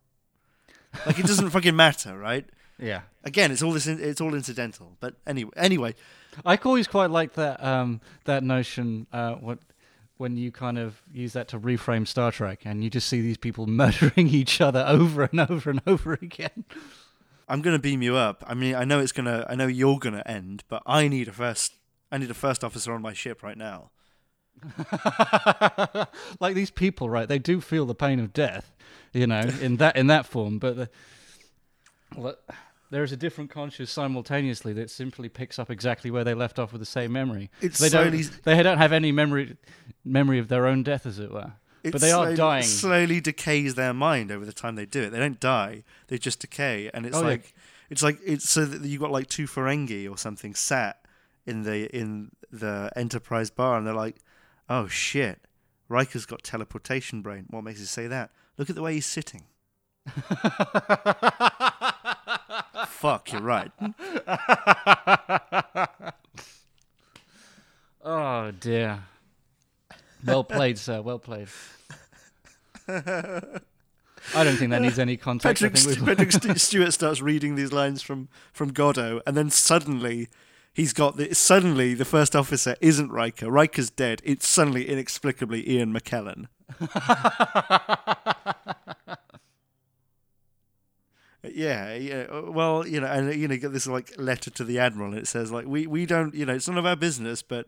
Like, 1.05 1.19
it 1.19 1.25
doesn't 1.25 1.49
fucking 1.57 1.75
matter, 1.75 2.17
right? 2.17 2.45
Yeah. 2.79 3.01
Again, 3.25 3.51
it's 3.51 3.61
all 3.61 3.73
this. 3.73 3.85
It's 3.85 4.21
all 4.21 4.33
incidental. 4.33 4.95
But 5.01 5.15
anyway, 5.27 5.51
anyway, 5.57 5.95
I 6.45 6.55
always 6.63 6.87
quite 6.87 7.09
like 7.11 7.33
that 7.33 7.61
um, 7.61 7.99
that 8.23 8.43
notion 8.43 9.07
uh, 9.11 9.33
what 9.35 9.59
when 10.15 10.37
you 10.37 10.53
kind 10.53 10.77
of 10.77 11.01
use 11.11 11.33
that 11.33 11.49
to 11.49 11.59
reframe 11.59 12.07
Star 12.07 12.31
Trek 12.31 12.61
and 12.63 12.81
you 12.81 12.89
just 12.89 13.07
see 13.09 13.19
these 13.19 13.37
people 13.37 13.67
murdering 13.67 14.29
each 14.29 14.61
other 14.61 14.85
over 14.87 15.23
and 15.23 15.41
over 15.49 15.69
and 15.69 15.81
over 15.85 16.13
again. 16.13 16.63
I'm 17.47 17.61
gonna 17.61 17.79
beam 17.79 18.01
you 18.01 18.15
up. 18.15 18.43
I 18.47 18.53
mean, 18.53 18.75
I 18.75 18.83
know 18.83 18.99
it's 18.99 19.11
gonna. 19.11 19.45
I 19.49 19.55
know 19.55 19.67
you're 19.67 19.99
gonna 19.99 20.23
end, 20.25 20.63
but 20.67 20.83
I 20.85 21.07
need 21.07 21.27
a 21.27 21.33
first. 21.33 21.73
I 22.11 22.17
need 22.17 22.29
a 22.29 22.35
first 22.35 22.63
officer 22.63 22.93
on 22.93 23.01
my 23.01 23.13
ship 23.13 23.43
right 23.43 23.57
now. 23.57 23.91
like 26.39 26.55
these 26.55 26.71
people, 26.71 27.09
right? 27.09 27.27
They 27.27 27.39
do 27.39 27.61
feel 27.61 27.85
the 27.85 27.95
pain 27.95 28.19
of 28.19 28.33
death, 28.33 28.75
you 29.13 29.27
know, 29.27 29.41
in 29.61 29.77
that 29.77 29.95
in 29.95 30.07
that 30.07 30.25
form, 30.25 30.59
but 30.59 30.75
the, 30.75 30.89
well, 32.15 32.35
there 32.89 33.03
is 33.03 33.11
a 33.11 33.17
different 33.17 33.49
conscious 33.49 33.91
simultaneously 33.91 34.73
that 34.73 34.89
simply 34.89 35.29
picks 35.29 35.59
up 35.59 35.69
exactly 35.69 36.09
where 36.09 36.23
they 36.23 36.33
left 36.33 36.57
off 36.57 36.71
with 36.71 36.81
the 36.81 36.85
same 36.85 37.11
memory. 37.11 37.49
It's 37.61 37.79
they 37.79 37.89
don't. 37.89 38.11
slowly. 38.11 38.23
They 38.43 38.63
don't 38.63 38.77
have 38.77 38.93
any 38.93 39.11
memory 39.11 39.57
memory 40.03 40.39
of 40.39 40.47
their 40.47 40.65
own 40.65 40.83
death, 40.83 41.05
as 41.05 41.19
it 41.19 41.31
were. 41.31 41.53
It 41.83 41.91
but 41.91 42.01
they 42.01 42.11
are 42.11 42.23
slowly, 42.25 42.35
dying. 42.35 42.63
Slowly 42.63 43.21
decays 43.21 43.75
their 43.75 43.93
mind 43.93 44.31
over 44.31 44.45
the 44.45 44.53
time 44.53 44.75
they 44.75 44.85
do 44.85 45.03
it. 45.03 45.09
They 45.11 45.19
don't 45.19 45.39
die. 45.39 45.83
They 46.07 46.17
just 46.17 46.39
decay, 46.39 46.89
and 46.93 47.05
it's 47.05 47.15
Oh, 47.15 47.21
yeah. 47.21 47.27
like 47.27 47.53
it's 47.89 48.03
like 48.03 48.19
it's 48.25 48.49
so 48.49 48.65
that 48.65 48.81
you 48.87 48.99
got 48.99 49.11
like 49.11 49.27
two 49.27 49.45
Ferengi 49.47 50.09
or 50.09 50.17
something 50.17 50.53
sat 50.55 51.05
in 51.45 51.63
the 51.63 51.87
in 51.95 52.31
the 52.51 52.91
Enterprise 52.95 53.49
bar, 53.49 53.77
and 53.77 53.87
they're 53.87 53.93
like, 53.93 54.17
"Oh 54.69 54.87
shit, 54.87 55.39
Riker's 55.87 56.25
got 56.25 56.43
teleportation 56.43 57.21
brain." 57.21 57.45
What 57.49 57.63
makes 57.63 57.79
you 57.79 57.85
say 57.85 58.07
that? 58.07 58.31
Look 58.57 58.69
at 58.69 58.75
the 58.75 58.81
way 58.81 58.95
he's 58.95 59.05
sitting. 59.05 59.43
Fuck, 62.87 63.31
you're 63.31 63.41
right. 63.41 63.71
Oh 68.09 68.51
dear. 68.51 69.03
Well 70.27 70.43
played, 70.43 70.77
sir. 70.77 71.01
Well 71.01 71.19
played. 71.19 71.47
I 74.35 74.43
don't 74.43 74.57
think 74.57 74.71
that 74.71 74.81
needs 74.81 74.99
any 74.99 75.15
context. 75.17 75.63
I 75.63 75.67
Patrick, 75.69 75.81
think 75.81 75.95
St- 75.95 76.05
Patrick 76.05 76.31
St- 76.31 76.59
Stewart 76.67 76.93
starts 76.93 77.21
reading 77.21 77.55
these 77.55 77.71
lines 77.71 78.01
from 78.01 78.27
from 78.53 78.73
Godot, 78.73 79.21
and 79.25 79.35
then 79.37 79.49
suddenly 79.49 80.27
he's 80.73 80.93
got 80.93 81.17
the 81.17 81.33
suddenly 81.33 81.93
the 81.93 82.05
first 82.05 82.35
officer 82.35 82.75
isn't 82.81 83.11
Riker. 83.11 83.49
Riker's 83.49 83.89
dead. 83.89 84.21
It's 84.23 84.47
suddenly 84.47 84.87
inexplicably 84.89 85.69
Ian 85.69 85.93
McKellen. 85.93 86.47
yeah, 91.43 91.93
yeah. 91.95 92.39
Well, 92.41 92.85
you 92.85 92.99
know, 92.99 93.07
and 93.07 93.33
you 93.33 93.47
know, 93.47 93.57
get 93.57 93.71
this 93.71 93.87
like 93.87 94.13
letter 94.17 94.49
to 94.51 94.63
the 94.63 94.79
admiral, 94.79 95.11
and 95.11 95.19
it 95.19 95.27
says 95.27 95.51
like 95.51 95.65
we 95.65 95.87
we 95.87 96.05
don't, 96.05 96.33
you 96.35 96.45
know, 96.45 96.53
it's 96.53 96.67
none 96.67 96.77
of 96.77 96.85
our 96.85 96.95
business, 96.95 97.41
but. 97.41 97.67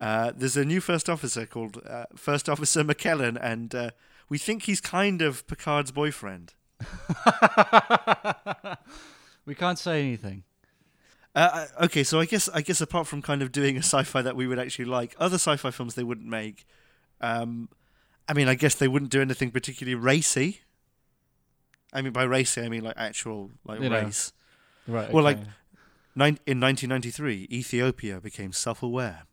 Uh, 0.00 0.32
there's 0.36 0.56
a 0.56 0.64
new 0.64 0.80
first 0.80 1.08
officer 1.08 1.46
called 1.46 1.80
uh, 1.88 2.04
First 2.14 2.48
Officer 2.48 2.84
McKellen, 2.84 3.38
and 3.40 3.74
uh, 3.74 3.90
we 4.28 4.36
think 4.38 4.64
he's 4.64 4.80
kind 4.80 5.22
of 5.22 5.46
Picard's 5.46 5.90
boyfriend. 5.90 6.54
we 9.46 9.54
can't 9.54 9.78
say 9.78 10.00
anything. 10.00 10.44
Uh, 11.34 11.66
okay, 11.82 12.02
so 12.02 12.18
I 12.20 12.24
guess 12.24 12.48
I 12.48 12.62
guess 12.62 12.80
apart 12.80 13.06
from 13.06 13.20
kind 13.22 13.42
of 13.42 13.52
doing 13.52 13.76
a 13.76 13.80
sci-fi 13.80 14.22
that 14.22 14.36
we 14.36 14.46
would 14.46 14.58
actually 14.58 14.86
like, 14.86 15.14
other 15.18 15.34
sci-fi 15.36 15.70
films 15.70 15.94
they 15.94 16.02
wouldn't 16.04 16.28
make. 16.28 16.66
Um, 17.20 17.68
I 18.28 18.32
mean, 18.32 18.48
I 18.48 18.54
guess 18.54 18.74
they 18.74 18.88
wouldn't 18.88 19.10
do 19.10 19.20
anything 19.20 19.50
particularly 19.50 19.94
racy. 19.94 20.62
I 21.92 22.02
mean, 22.02 22.12
by 22.12 22.24
racy, 22.24 22.60
I 22.62 22.68
mean 22.68 22.84
like 22.84 22.96
actual 22.96 23.50
like 23.64 23.80
You 23.80 23.88
know. 23.90 24.02
race. 24.02 24.32
Right. 24.86 25.12
Well, 25.12 25.24
like- 25.24 25.38
okay. 25.38 25.50
Nin- 26.18 26.38
in 26.46 26.58
1993, 26.60 27.46
Ethiopia 27.50 28.20
became 28.22 28.50
self-aware. 28.50 29.24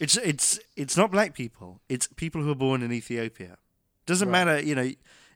It's 0.00 0.16
it's 0.16 0.58
it's 0.76 0.96
not 0.96 1.10
black 1.12 1.34
people. 1.34 1.80
It's 1.88 2.08
people 2.08 2.42
who 2.42 2.50
are 2.50 2.56
born 2.56 2.82
in 2.82 2.92
Ethiopia. 2.92 3.58
Doesn't 4.06 4.28
Right. 4.28 4.44
matter, 4.44 4.60
you 4.60 4.74
know. 4.74 4.90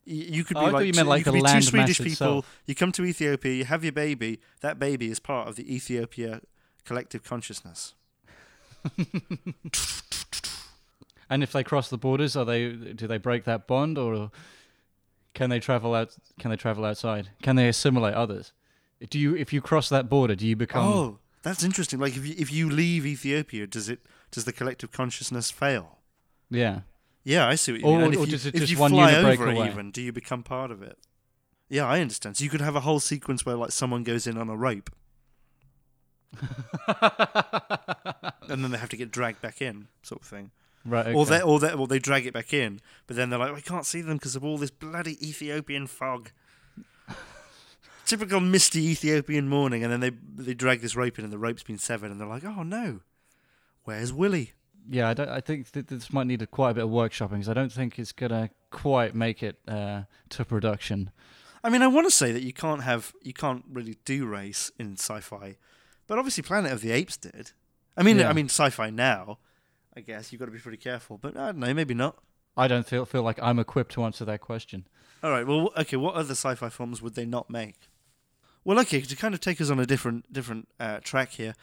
You 0.04 0.42
could 0.42 0.56
oh, 0.56 0.60
be 0.60 0.66
Oh, 0.66 0.70
like, 0.70 0.86
you 0.86 0.92
two- 0.92 1.02
like 1.04 1.24
could 1.24 1.34
the 1.34 1.42
be 1.42 1.48
two 1.52 1.62
Swedish 1.62 1.98
people. 1.98 2.12
itself. 2.12 2.60
You 2.66 2.74
come 2.74 2.92
to 2.92 3.04
Ethiopia, 3.04 3.52
you 3.52 3.64
have 3.66 3.84
your 3.84 3.92
baby. 3.92 4.40
That 4.62 4.78
baby 4.78 5.10
is 5.10 5.20
part 5.20 5.48
of 5.48 5.56
the 5.56 5.72
Ethiopia 5.74 6.40
collective 6.84 7.22
consciousness. 7.24 7.94
And 11.30 11.42
if 11.42 11.52
they 11.52 11.62
cross 11.62 11.90
the 11.90 11.98
borders, 11.98 12.36
are 12.36 12.46
they 12.46 12.72
do 12.72 13.06
they 13.06 13.18
break 13.18 13.44
that 13.44 13.66
bond 13.66 13.98
or 13.98 14.30
can 15.34 15.50
they 15.50 15.60
travel 15.60 15.94
out 15.94 16.16
can 16.40 16.50
they 16.50 16.56
travel 16.56 16.86
outside? 16.86 17.28
Can 17.42 17.54
they 17.56 17.68
assimilate 17.68 18.14
others? 18.14 18.52
Do 19.10 19.18
you 19.18 19.36
if 19.36 19.52
you 19.52 19.60
cross 19.60 19.88
that 19.90 20.08
border, 20.08 20.34
do 20.34 20.46
you 20.46 20.56
become 20.56 20.84
oh, 20.86 21.18
that's 21.42 21.62
interesting. 21.62 21.98
Like 22.00 22.16
if 22.16 22.26
you, 22.26 22.34
if 22.36 22.52
you 22.52 22.68
leave 22.68 23.06
Ethiopia, 23.06 23.66
does 23.66 23.88
it 23.88 24.00
does 24.30 24.44
the 24.44 24.52
collective 24.52 24.90
consciousness 24.92 25.50
fail? 25.50 25.98
Yeah. 26.50 26.80
Yeah, 27.24 27.46
I 27.46 27.56
see 27.56 27.72
what 27.72 27.80
you 27.82 27.86
Or- 27.86 27.92
mean. 27.98 28.04
And 28.06 28.16
or 28.16 28.22
if 28.22 28.26
you, 28.26 28.32
does 28.32 28.46
it 28.46 28.54
if 28.54 28.60
just 28.62 28.72
you 28.72 28.78
one 28.78 28.90
fly 28.90 29.14
over 29.14 29.48
it 29.48 29.56
away? 29.56 29.68
even, 29.68 29.90
do 29.90 30.00
you 30.00 30.12
become 30.12 30.42
part 30.42 30.70
of 30.70 30.82
it? 30.82 30.98
Yeah, 31.68 31.86
I 31.86 32.00
understand. 32.00 32.36
So 32.38 32.44
you 32.44 32.50
could 32.50 32.62
have 32.62 32.74
a 32.74 32.80
whole 32.80 33.00
sequence 33.00 33.44
where 33.44 33.54
like 33.56 33.72
someone 33.72 34.02
goes 34.02 34.26
in 34.26 34.38
on 34.38 34.48
a 34.48 34.56
rope 34.56 34.90
and 38.48 38.62
then 38.64 38.70
they 38.70 38.78
have 38.78 38.88
to 38.90 38.96
get 38.96 39.10
dragged 39.10 39.40
back 39.40 39.60
in, 39.60 39.88
sort 40.02 40.22
of 40.22 40.26
thing. 40.28 40.50
Right. 40.84 41.06
Okay. 41.08 41.14
Or 41.16 41.26
they 41.26 41.42
or 41.42 41.58
they 41.60 41.72
or 41.72 41.86
they 41.86 41.98
drag 41.98 42.26
it 42.26 42.32
back 42.32 42.52
in, 42.54 42.80
but 43.06 43.16
then 43.16 43.30
they're 43.30 43.38
like, 43.38 43.54
we 43.54 43.60
can't 43.62 43.84
see 43.86 44.00
them 44.00 44.16
because 44.16 44.36
of 44.36 44.44
all 44.44 44.58
this 44.58 44.70
bloody 44.70 45.16
Ethiopian 45.26 45.86
fog. 45.86 46.30
Typical 48.08 48.40
misty 48.40 48.86
Ethiopian 48.88 49.48
morning, 49.50 49.84
and 49.84 49.92
then 49.92 50.00
they 50.00 50.10
they 50.10 50.54
drag 50.54 50.80
this 50.80 50.96
rope 50.96 51.18
in, 51.18 51.24
and 51.24 51.32
the 51.32 51.38
rope's 51.38 51.62
been 51.62 51.76
severed, 51.76 52.10
and 52.10 52.18
they're 52.18 52.26
like, 52.26 52.44
oh 52.44 52.62
no, 52.62 53.00
where's 53.84 54.12
Willie? 54.12 54.52
yeah, 54.90 55.10
I, 55.10 55.12
don't, 55.14 55.28
I 55.28 55.40
think 55.42 55.72
that 55.72 55.88
this 55.88 56.10
might 56.10 56.26
need 56.26 56.40
a, 56.40 56.46
quite 56.46 56.70
a 56.70 56.74
bit 56.74 56.84
of 56.84 56.90
workshopping 56.90 57.32
because 57.32 57.50
I 57.50 57.52
don't 57.52 57.70
think 57.70 57.98
it's 57.98 58.12
gonna 58.12 58.48
quite 58.70 59.14
make 59.14 59.42
it 59.42 59.58
uh, 59.68 60.04
to 60.30 60.44
production. 60.46 61.10
I 61.62 61.68
mean, 61.68 61.82
I 61.82 61.86
want 61.88 62.06
to 62.06 62.10
say 62.10 62.32
that 62.32 62.42
you 62.42 62.54
can't 62.54 62.82
have 62.82 63.12
you 63.22 63.34
can't 63.34 63.64
really 63.70 63.96
do 64.06 64.24
race 64.24 64.72
in 64.78 64.94
sci-fi, 64.94 65.56
but 66.06 66.18
obviously 66.18 66.42
Planet 66.42 66.72
of 66.72 66.80
the 66.80 66.90
Apes 66.92 67.18
did. 67.18 67.52
I 67.96 68.02
mean, 68.02 68.18
Yeah. 68.18 68.30
I 68.30 68.32
mean 68.32 68.46
sci-fi 68.46 68.88
now. 68.88 69.38
I 69.94 70.00
guess 70.00 70.32
you've 70.32 70.38
got 70.38 70.46
to 70.46 70.52
be 70.52 70.58
pretty 70.58 70.78
careful, 70.78 71.18
but 71.18 71.36
I 71.36 71.46
don't 71.46 71.58
know, 71.58 71.74
maybe 71.74 71.92
not. 71.92 72.16
I 72.56 72.68
don't 72.68 72.86
feel 72.86 73.04
feel 73.04 73.22
like 73.22 73.38
I'm 73.42 73.58
equipped 73.58 73.92
to 73.92 74.04
answer 74.04 74.24
that 74.24 74.40
question. 74.40 74.86
All 75.22 75.30
right, 75.30 75.46
well, 75.46 75.70
okay. 75.76 75.96
What 75.96 76.14
other 76.14 76.32
sci-fi 76.34 76.70
films 76.70 77.02
would 77.02 77.14
they 77.14 77.26
not 77.26 77.50
make? 77.50 77.90
Well, 78.68 78.78
okay, 78.80 79.00
to 79.00 79.16
kind 79.16 79.32
of 79.32 79.40
take 79.40 79.62
us 79.62 79.70
on 79.70 79.80
a 79.80 79.86
different 79.86 80.30
different 80.30 80.68
uh, 80.78 80.98
track 81.02 81.30
here, 81.30 81.54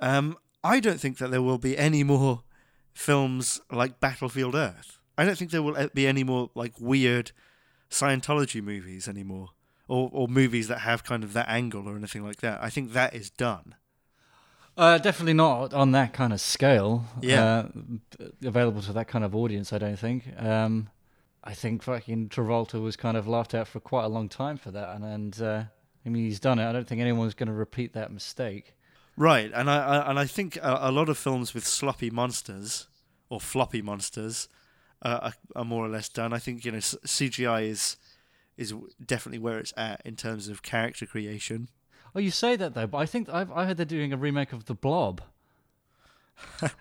um, 0.00 0.38
I 0.64 0.80
don't 0.80 0.98
think 0.98 1.18
that 1.18 1.30
there 1.30 1.42
will 1.42 1.58
be 1.58 1.76
any 1.76 2.02
more 2.02 2.40
films 2.94 3.60
like 3.70 4.00
Battlefield 4.00 4.54
Earth. 4.54 4.98
I 5.18 5.26
don't 5.26 5.36
think 5.36 5.50
there 5.50 5.60
will 5.62 5.76
uh, 5.76 5.88
be 5.92 6.06
any 6.06 6.24
more 6.24 6.48
like 6.54 6.72
weird 6.80 7.32
Scientology 7.90 8.62
movies 8.62 9.06
anymore, 9.06 9.50
or 9.88 10.08
or 10.10 10.26
movies 10.26 10.68
that 10.68 10.78
have 10.78 11.04
kind 11.04 11.22
of 11.22 11.34
that 11.34 11.50
angle 11.50 11.86
or 11.86 11.96
anything 11.96 12.24
like 12.24 12.40
that. 12.40 12.62
I 12.62 12.70
think 12.70 12.94
that 12.94 13.12
is 13.12 13.28
done. 13.28 13.74
Uh, 14.74 14.96
definitely 14.96 15.34
not 15.34 15.74
on 15.74 15.92
that 15.92 16.14
kind 16.14 16.32
of 16.32 16.40
scale. 16.40 17.04
Yeah. 17.20 17.66
Uh, 18.20 18.28
available 18.42 18.80
to 18.80 18.94
that 18.94 19.06
kind 19.06 19.22
of 19.22 19.36
audience, 19.36 19.70
I 19.74 19.76
don't 19.76 19.98
think. 19.98 20.24
Um, 20.38 20.88
I 21.44 21.52
think 21.52 21.82
fucking 21.82 22.30
Travolta 22.30 22.80
was 22.80 22.96
kind 22.96 23.18
of 23.18 23.28
laughed 23.28 23.52
at 23.52 23.68
for 23.68 23.80
quite 23.80 24.04
a 24.04 24.08
long 24.08 24.30
time 24.30 24.56
for 24.56 24.70
that, 24.70 24.96
and, 24.96 25.04
and 25.04 25.42
uh, 25.42 25.64
I 26.08 26.10
mean 26.10 26.24
he's 26.24 26.40
done 26.40 26.58
it. 26.58 26.66
I 26.66 26.72
don't 26.72 26.88
think 26.88 27.02
anyone's 27.02 27.34
going 27.34 27.48
to 27.48 27.52
repeat 27.52 27.92
that 27.92 28.10
mistake. 28.10 28.72
Right, 29.14 29.50
and 29.54 29.68
I, 29.68 29.78
I 29.78 30.10
and 30.10 30.18
I 30.18 30.24
think 30.24 30.56
a, 30.56 30.78
a 30.82 30.90
lot 30.90 31.10
of 31.10 31.18
films 31.18 31.52
with 31.52 31.66
sloppy 31.66 32.08
monsters 32.08 32.86
or 33.28 33.40
floppy 33.40 33.82
monsters 33.82 34.48
uh, 35.02 35.18
are, 35.22 35.32
are 35.54 35.64
more 35.66 35.84
or 35.84 35.88
less 35.88 36.08
done. 36.08 36.32
I 36.32 36.38
think 36.38 36.64
you 36.64 36.72
know 36.72 36.78
CGI 36.78 37.68
is 37.68 37.98
is 38.56 38.72
definitely 39.04 39.38
where 39.38 39.58
it's 39.58 39.74
at 39.76 40.00
in 40.06 40.16
terms 40.16 40.48
of 40.48 40.62
character 40.62 41.04
creation. 41.04 41.68
Oh, 42.14 42.20
you 42.20 42.30
say 42.30 42.56
that 42.56 42.72
though, 42.72 42.86
but 42.86 42.98
I 42.98 43.06
think 43.06 43.28
I've, 43.28 43.52
I 43.52 43.66
heard 43.66 43.76
they're 43.76 43.84
doing 43.84 44.14
a 44.14 44.16
remake 44.16 44.54
of 44.54 44.64
The 44.64 44.74
Blob. 44.74 45.20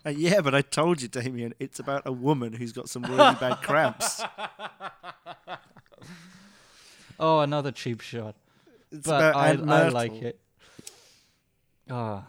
Uh, 0.06 0.10
yeah, 0.12 0.40
but 0.40 0.54
I 0.54 0.62
told 0.62 1.02
you, 1.02 1.08
Damien, 1.08 1.56
it's 1.60 1.80
about 1.80 2.04
a 2.06 2.12
woman 2.12 2.54
who's 2.54 2.72
got 2.72 2.90
some 2.90 3.02
really 3.02 3.36
bad 3.40 3.56
cramps. 3.64 4.22
Oh, 7.20 7.40
another 7.40 7.72
cheap 7.72 8.02
shot. 8.02 8.36
It's 8.92 9.08
but 9.08 9.16
about 9.32 9.36
I, 9.36 9.50
I 9.86 9.90
like 9.90 10.14
it. 10.22 10.40
Ah, 11.90 12.28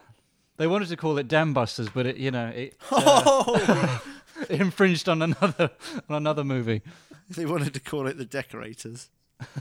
they 0.56 0.66
wanted 0.66 0.88
to 0.88 0.96
call 0.96 1.18
it 1.18 1.28
Dam 1.28 1.52
Busters, 1.52 1.88
but 1.88 2.06
it 2.06 2.16
you 2.16 2.30
know 2.30 2.48
it, 2.48 2.76
uh, 2.90 3.22
Oh, 3.26 4.02
it 4.48 4.60
infringed 4.60 5.08
on 5.08 5.22
another 5.22 5.70
on 6.08 6.16
another 6.16 6.44
movie. 6.44 6.82
they 7.30 7.46
wanted 7.46 7.74
to 7.74 7.80
call 7.80 8.06
it 8.06 8.18
the 8.18 8.24
Decorators. 8.24 9.08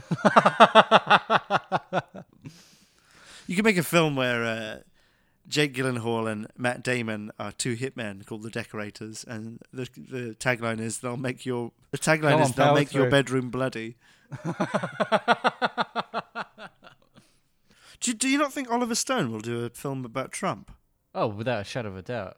you 3.46 3.54
could 3.54 3.64
make 3.64 3.76
a 3.76 3.82
film 3.84 4.16
where 4.16 4.44
uh, 4.44 4.78
Jake 5.46 5.72
Gyllenhaal 5.74 6.30
and 6.30 6.48
Matt 6.56 6.82
Damon 6.82 7.30
are 7.38 7.52
two 7.52 7.76
hitmen 7.76 8.26
called 8.26 8.42
the 8.42 8.50
Decorators, 8.50 9.24
and 9.24 9.60
the 9.72 9.88
the 9.96 10.34
tagline 10.38 10.80
is 10.80 10.98
"They'll 10.98 11.16
make 11.16 11.46
your 11.46 11.70
the 11.92 11.98
tagline 11.98 12.32
Come 12.32 12.42
is 12.42 12.48
on, 12.48 12.54
"They'll 12.56 12.74
make 12.74 12.92
your 12.92 13.08
bedroom 13.08 13.50
bloody." 13.50 13.96
Do, 18.00 18.10
you, 18.10 18.16
do 18.16 18.28
you 18.28 18.38
not 18.38 18.52
think 18.52 18.70
Oliver 18.70 18.94
Stone 18.94 19.32
will 19.32 19.40
do 19.40 19.64
a 19.64 19.70
film 19.70 20.04
about 20.04 20.32
Trump? 20.32 20.70
Oh, 21.14 21.26
without 21.28 21.62
a 21.62 21.64
shadow 21.64 21.88
of 21.88 21.96
a 21.96 22.02
doubt. 22.02 22.36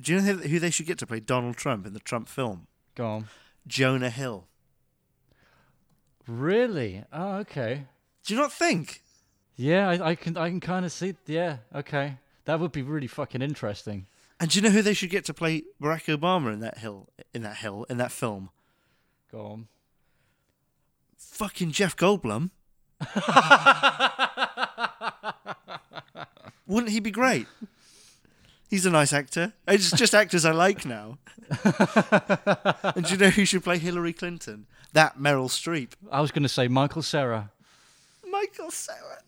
Do 0.00 0.12
you 0.12 0.20
know 0.20 0.24
who, 0.24 0.48
who 0.48 0.58
they 0.58 0.70
should 0.70 0.86
get 0.86 0.98
to 0.98 1.06
play 1.06 1.20
Donald 1.20 1.56
Trump 1.56 1.86
in 1.86 1.92
the 1.92 2.00
Trump 2.00 2.28
film? 2.28 2.66
Go 2.94 3.06
on. 3.06 3.28
Jonah 3.66 4.10
Hill. 4.10 4.46
Really? 6.26 7.04
Oh, 7.12 7.36
okay. 7.36 7.86
Do 8.24 8.34
you 8.34 8.40
not 8.40 8.52
think? 8.52 9.02
Yeah, 9.56 9.88
I, 9.88 10.10
I 10.10 10.14
can 10.14 10.36
I 10.36 10.48
can 10.48 10.60
kind 10.60 10.84
of 10.84 10.92
see. 10.92 11.14
Yeah, 11.26 11.58
okay. 11.74 12.18
That 12.44 12.60
would 12.60 12.72
be 12.72 12.82
really 12.82 13.06
fucking 13.06 13.42
interesting. 13.42 14.06
And 14.40 14.50
do 14.50 14.58
you 14.58 14.62
know 14.62 14.70
who 14.70 14.82
they 14.82 14.94
should 14.94 15.10
get 15.10 15.24
to 15.26 15.34
play 15.34 15.62
Barack 15.80 16.14
Obama 16.16 16.52
in 16.52 16.60
that 16.60 16.78
hill 16.78 17.08
in 17.32 17.42
that 17.42 17.58
hill 17.58 17.86
in 17.88 17.98
that 17.98 18.10
film? 18.10 18.50
Go 19.30 19.46
on. 19.46 19.68
Fucking 21.16 21.70
Jeff 21.72 21.96
Goldblum. 21.96 22.50
Wouldn't 26.66 26.92
he 26.92 27.00
be 27.00 27.10
great? 27.10 27.46
He's 28.68 28.86
a 28.86 28.90
nice 28.90 29.12
actor. 29.12 29.52
It's 29.68 29.90
just 29.92 30.14
actors 30.14 30.44
I 30.44 30.52
like 30.52 30.84
now. 30.84 31.18
and 31.64 33.04
do 33.04 33.12
you 33.12 33.16
know 33.18 33.28
who 33.30 33.44
should 33.44 33.62
play 33.62 33.78
Hillary 33.78 34.12
Clinton? 34.12 34.66
That 34.92 35.18
Meryl 35.18 35.48
Streep. 35.48 35.90
I 36.10 36.20
was 36.20 36.30
going 36.30 36.42
to 36.42 36.48
say 36.48 36.68
Michael 36.68 37.02
Cera. 37.02 37.50
Michael 38.28 38.70
Cera. 38.70 39.22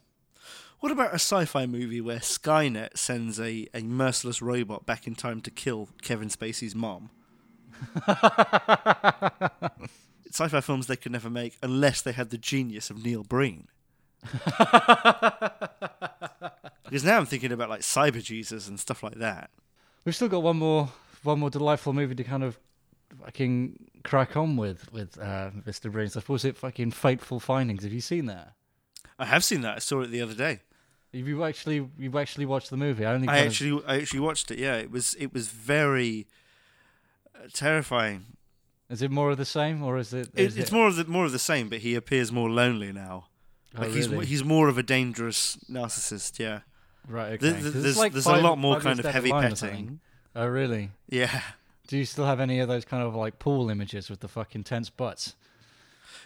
What 0.80 0.92
about 0.92 1.10
a 1.12 1.14
sci-fi 1.14 1.66
movie 1.66 2.00
where 2.00 2.18
Skynet 2.18 2.96
sends 2.96 3.40
a, 3.40 3.66
a 3.72 3.82
merciless 3.82 4.42
robot 4.42 4.84
back 4.84 5.06
in 5.06 5.14
time 5.14 5.40
to 5.42 5.50
kill 5.50 5.88
Kevin 6.02 6.28
Spacey's 6.28 6.74
mom? 6.74 7.10
sci-fi 10.30 10.60
films 10.60 10.86
they 10.86 10.96
could 10.96 11.12
never 11.12 11.30
make 11.30 11.56
unless 11.62 12.02
they 12.02 12.12
had 12.12 12.30
the 12.30 12.38
genius 12.38 12.90
of 12.90 13.02
Neil 13.04 13.22
Breen. 13.22 13.68
because 16.84 17.04
now 17.04 17.18
I'm 17.18 17.26
thinking 17.26 17.52
about 17.52 17.68
like 17.68 17.80
Cyber 17.80 18.22
Jesus 18.22 18.68
and 18.68 18.78
stuff 18.78 19.02
like 19.02 19.16
that. 19.16 19.50
We've 20.04 20.14
still 20.14 20.28
got 20.28 20.42
one 20.42 20.58
more 20.58 20.90
one 21.22 21.40
more 21.40 21.50
delightful 21.50 21.92
movie 21.92 22.14
to 22.14 22.24
kind 22.24 22.44
of 22.44 22.58
fucking 23.24 23.78
crack 24.04 24.36
on 24.36 24.56
with 24.56 24.90
with 24.92 25.18
uh, 25.20 25.50
Mr. 25.66 25.90
Breen 25.90 26.08
stuff. 26.08 26.28
Was 26.28 26.44
it 26.44 26.56
fucking 26.56 26.92
Fateful 26.92 27.40
Findings? 27.40 27.82
Have 27.82 27.92
you 27.92 28.00
seen 28.00 28.26
that? 28.26 28.52
I 29.18 29.26
have 29.26 29.44
seen 29.44 29.62
that. 29.62 29.76
I 29.76 29.78
saw 29.78 30.00
it 30.02 30.10
the 30.10 30.22
other 30.22 30.34
day. 30.34 30.60
You 31.12 31.44
actually 31.44 31.88
you've 31.98 32.16
actually 32.16 32.46
watched 32.46 32.70
the 32.70 32.76
movie? 32.76 33.06
I 33.06 33.14
only 33.14 33.28
I 33.28 33.32
kind 33.32 33.46
of- 33.46 33.52
actually 33.52 33.82
I 33.86 33.96
actually 33.96 34.20
watched 34.20 34.50
it. 34.50 34.58
Yeah, 34.58 34.76
it 34.76 34.90
was 34.90 35.14
it 35.14 35.32
was 35.32 35.48
very 35.48 36.26
uh, 37.34 37.48
terrifying. 37.52 38.36
is 38.90 39.02
it 39.02 39.10
more 39.10 39.30
of 39.30 39.38
the 39.38 39.44
same 39.46 39.82
or 39.82 39.98
is 39.98 40.12
it? 40.12 40.28
It, 40.34 40.46
is 40.46 40.56
it's 40.58 40.70
it- 40.70 40.74
more 40.74 40.88
of 40.88 40.96
the 40.96 41.04
more 41.06 41.24
of 41.24 41.32
the 41.32 41.38
same, 41.38 41.68
but 41.68 41.78
he 41.78 41.94
appears 41.94 42.30
more 42.30 42.50
lonely 42.50 42.92
now. 42.92 43.28
Oh, 43.76 43.82
Like 43.82 43.90
he's 43.90 44.08
really? 44.08 44.26
he's 44.26 44.44
more 44.44 44.68
of 44.68 44.78
a 44.78 44.82
dangerous 44.82 45.56
narcissist. 45.70 46.38
Yeah, 46.38 46.60
right. 47.08 47.32
Okay. 47.32 47.52
th- 47.60 47.72
there's 47.74 47.96
like 47.98 48.12
there's 48.12 48.26
a 48.26 48.36
lot 48.36 48.58
more 48.58 48.80
kind 48.80 48.98
of 48.98 49.04
heavy 49.06 49.30
line 49.30 49.52
or 49.52 49.56
something. 49.56 49.76
petting. 49.86 50.00
Oh 50.34 50.46
really? 50.46 50.90
Yeah. 51.08 51.40
Do 51.88 51.96
you 51.96 52.04
still 52.04 52.26
have 52.26 52.40
any 52.40 52.58
of 52.58 52.68
those 52.68 52.84
kind 52.84 53.02
of 53.02 53.14
like 53.14 53.38
pool 53.38 53.70
images 53.70 54.10
with 54.10 54.20
the 54.20 54.28
fucking 54.28 54.64
tense 54.64 54.90
butts? 54.90 55.36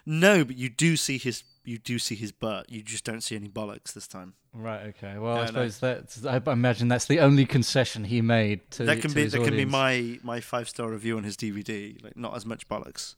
No, 0.07 0.45
but 0.45 0.57
you 0.57 0.69
do 0.71 0.97
see 0.97 1.19
his 1.19 1.45
you 1.65 1.77
do 1.79 1.99
see 1.99 2.15
his 2.15 2.33
butt. 2.33 2.71
You 2.71 2.83
just 2.83 3.05
don't 3.05 3.21
see 3.21 3.37
any 3.37 3.49
bollocks 3.49 3.93
this 3.93 4.09
time. 4.09 4.35
Right. 4.55 4.87
Okay. 4.87 5.19
Well, 5.19 5.35
No, 5.37 5.41
I 5.43 5.45
no. 5.45 5.47
suppose 5.47 5.79
that's. 5.79 6.25
I 6.25 6.41
imagine 6.51 6.89
that's 6.89 7.05
the 7.05 7.21
only 7.21 7.45
concession 7.45 8.05
he 8.05 8.23
made 8.23 8.69
to. 8.73 8.85
that 8.85 9.01
can 9.03 9.11
to 9.11 9.15
be 9.17 9.27
that 9.27 9.45
can 9.45 9.55
be 9.57 9.65
my 9.67 10.19
my 10.23 10.41
five 10.41 10.69
star 10.69 10.89
review 10.91 11.17
on 11.19 11.25
his 11.25 11.37
DVD. 11.37 12.03
Like 12.03 12.17
not 12.17 12.35
as 12.35 12.47
much 12.47 12.67
bollocks. 12.69 13.15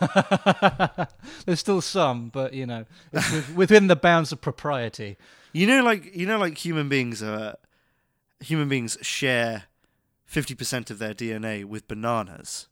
There's 1.46 1.60
still 1.60 1.80
some, 1.80 2.28
but 2.28 2.54
you 2.54 2.66
know, 2.66 2.84
it's 3.12 3.48
within 3.50 3.86
the 3.86 3.96
bounds 3.96 4.32
of 4.32 4.40
propriety. 4.40 5.16
You 5.52 5.66
know, 5.66 5.82
like 5.82 6.14
you 6.14 6.26
know, 6.26 6.38
like 6.38 6.58
human 6.58 6.88
beings 6.88 7.22
are 7.22 7.56
human 8.40 8.68
beings 8.68 8.96
share 9.02 9.64
fifty 10.24 10.54
percent 10.54 10.90
of 10.90 10.98
their 10.98 11.14
DNA 11.14 11.64
with 11.64 11.88
bananas. 11.88 12.68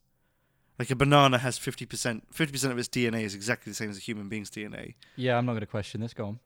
Like 0.79 0.91
a 0.91 0.97
banana 0.97 1.39
has 1.39 1.59
fifty 1.59 1.85
percent. 1.85 2.25
Fifty 2.33 2.53
percent 2.53 2.73
of 2.73 2.79
its 2.79 2.89
DNA 2.89 3.23
is 3.23 3.35
exactly 3.35 3.71
the 3.71 3.77
same 3.77 3.91
as 3.91 3.97
a 3.99 4.01
human 4.01 4.29
being's 4.29 4.51
DNA. 4.51 4.95
Yeah, 5.17 5.37
I'm 5.37 5.47
not 5.47 5.53
going 5.53 5.61
to 5.61 5.67
question 5.67 6.01
this. 6.01 6.15
Go 6.15 6.27
on. 6.27 6.39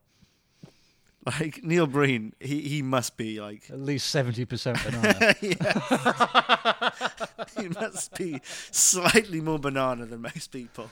Like 1.41 1.65
Neil 1.65 1.87
Breen, 1.87 2.35
he 2.39 2.61
he 2.61 2.83
must 2.83 3.17
be 3.17 3.41
like 3.41 3.71
At 3.71 3.79
least 3.79 4.09
seventy 4.11 4.45
percent 4.45 4.79
banana. 4.85 5.35
yeah. 5.41 6.91
he 7.59 7.69
must 7.69 8.15
be 8.15 8.43
slightly 8.45 9.41
more 9.41 9.59
banana 9.59 10.05
than 10.05 10.21
most 10.21 10.53
people. 10.53 10.87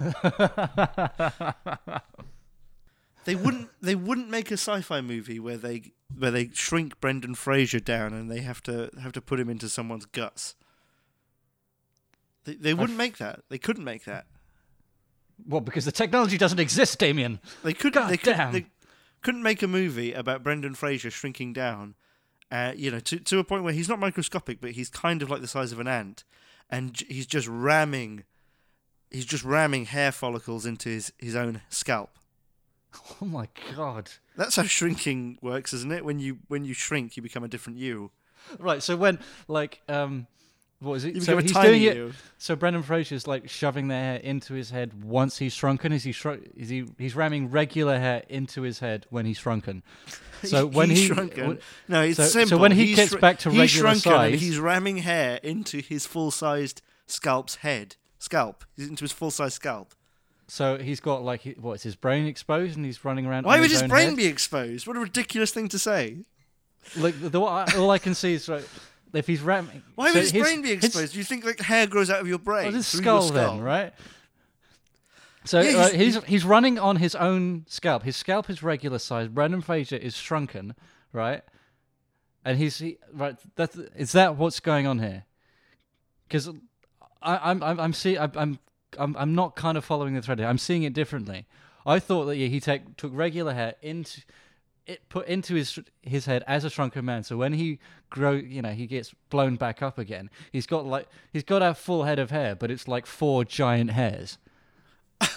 they 3.26 3.34
wouldn't 3.34 3.68
they 3.82 3.94
wouldn't 3.94 4.30
make 4.30 4.50
a 4.50 4.54
sci-fi 4.54 5.02
movie 5.02 5.38
where 5.38 5.58
they 5.58 5.92
where 6.16 6.30
they 6.30 6.48
shrink 6.54 6.98
Brendan 6.98 7.34
Fraser 7.34 7.80
down 7.80 8.14
and 8.14 8.30
they 8.30 8.40
have 8.40 8.62
to 8.62 8.90
have 9.02 9.12
to 9.12 9.20
put 9.20 9.38
him 9.38 9.50
into 9.50 9.68
someone's 9.68 10.06
guts. 10.06 10.54
They 12.44 12.54
they 12.54 12.72
wouldn't 12.72 12.96
make 12.96 13.18
that. 13.18 13.40
They 13.50 13.58
couldn't 13.58 13.84
make 13.84 14.04
that. 14.04 14.24
well, 15.46 15.60
because 15.60 15.84
the 15.84 15.92
technology 15.92 16.38
doesn't 16.38 16.58
exist, 16.58 16.98
Damien. 16.98 17.38
They 17.62 17.74
couldn't. 17.74 18.00
God 18.00 18.10
they, 18.10 18.16
could, 18.16 18.36
damn. 18.36 18.52
they 18.52 18.64
couldn't 19.22 19.42
make 19.42 19.62
a 19.62 19.68
movie 19.68 20.12
about 20.12 20.42
Brendan 20.42 20.74
Fraser 20.74 21.10
shrinking 21.10 21.52
down, 21.52 21.94
uh, 22.50 22.72
you 22.76 22.90
know, 22.90 23.00
to 23.00 23.18
to 23.18 23.38
a 23.38 23.44
point 23.44 23.64
where 23.64 23.72
he's 23.72 23.88
not 23.88 23.98
microscopic, 23.98 24.60
but 24.60 24.72
he's 24.72 24.90
kind 24.90 25.22
of 25.22 25.30
like 25.30 25.40
the 25.40 25.48
size 25.48 25.72
of 25.72 25.80
an 25.80 25.88
ant, 25.88 26.24
and 26.68 27.00
he's 27.08 27.26
just 27.26 27.48
ramming, 27.48 28.24
he's 29.10 29.24
just 29.24 29.44
ramming 29.44 29.86
hair 29.86 30.12
follicles 30.12 30.66
into 30.66 30.88
his 30.88 31.12
his 31.18 31.36
own 31.36 31.62
scalp. 31.68 32.10
Oh 33.22 33.24
my 33.24 33.48
god. 33.74 34.10
That's 34.36 34.56
how 34.56 34.64
shrinking 34.64 35.38
works, 35.40 35.72
isn't 35.72 35.92
it? 35.92 36.04
When 36.04 36.18
you 36.18 36.40
when 36.48 36.66
you 36.66 36.74
shrink, 36.74 37.16
you 37.16 37.22
become 37.22 37.42
a 37.42 37.48
different 37.48 37.78
you. 37.78 38.10
Right. 38.58 38.82
So 38.82 38.96
when 38.96 39.18
like 39.48 39.80
um, 39.88 40.26
what 40.82 40.94
is 40.94 41.04
it? 41.04 41.14
You 41.14 41.20
so 41.20 41.38
he's 41.38 41.52
doing 41.52 41.82
it. 41.82 41.96
you. 41.96 42.12
So 42.38 42.56
Brendan 42.56 42.82
Fraser's 42.82 43.26
like 43.26 43.48
shoving 43.48 43.88
their 43.88 44.00
hair 44.00 44.16
into 44.16 44.54
his 44.54 44.70
head 44.70 45.04
once 45.04 45.38
he's 45.38 45.52
shrunken. 45.52 45.92
Is 45.92 46.04
he 46.04 46.12
shrunk? 46.12 46.50
Is 46.56 46.68
he? 46.68 46.84
He's 46.98 47.14
ramming 47.14 47.50
regular 47.50 47.98
hair 47.98 48.22
into 48.28 48.62
his 48.62 48.80
head 48.80 49.06
when 49.10 49.24
he's 49.26 49.38
shrunken. 49.38 49.82
So 50.44 50.66
when 50.66 50.90
he's 50.90 50.98
he 51.02 51.06
shrunken, 51.06 51.60
no, 51.86 52.02
it's 52.02 52.16
so- 52.16 52.44
so 52.46 52.58
when 52.58 52.72
he 52.72 52.86
He's 52.86 52.96
gets 52.96 53.14
shr- 53.14 53.20
back 53.20 53.38
to 53.38 53.50
regular 53.50 53.68
shrunken 53.68 54.00
size- 54.00 54.40
he's 54.40 54.58
ramming 54.58 54.96
hair 54.96 55.38
into 55.40 55.80
his 55.80 56.04
full-sized 56.04 56.82
scalp's 57.06 57.54
head. 57.54 57.94
Scalp 58.18 58.64
into 58.76 59.04
his 59.04 59.12
full-sized 59.12 59.54
scalp. 59.54 59.94
So 60.48 60.78
he's 60.78 60.98
got 60.98 61.22
like 61.22 61.42
he- 61.42 61.54
what's 61.60 61.84
his 61.84 61.94
brain 61.94 62.26
exposed 62.26 62.74
and 62.76 62.84
he's 62.84 63.04
running 63.04 63.24
around. 63.24 63.46
Why 63.46 63.60
would 63.60 63.70
his, 63.70 63.82
his 63.82 63.88
brain 63.88 64.08
head? 64.08 64.16
be 64.16 64.26
exposed? 64.26 64.88
What 64.88 64.96
a 64.96 65.00
ridiculous 65.00 65.52
thing 65.52 65.68
to 65.68 65.78
say. 65.78 66.16
Like 66.96 67.20
the, 67.20 67.28
the, 67.28 67.40
all 67.40 67.90
I 67.92 67.98
can 67.98 68.16
see 68.16 68.34
is 68.34 68.48
right. 68.48 68.68
If 69.12 69.26
he's 69.26 69.42
ramming, 69.42 69.82
Why 69.94 70.08
so 70.08 70.14
would 70.14 70.22
his, 70.22 70.30
his- 70.30 70.42
brain 70.42 70.62
be 70.62 70.74
his- 70.74 70.84
exposed? 70.84 71.12
Do 71.12 71.18
you 71.18 71.24
think 71.24 71.44
like 71.44 71.60
hair 71.60 71.86
grows 71.86 72.08
out 72.10 72.20
of 72.20 72.28
your 72.28 72.38
brain? 72.38 72.68
Oh, 72.68 72.70
his 72.72 72.86
skull, 72.86 73.22
skull? 73.22 73.56
then, 73.56 73.60
right? 73.60 73.92
So 75.44 75.60
Yeah, 75.60 75.76
uh, 75.78 75.88
he's- 75.90 76.14
he's, 76.14 76.24
he's 76.24 76.44
running 76.44 76.78
on 76.78 76.96
his 76.96 77.14
own 77.14 77.64
scalp. 77.68 78.04
His 78.04 78.16
scalp 78.16 78.48
is 78.48 78.62
regular 78.62 78.98
size. 78.98 79.28
Brendan 79.28 79.60
Fraser 79.60 79.96
is 79.96 80.16
shrunken, 80.16 80.74
right? 81.12 81.42
And 82.44 82.58
he's 82.58 82.78
he, 82.78 82.98
right. 83.12 83.36
That's 83.56 83.76
is 83.96 84.12
that 84.12 84.36
what's 84.36 84.60
going 84.60 84.86
on 84.86 84.98
here? 84.98 85.24
Because 86.26 86.48
I'm 87.22 87.62
I'm 87.62 87.78
I'm 87.78 87.92
see 87.92 88.18
I'm 88.18 88.32
I'm 88.34 88.58
I'm 88.98 89.16
I'm 89.16 89.34
not 89.34 89.54
kind 89.54 89.78
of 89.78 89.84
following 89.84 90.14
the 90.14 90.22
thread. 90.22 90.38
Here. 90.40 90.48
I'm 90.48 90.58
seeing 90.58 90.82
it 90.82 90.92
differently. 90.92 91.46
I 91.86 91.98
thought 92.00 92.24
that 92.26 92.36
yeah, 92.36 92.48
he 92.48 92.58
take 92.58 92.96
took 92.96 93.12
regular 93.14 93.54
hair 93.54 93.74
into 93.82 94.22
it 94.86 95.08
put 95.08 95.26
into 95.28 95.54
his 95.54 95.78
his 96.02 96.26
head 96.26 96.42
as 96.46 96.64
a 96.64 96.70
shrunken 96.70 97.04
man. 97.04 97.22
So 97.22 97.36
when 97.36 97.52
he 97.52 97.78
grow, 98.10 98.32
you 98.32 98.62
know, 98.62 98.70
he 98.72 98.86
gets 98.86 99.14
blown 99.30 99.56
back 99.56 99.82
up 99.82 99.98
again. 99.98 100.28
He's 100.50 100.66
got 100.66 100.84
like 100.86 101.06
he's 101.32 101.44
got 101.44 101.62
a 101.62 101.74
full 101.74 102.04
head 102.04 102.18
of 102.18 102.30
hair, 102.30 102.54
but 102.54 102.70
it's 102.70 102.88
like 102.88 103.06
four 103.06 103.44
giant 103.44 103.90
hairs. 103.92 104.38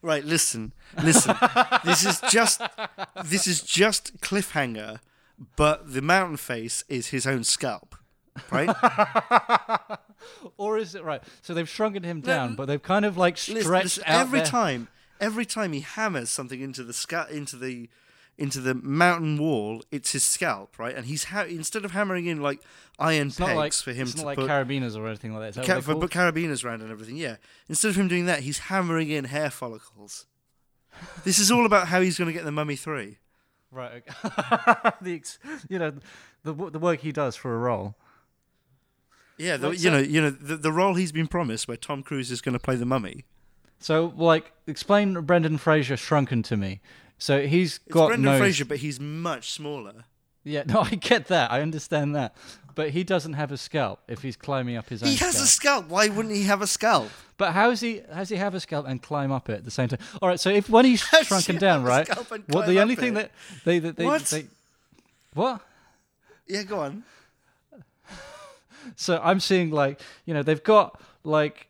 Right, 0.00 0.24
listen, 0.24 0.72
listen. 1.02 1.34
this 1.84 2.04
is 2.06 2.20
just 2.30 2.60
this 3.24 3.48
is 3.48 3.62
just 3.62 4.20
cliffhanger, 4.20 5.00
but 5.56 5.92
the 5.92 6.00
mountain 6.00 6.36
face 6.36 6.84
is 6.88 7.08
his 7.08 7.26
own 7.26 7.42
scalp, 7.42 7.96
right? 8.52 8.70
Or 10.56 10.78
is 10.78 10.94
it 10.94 11.02
right? 11.04 11.22
So 11.42 11.54
they've 11.54 11.68
shrunken 11.68 12.02
him 12.02 12.20
down, 12.20 12.54
but 12.54 12.66
they've 12.66 12.82
kind 12.82 13.04
of 13.04 13.16
like 13.16 13.34
Listen, 13.34 13.60
stretched 13.62 13.84
listen, 13.84 14.04
out 14.06 14.20
every 14.20 14.40
their- 14.40 14.46
time, 14.46 14.88
every 15.20 15.44
time 15.46 15.72
he 15.72 15.80
hammers 15.80 16.28
something 16.28 16.60
into 16.60 16.84
the 16.84 16.92
sca- 16.92 17.28
into 17.30 17.56
the 17.56 17.88
into 18.38 18.60
the 18.60 18.74
mountain 18.74 19.36
wall, 19.36 19.82
it's 19.90 20.12
his 20.12 20.24
scalp, 20.24 20.78
right? 20.78 20.94
And 20.94 21.06
he's 21.06 21.24
ha- 21.24 21.42
instead 21.42 21.84
of 21.84 21.90
hammering 21.90 22.26
in 22.26 22.40
like 22.40 22.60
iron 22.98 23.26
It's 23.28 23.36
pegs 23.38 23.54
like 23.56 23.72
for 23.72 23.92
him 23.92 24.02
it's 24.02 24.12
to 24.12 24.18
not 24.18 24.26
like 24.26 24.38
put 24.38 24.48
carabiners 24.48 24.96
or 24.96 25.06
anything 25.08 25.32
like 25.34 25.40
that. 25.42 25.48
Is 25.48 25.54
that 25.56 25.66
ca- 25.66 25.80
for 25.80 25.96
put 25.96 26.10
carabiners 26.12 26.64
around 26.64 26.82
and 26.82 26.90
everything. 26.90 27.16
Yeah, 27.16 27.36
instead 27.68 27.88
of 27.88 27.96
him 27.96 28.06
doing 28.08 28.26
that, 28.26 28.40
he's 28.40 28.58
hammering 28.58 29.10
in 29.10 29.24
hair 29.24 29.50
follicles. 29.50 30.26
this 31.24 31.38
is 31.38 31.50
all 31.50 31.66
about 31.66 31.88
how 31.88 32.00
he's 32.00 32.16
going 32.16 32.28
to 32.28 32.32
get 32.32 32.44
the 32.44 32.52
Mummy 32.52 32.76
Three. 32.76 33.18
Right. 33.70 34.02
The 35.02 35.14
ex- 35.14 35.38
you 35.68 35.78
know 35.78 35.92
the 36.44 36.52
the 36.54 36.78
work 36.78 37.00
he 37.00 37.12
does 37.12 37.36
for 37.36 37.54
a 37.54 37.58
role. 37.58 37.96
Yeah, 39.36 39.56
the, 39.56 39.70
you 39.70 39.76
so- 39.78 39.90
know, 39.90 39.98
you 39.98 40.20
know, 40.20 40.30
the, 40.30 40.56
the 40.56 40.72
role 40.72 40.94
he's 40.94 41.12
been 41.12 41.28
promised, 41.28 41.68
where 41.68 41.76
Tom 41.76 42.02
Cruise 42.02 42.30
is 42.30 42.40
going 42.40 42.54
to 42.54 42.58
play 42.58 42.74
the 42.76 42.86
Mummy. 42.86 43.24
So 43.80 44.12
like 44.16 44.52
explain 44.66 45.20
Brendan 45.22 45.58
Fraser 45.58 45.96
shrunken 45.96 46.42
to 46.44 46.56
me. 46.56 46.80
So 47.18 47.46
he's 47.46 47.76
It's 47.84 47.92
got 47.92 48.08
Brendan 48.08 48.32
no 48.32 48.38
Fraser, 48.38 48.64
but 48.64 48.78
he's 48.78 49.00
much 49.00 49.50
smaller. 49.52 50.04
Yeah, 50.44 50.62
no, 50.66 50.80
I 50.80 50.90
get 50.94 51.26
that. 51.26 51.50
I 51.52 51.60
understand 51.60 52.14
that. 52.16 52.34
But 52.74 52.90
he 52.90 53.02
doesn't 53.02 53.32
have 53.32 53.50
a 53.50 53.56
scalp 53.56 54.00
if 54.06 54.22
he's 54.22 54.36
climbing 54.36 54.76
up 54.76 54.88
his 54.88 55.02
own 55.02 55.08
He 55.08 55.16
has 55.16 55.32
scalp. 55.34 55.44
a 55.44 55.48
scalp. 55.48 55.88
Why 55.88 56.08
wouldn't 56.08 56.32
he 56.34 56.44
have 56.44 56.62
a 56.62 56.66
scalp? 56.66 57.10
But 57.36 57.52
how 57.52 57.70
is 57.70 57.80
he? 57.80 58.02
How 58.12 58.20
does 58.20 58.28
he 58.28 58.36
have 58.36 58.54
a 58.54 58.60
scalp 58.60 58.86
and 58.86 59.02
climb 59.02 59.32
up 59.32 59.48
it 59.50 59.54
at 59.54 59.64
the 59.64 59.70
same 59.70 59.88
time? 59.88 59.98
All 60.22 60.28
right. 60.28 60.38
So 60.38 60.48
if 60.50 60.68
when 60.70 60.84
he's 60.84 61.02
How 61.10 61.22
shrunken 61.22 61.56
down, 61.56 61.82
right? 61.82 62.08
What 62.48 62.66
the 62.66 62.80
only 62.80 62.94
thing 62.94 63.16
it? 63.16 63.32
that 63.32 63.64
they 63.64 63.80
that 63.80 63.96
they, 63.96 64.04
What? 64.04 64.22
they 64.26 64.46
what? 65.34 65.60
Yeah, 66.46 66.62
go 66.62 66.80
on. 66.80 67.02
So 68.96 69.20
I'm 69.22 69.40
seeing 69.40 69.70
like 69.70 70.00
you 70.24 70.34
know 70.34 70.42
they've 70.42 70.62
got 70.62 71.00
like 71.24 71.66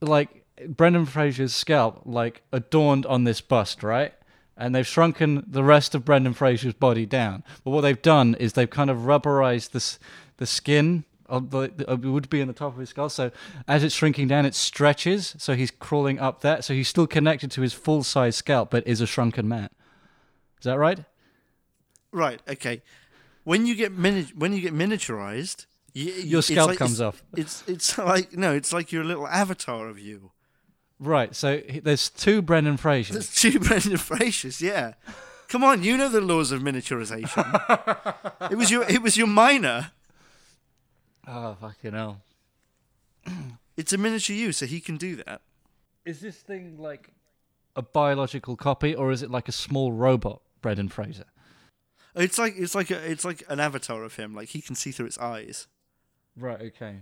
like 0.00 0.44
Brendan 0.66 1.06
Fraser's 1.06 1.54
scalp 1.54 2.02
like 2.04 2.42
adorned 2.52 3.06
on 3.06 3.24
this 3.24 3.40
bust, 3.40 3.82
right? 3.82 4.12
And 4.60 4.74
they've 4.74 4.86
shrunken 4.86 5.44
the 5.46 5.62
rest 5.62 5.94
of 5.94 6.04
Brendan 6.04 6.34
Fraser's 6.34 6.74
body 6.74 7.06
down. 7.06 7.44
But 7.64 7.70
what 7.70 7.82
they've 7.82 8.02
done 8.02 8.34
is 8.40 8.54
they've 8.54 8.68
kind 8.68 8.90
of 8.90 8.98
rubberized 8.98 9.70
this 9.70 9.98
the 10.38 10.46
skin 10.46 11.04
of 11.26 11.50
the 11.50 11.68
the- 11.76 11.92
it 11.92 12.00
would 12.00 12.28
be 12.28 12.40
in 12.40 12.48
the 12.48 12.54
top 12.54 12.72
of 12.74 12.78
his 12.80 12.88
skull. 12.90 13.08
So 13.08 13.30
as 13.68 13.84
it's 13.84 13.94
shrinking 13.94 14.26
down, 14.28 14.44
it 14.46 14.54
stretches. 14.56 15.34
So 15.38 15.54
he's 15.54 15.70
crawling 15.70 16.18
up 16.18 16.40
that. 16.40 16.64
So 16.64 16.74
he's 16.74 16.88
still 16.88 17.06
connected 17.06 17.50
to 17.52 17.60
his 17.60 17.72
full 17.72 18.02
size 18.02 18.34
scalp, 18.34 18.70
but 18.70 18.84
is 18.86 19.00
a 19.00 19.06
shrunken 19.06 19.46
man. 19.48 19.68
Is 20.58 20.64
that 20.64 20.76
right? 20.78 21.04
Right. 22.10 22.40
Okay. 22.48 22.82
When 23.44 23.64
you 23.66 23.74
get 23.76 23.92
mini- 23.92 24.32
when 24.34 24.52
you 24.52 24.60
get 24.60 24.74
miniaturized, 24.74 25.66
y- 25.94 26.02
y- 26.16 26.22
Your 26.24 26.42
scalp 26.42 26.70
like- 26.70 26.78
comes 26.78 26.92
it's, 26.92 27.00
off. 27.00 27.22
It's 27.36 27.62
it's 27.68 27.96
like 28.12 28.32
no, 28.36 28.52
it's 28.54 28.72
like 28.72 28.90
your 28.90 29.04
little 29.04 29.28
avatar 29.28 29.88
of 29.88 29.98
you. 29.98 30.32
Right. 31.00 31.34
So 31.34 31.60
there's 31.82 32.10
two 32.10 32.42
Brendan 32.42 32.76
Frasers. 32.76 33.10
There's 33.10 33.34
two 33.34 33.60
Brendan 33.60 33.92
Frasers. 33.92 34.60
Yeah. 34.60 34.94
Come 35.48 35.64
on, 35.64 35.82
you 35.82 35.96
know 35.96 36.08
the 36.08 36.20
laws 36.20 36.52
of 36.52 36.60
miniaturization. 36.60 38.50
it 38.50 38.56
was 38.56 38.70
your 38.70 38.84
it 38.88 39.02
was 39.02 39.16
your 39.16 39.26
minor. 39.26 39.92
Oh 41.26 41.56
fucking 41.60 41.92
hell. 41.92 42.22
It's 43.76 43.92
a 43.92 43.98
miniature 43.98 44.34
you, 44.36 44.52
so 44.52 44.66
he 44.66 44.80
can 44.80 44.96
do 44.96 45.16
that. 45.16 45.40
Is 46.04 46.20
this 46.20 46.36
thing 46.36 46.76
like 46.78 47.10
a 47.76 47.82
biological 47.82 48.56
copy, 48.56 48.94
or 48.94 49.12
is 49.12 49.22
it 49.22 49.30
like 49.30 49.48
a 49.48 49.52
small 49.52 49.92
robot, 49.92 50.42
Brendan 50.60 50.88
Fraser? 50.88 51.26
It's 52.14 52.38
like 52.38 52.54
it's 52.56 52.74
like 52.74 52.90
a, 52.90 53.10
it's 53.10 53.24
like 53.24 53.44
an 53.48 53.60
avatar 53.60 54.02
of 54.02 54.16
him. 54.16 54.34
Like 54.34 54.48
he 54.48 54.60
can 54.60 54.74
see 54.74 54.90
through 54.90 55.06
its 55.06 55.18
eyes. 55.18 55.66
Right. 56.36 56.60
Okay. 56.60 56.96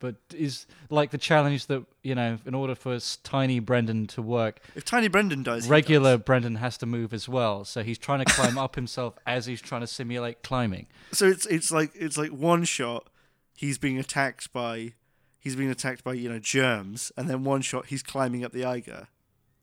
But 0.00 0.16
is 0.34 0.66
like 0.90 1.10
the 1.10 1.18
challenge 1.18 1.66
that 1.66 1.84
you 2.02 2.14
know, 2.14 2.38
in 2.46 2.54
order 2.54 2.74
for 2.74 2.98
tiny 3.22 3.58
Brendan 3.58 4.06
to 4.08 4.22
work, 4.22 4.60
If 4.74 4.84
Tiny 4.84 5.08
Brendan 5.08 5.42
dies, 5.42 5.64
he 5.64 5.70
regular 5.70 6.16
dies. 6.16 6.24
Brendan 6.24 6.54
has 6.56 6.78
to 6.78 6.86
move 6.86 7.12
as 7.12 7.28
well. 7.28 7.64
So 7.64 7.82
he's 7.82 7.98
trying 7.98 8.24
to 8.24 8.32
climb 8.32 8.56
up 8.58 8.76
himself 8.76 9.18
as 9.26 9.46
he's 9.46 9.60
trying 9.60 9.80
to 9.82 9.86
simulate 9.86 10.42
climbing. 10.42 10.86
So 11.12 11.26
it's 11.26 11.46
it's 11.46 11.70
like 11.70 11.90
it's 11.94 12.16
like 12.16 12.30
one 12.30 12.64
shot, 12.64 13.08
he's 13.54 13.78
being 13.78 13.98
attacked 13.98 14.52
by, 14.52 14.94
he's 15.38 15.56
being 15.56 15.70
attacked 15.70 16.04
by 16.04 16.14
you 16.14 16.28
know 16.28 16.38
germs, 16.38 17.12
and 17.16 17.28
then 17.28 17.44
one 17.44 17.62
shot 17.62 17.86
he's 17.86 18.02
climbing 18.02 18.44
up 18.44 18.52
the 18.52 18.64
Eiger. 18.64 19.08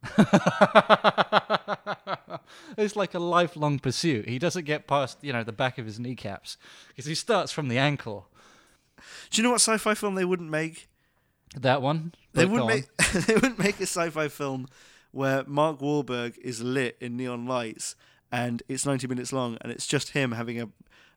it's 2.77 2.95
like 2.95 3.13
a 3.13 3.19
lifelong 3.19 3.79
pursuit. 3.79 4.27
He 4.27 4.37
doesn't 4.37 4.65
get 4.65 4.87
past 4.87 5.17
you 5.21 5.33
know 5.33 5.43
the 5.43 5.51
back 5.51 5.77
of 5.77 5.85
his 5.85 5.99
kneecaps 5.99 6.57
because 6.89 7.05
he 7.05 7.15
starts 7.15 7.51
from 7.51 7.67
the 7.69 7.77
ankle. 7.77 8.27
Do 9.29 9.41
you 9.41 9.43
know 9.43 9.51
what 9.51 9.61
sci-fi 9.61 9.93
film 9.93 10.15
they 10.15 10.25
wouldn't 10.25 10.49
make? 10.49 10.87
That 11.59 11.81
one. 11.81 12.13
They 12.33 12.45
wouldn't 12.45 12.67
make 12.67 12.97
they 13.27 13.33
wouldn't 13.35 13.59
make 13.59 13.79
a 13.79 13.83
sci-fi 13.83 14.27
film 14.27 14.67
where 15.11 15.43
Mark 15.47 15.79
Wahlberg 15.79 16.37
is 16.39 16.61
lit 16.61 16.97
in 16.99 17.15
neon 17.15 17.45
lights 17.45 17.95
and 18.31 18.61
it's 18.67 18.85
90 18.85 19.07
minutes 19.07 19.31
long 19.31 19.57
and 19.61 19.71
it's 19.71 19.87
just 19.87 20.09
him 20.09 20.33
having 20.33 20.59
a 20.61 20.69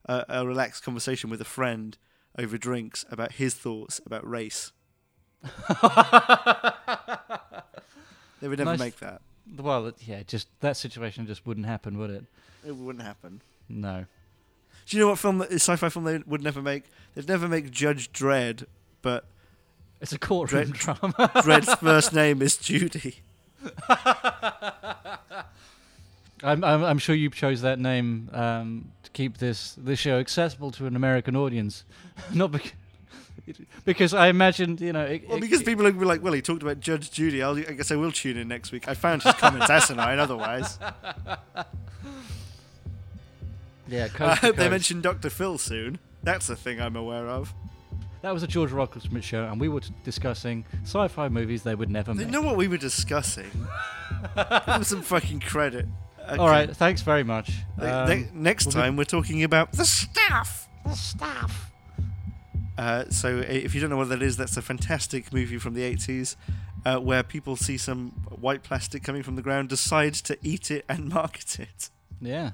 a, 0.06 0.24
a 0.28 0.46
relaxed 0.46 0.82
conversation 0.84 1.28
with 1.30 1.40
a 1.40 1.44
friend 1.44 1.98
over 2.38 2.56
drinks 2.56 3.04
about 3.10 3.32
his 3.32 3.54
thoughts 3.54 4.00
about 4.06 4.28
race. 4.28 4.72
they 8.40 8.48
would 8.48 8.58
never 8.58 8.70
Nice. 8.72 8.78
make 8.78 8.96
that. 9.00 9.20
Well, 9.56 9.92
yeah, 10.00 10.22
just 10.24 10.48
that 10.60 10.76
situation 10.76 11.26
just 11.26 11.46
wouldn't 11.46 11.66
happen, 11.66 11.98
would 11.98 12.10
it? 12.10 12.24
It 12.66 12.76
wouldn't 12.76 13.04
happen. 13.04 13.40
No. 13.68 14.06
Do 14.88 14.96
you 14.96 15.02
know 15.02 15.10
what 15.10 15.18
film, 15.18 15.42
sci-fi 15.42 15.88
film 15.90 16.04
they 16.04 16.18
would 16.26 16.42
never 16.42 16.62
make? 16.62 16.84
They'd 17.14 17.28
never 17.28 17.46
make 17.46 17.70
Judge 17.70 18.10
Dredd, 18.12 18.64
but 19.02 19.26
It's 20.00 20.12
a 20.12 20.18
courtroom 20.18 20.70
Dread- 20.70 20.98
drama. 20.98 21.14
Dredd's 21.42 21.74
first 21.80 22.12
name 22.14 22.40
is 22.40 22.56
Judy. 22.56 23.16
I'm, 26.42 26.62
I'm, 26.62 26.84
I'm 26.84 26.98
sure 26.98 27.14
you 27.14 27.30
chose 27.30 27.62
that 27.62 27.78
name 27.80 28.30
um, 28.32 28.92
to 29.02 29.10
keep 29.10 29.38
this 29.38 29.74
this 29.76 29.98
show 29.98 30.18
accessible 30.20 30.70
to 30.72 30.86
an 30.86 30.94
American 30.94 31.34
audience, 31.36 31.84
not 32.32 32.52
because 32.52 32.72
because 33.84 34.14
I 34.14 34.28
imagined 34.28 34.80
you 34.80 34.92
know. 34.92 35.04
It, 35.04 35.28
Well, 35.28 35.40
because 35.40 35.62
it- 35.62 35.66
people 35.66 35.84
would 35.84 35.98
be 35.98 36.04
like, 36.04 36.22
well, 36.22 36.32
he 36.32 36.40
talked 36.40 36.62
about 36.62 36.78
Judge 36.80 37.10
Judy. 37.10 37.42
I'll, 37.42 37.58
I 37.58 37.72
guess 37.72 37.90
I 37.90 37.96
will 37.96 38.12
tune 38.12 38.36
in 38.36 38.46
next 38.48 38.70
week. 38.72 38.86
I 38.88 38.94
found 38.94 39.22
his 39.24 39.34
comments 39.34 39.68
asinine 39.68 40.18
otherwise. 40.20 40.78
Yeah, 43.88 44.04
I 44.04 44.08
coast 44.08 44.40
hope 44.40 44.56
they 44.56 44.62
coast. 44.64 44.70
mention 44.70 45.00
Dr. 45.00 45.30
Phil 45.30 45.58
soon. 45.58 45.98
That's 46.22 46.48
a 46.50 46.56
thing 46.56 46.80
I'm 46.80 46.96
aware 46.96 47.26
of. 47.28 47.54
that 48.22 48.32
was 48.34 48.42
a 48.42 48.46
George 48.46 48.70
Rockall-Schmidt 48.70 49.24
show, 49.24 49.44
and 49.44 49.60
we 49.60 49.68
were 49.68 49.80
t- 49.80 49.94
discussing 50.04 50.64
sci-fi 50.84 51.28
movies 51.28 51.62
they 51.62 51.74
would 51.74 51.90
never 51.90 52.12
They 52.14 52.24
make. 52.24 52.32
know 52.32 52.42
what 52.42 52.56
we 52.56 52.68
were 52.68 52.76
discussing. 52.76 53.50
Give 54.36 54.66
them 54.66 54.84
some 54.84 55.02
fucking 55.02 55.40
credit. 55.40 55.86
Okay. 56.28 56.36
All 56.38 56.48
right, 56.48 56.74
thanks 56.76 57.00
very 57.02 57.22
much. 57.22 57.52
Um, 57.80 58.08
ne- 58.08 58.28
next 58.34 58.66
we'll 58.66 58.74
be- 58.74 58.80
time 58.80 58.96
we're 58.96 59.04
talking 59.04 59.42
about 59.44 59.72
the 59.72 59.84
stuff. 59.84 60.68
the 60.84 60.94
stuff. 60.94 61.70
Uh, 62.76 63.04
so 63.10 63.38
if 63.38 63.74
you 63.74 63.80
don't 63.80 63.90
know 63.90 63.96
what 63.96 64.08
that 64.08 64.22
is, 64.22 64.36
that's 64.36 64.56
a 64.56 64.62
fantastic 64.62 65.32
movie 65.32 65.58
from 65.58 65.74
the 65.74 65.82
80s 65.82 66.36
uh, 66.84 66.98
where 66.98 67.22
people 67.24 67.56
see 67.56 67.76
some 67.76 68.10
white 68.40 68.62
plastic 68.62 69.02
coming 69.02 69.22
from 69.22 69.34
the 69.36 69.42
ground, 69.42 69.68
decide 69.68 70.14
to 70.14 70.36
eat 70.42 70.70
it 70.70 70.84
and 70.88 71.08
market 71.08 71.58
it. 71.58 71.90
Yeah, 72.20 72.50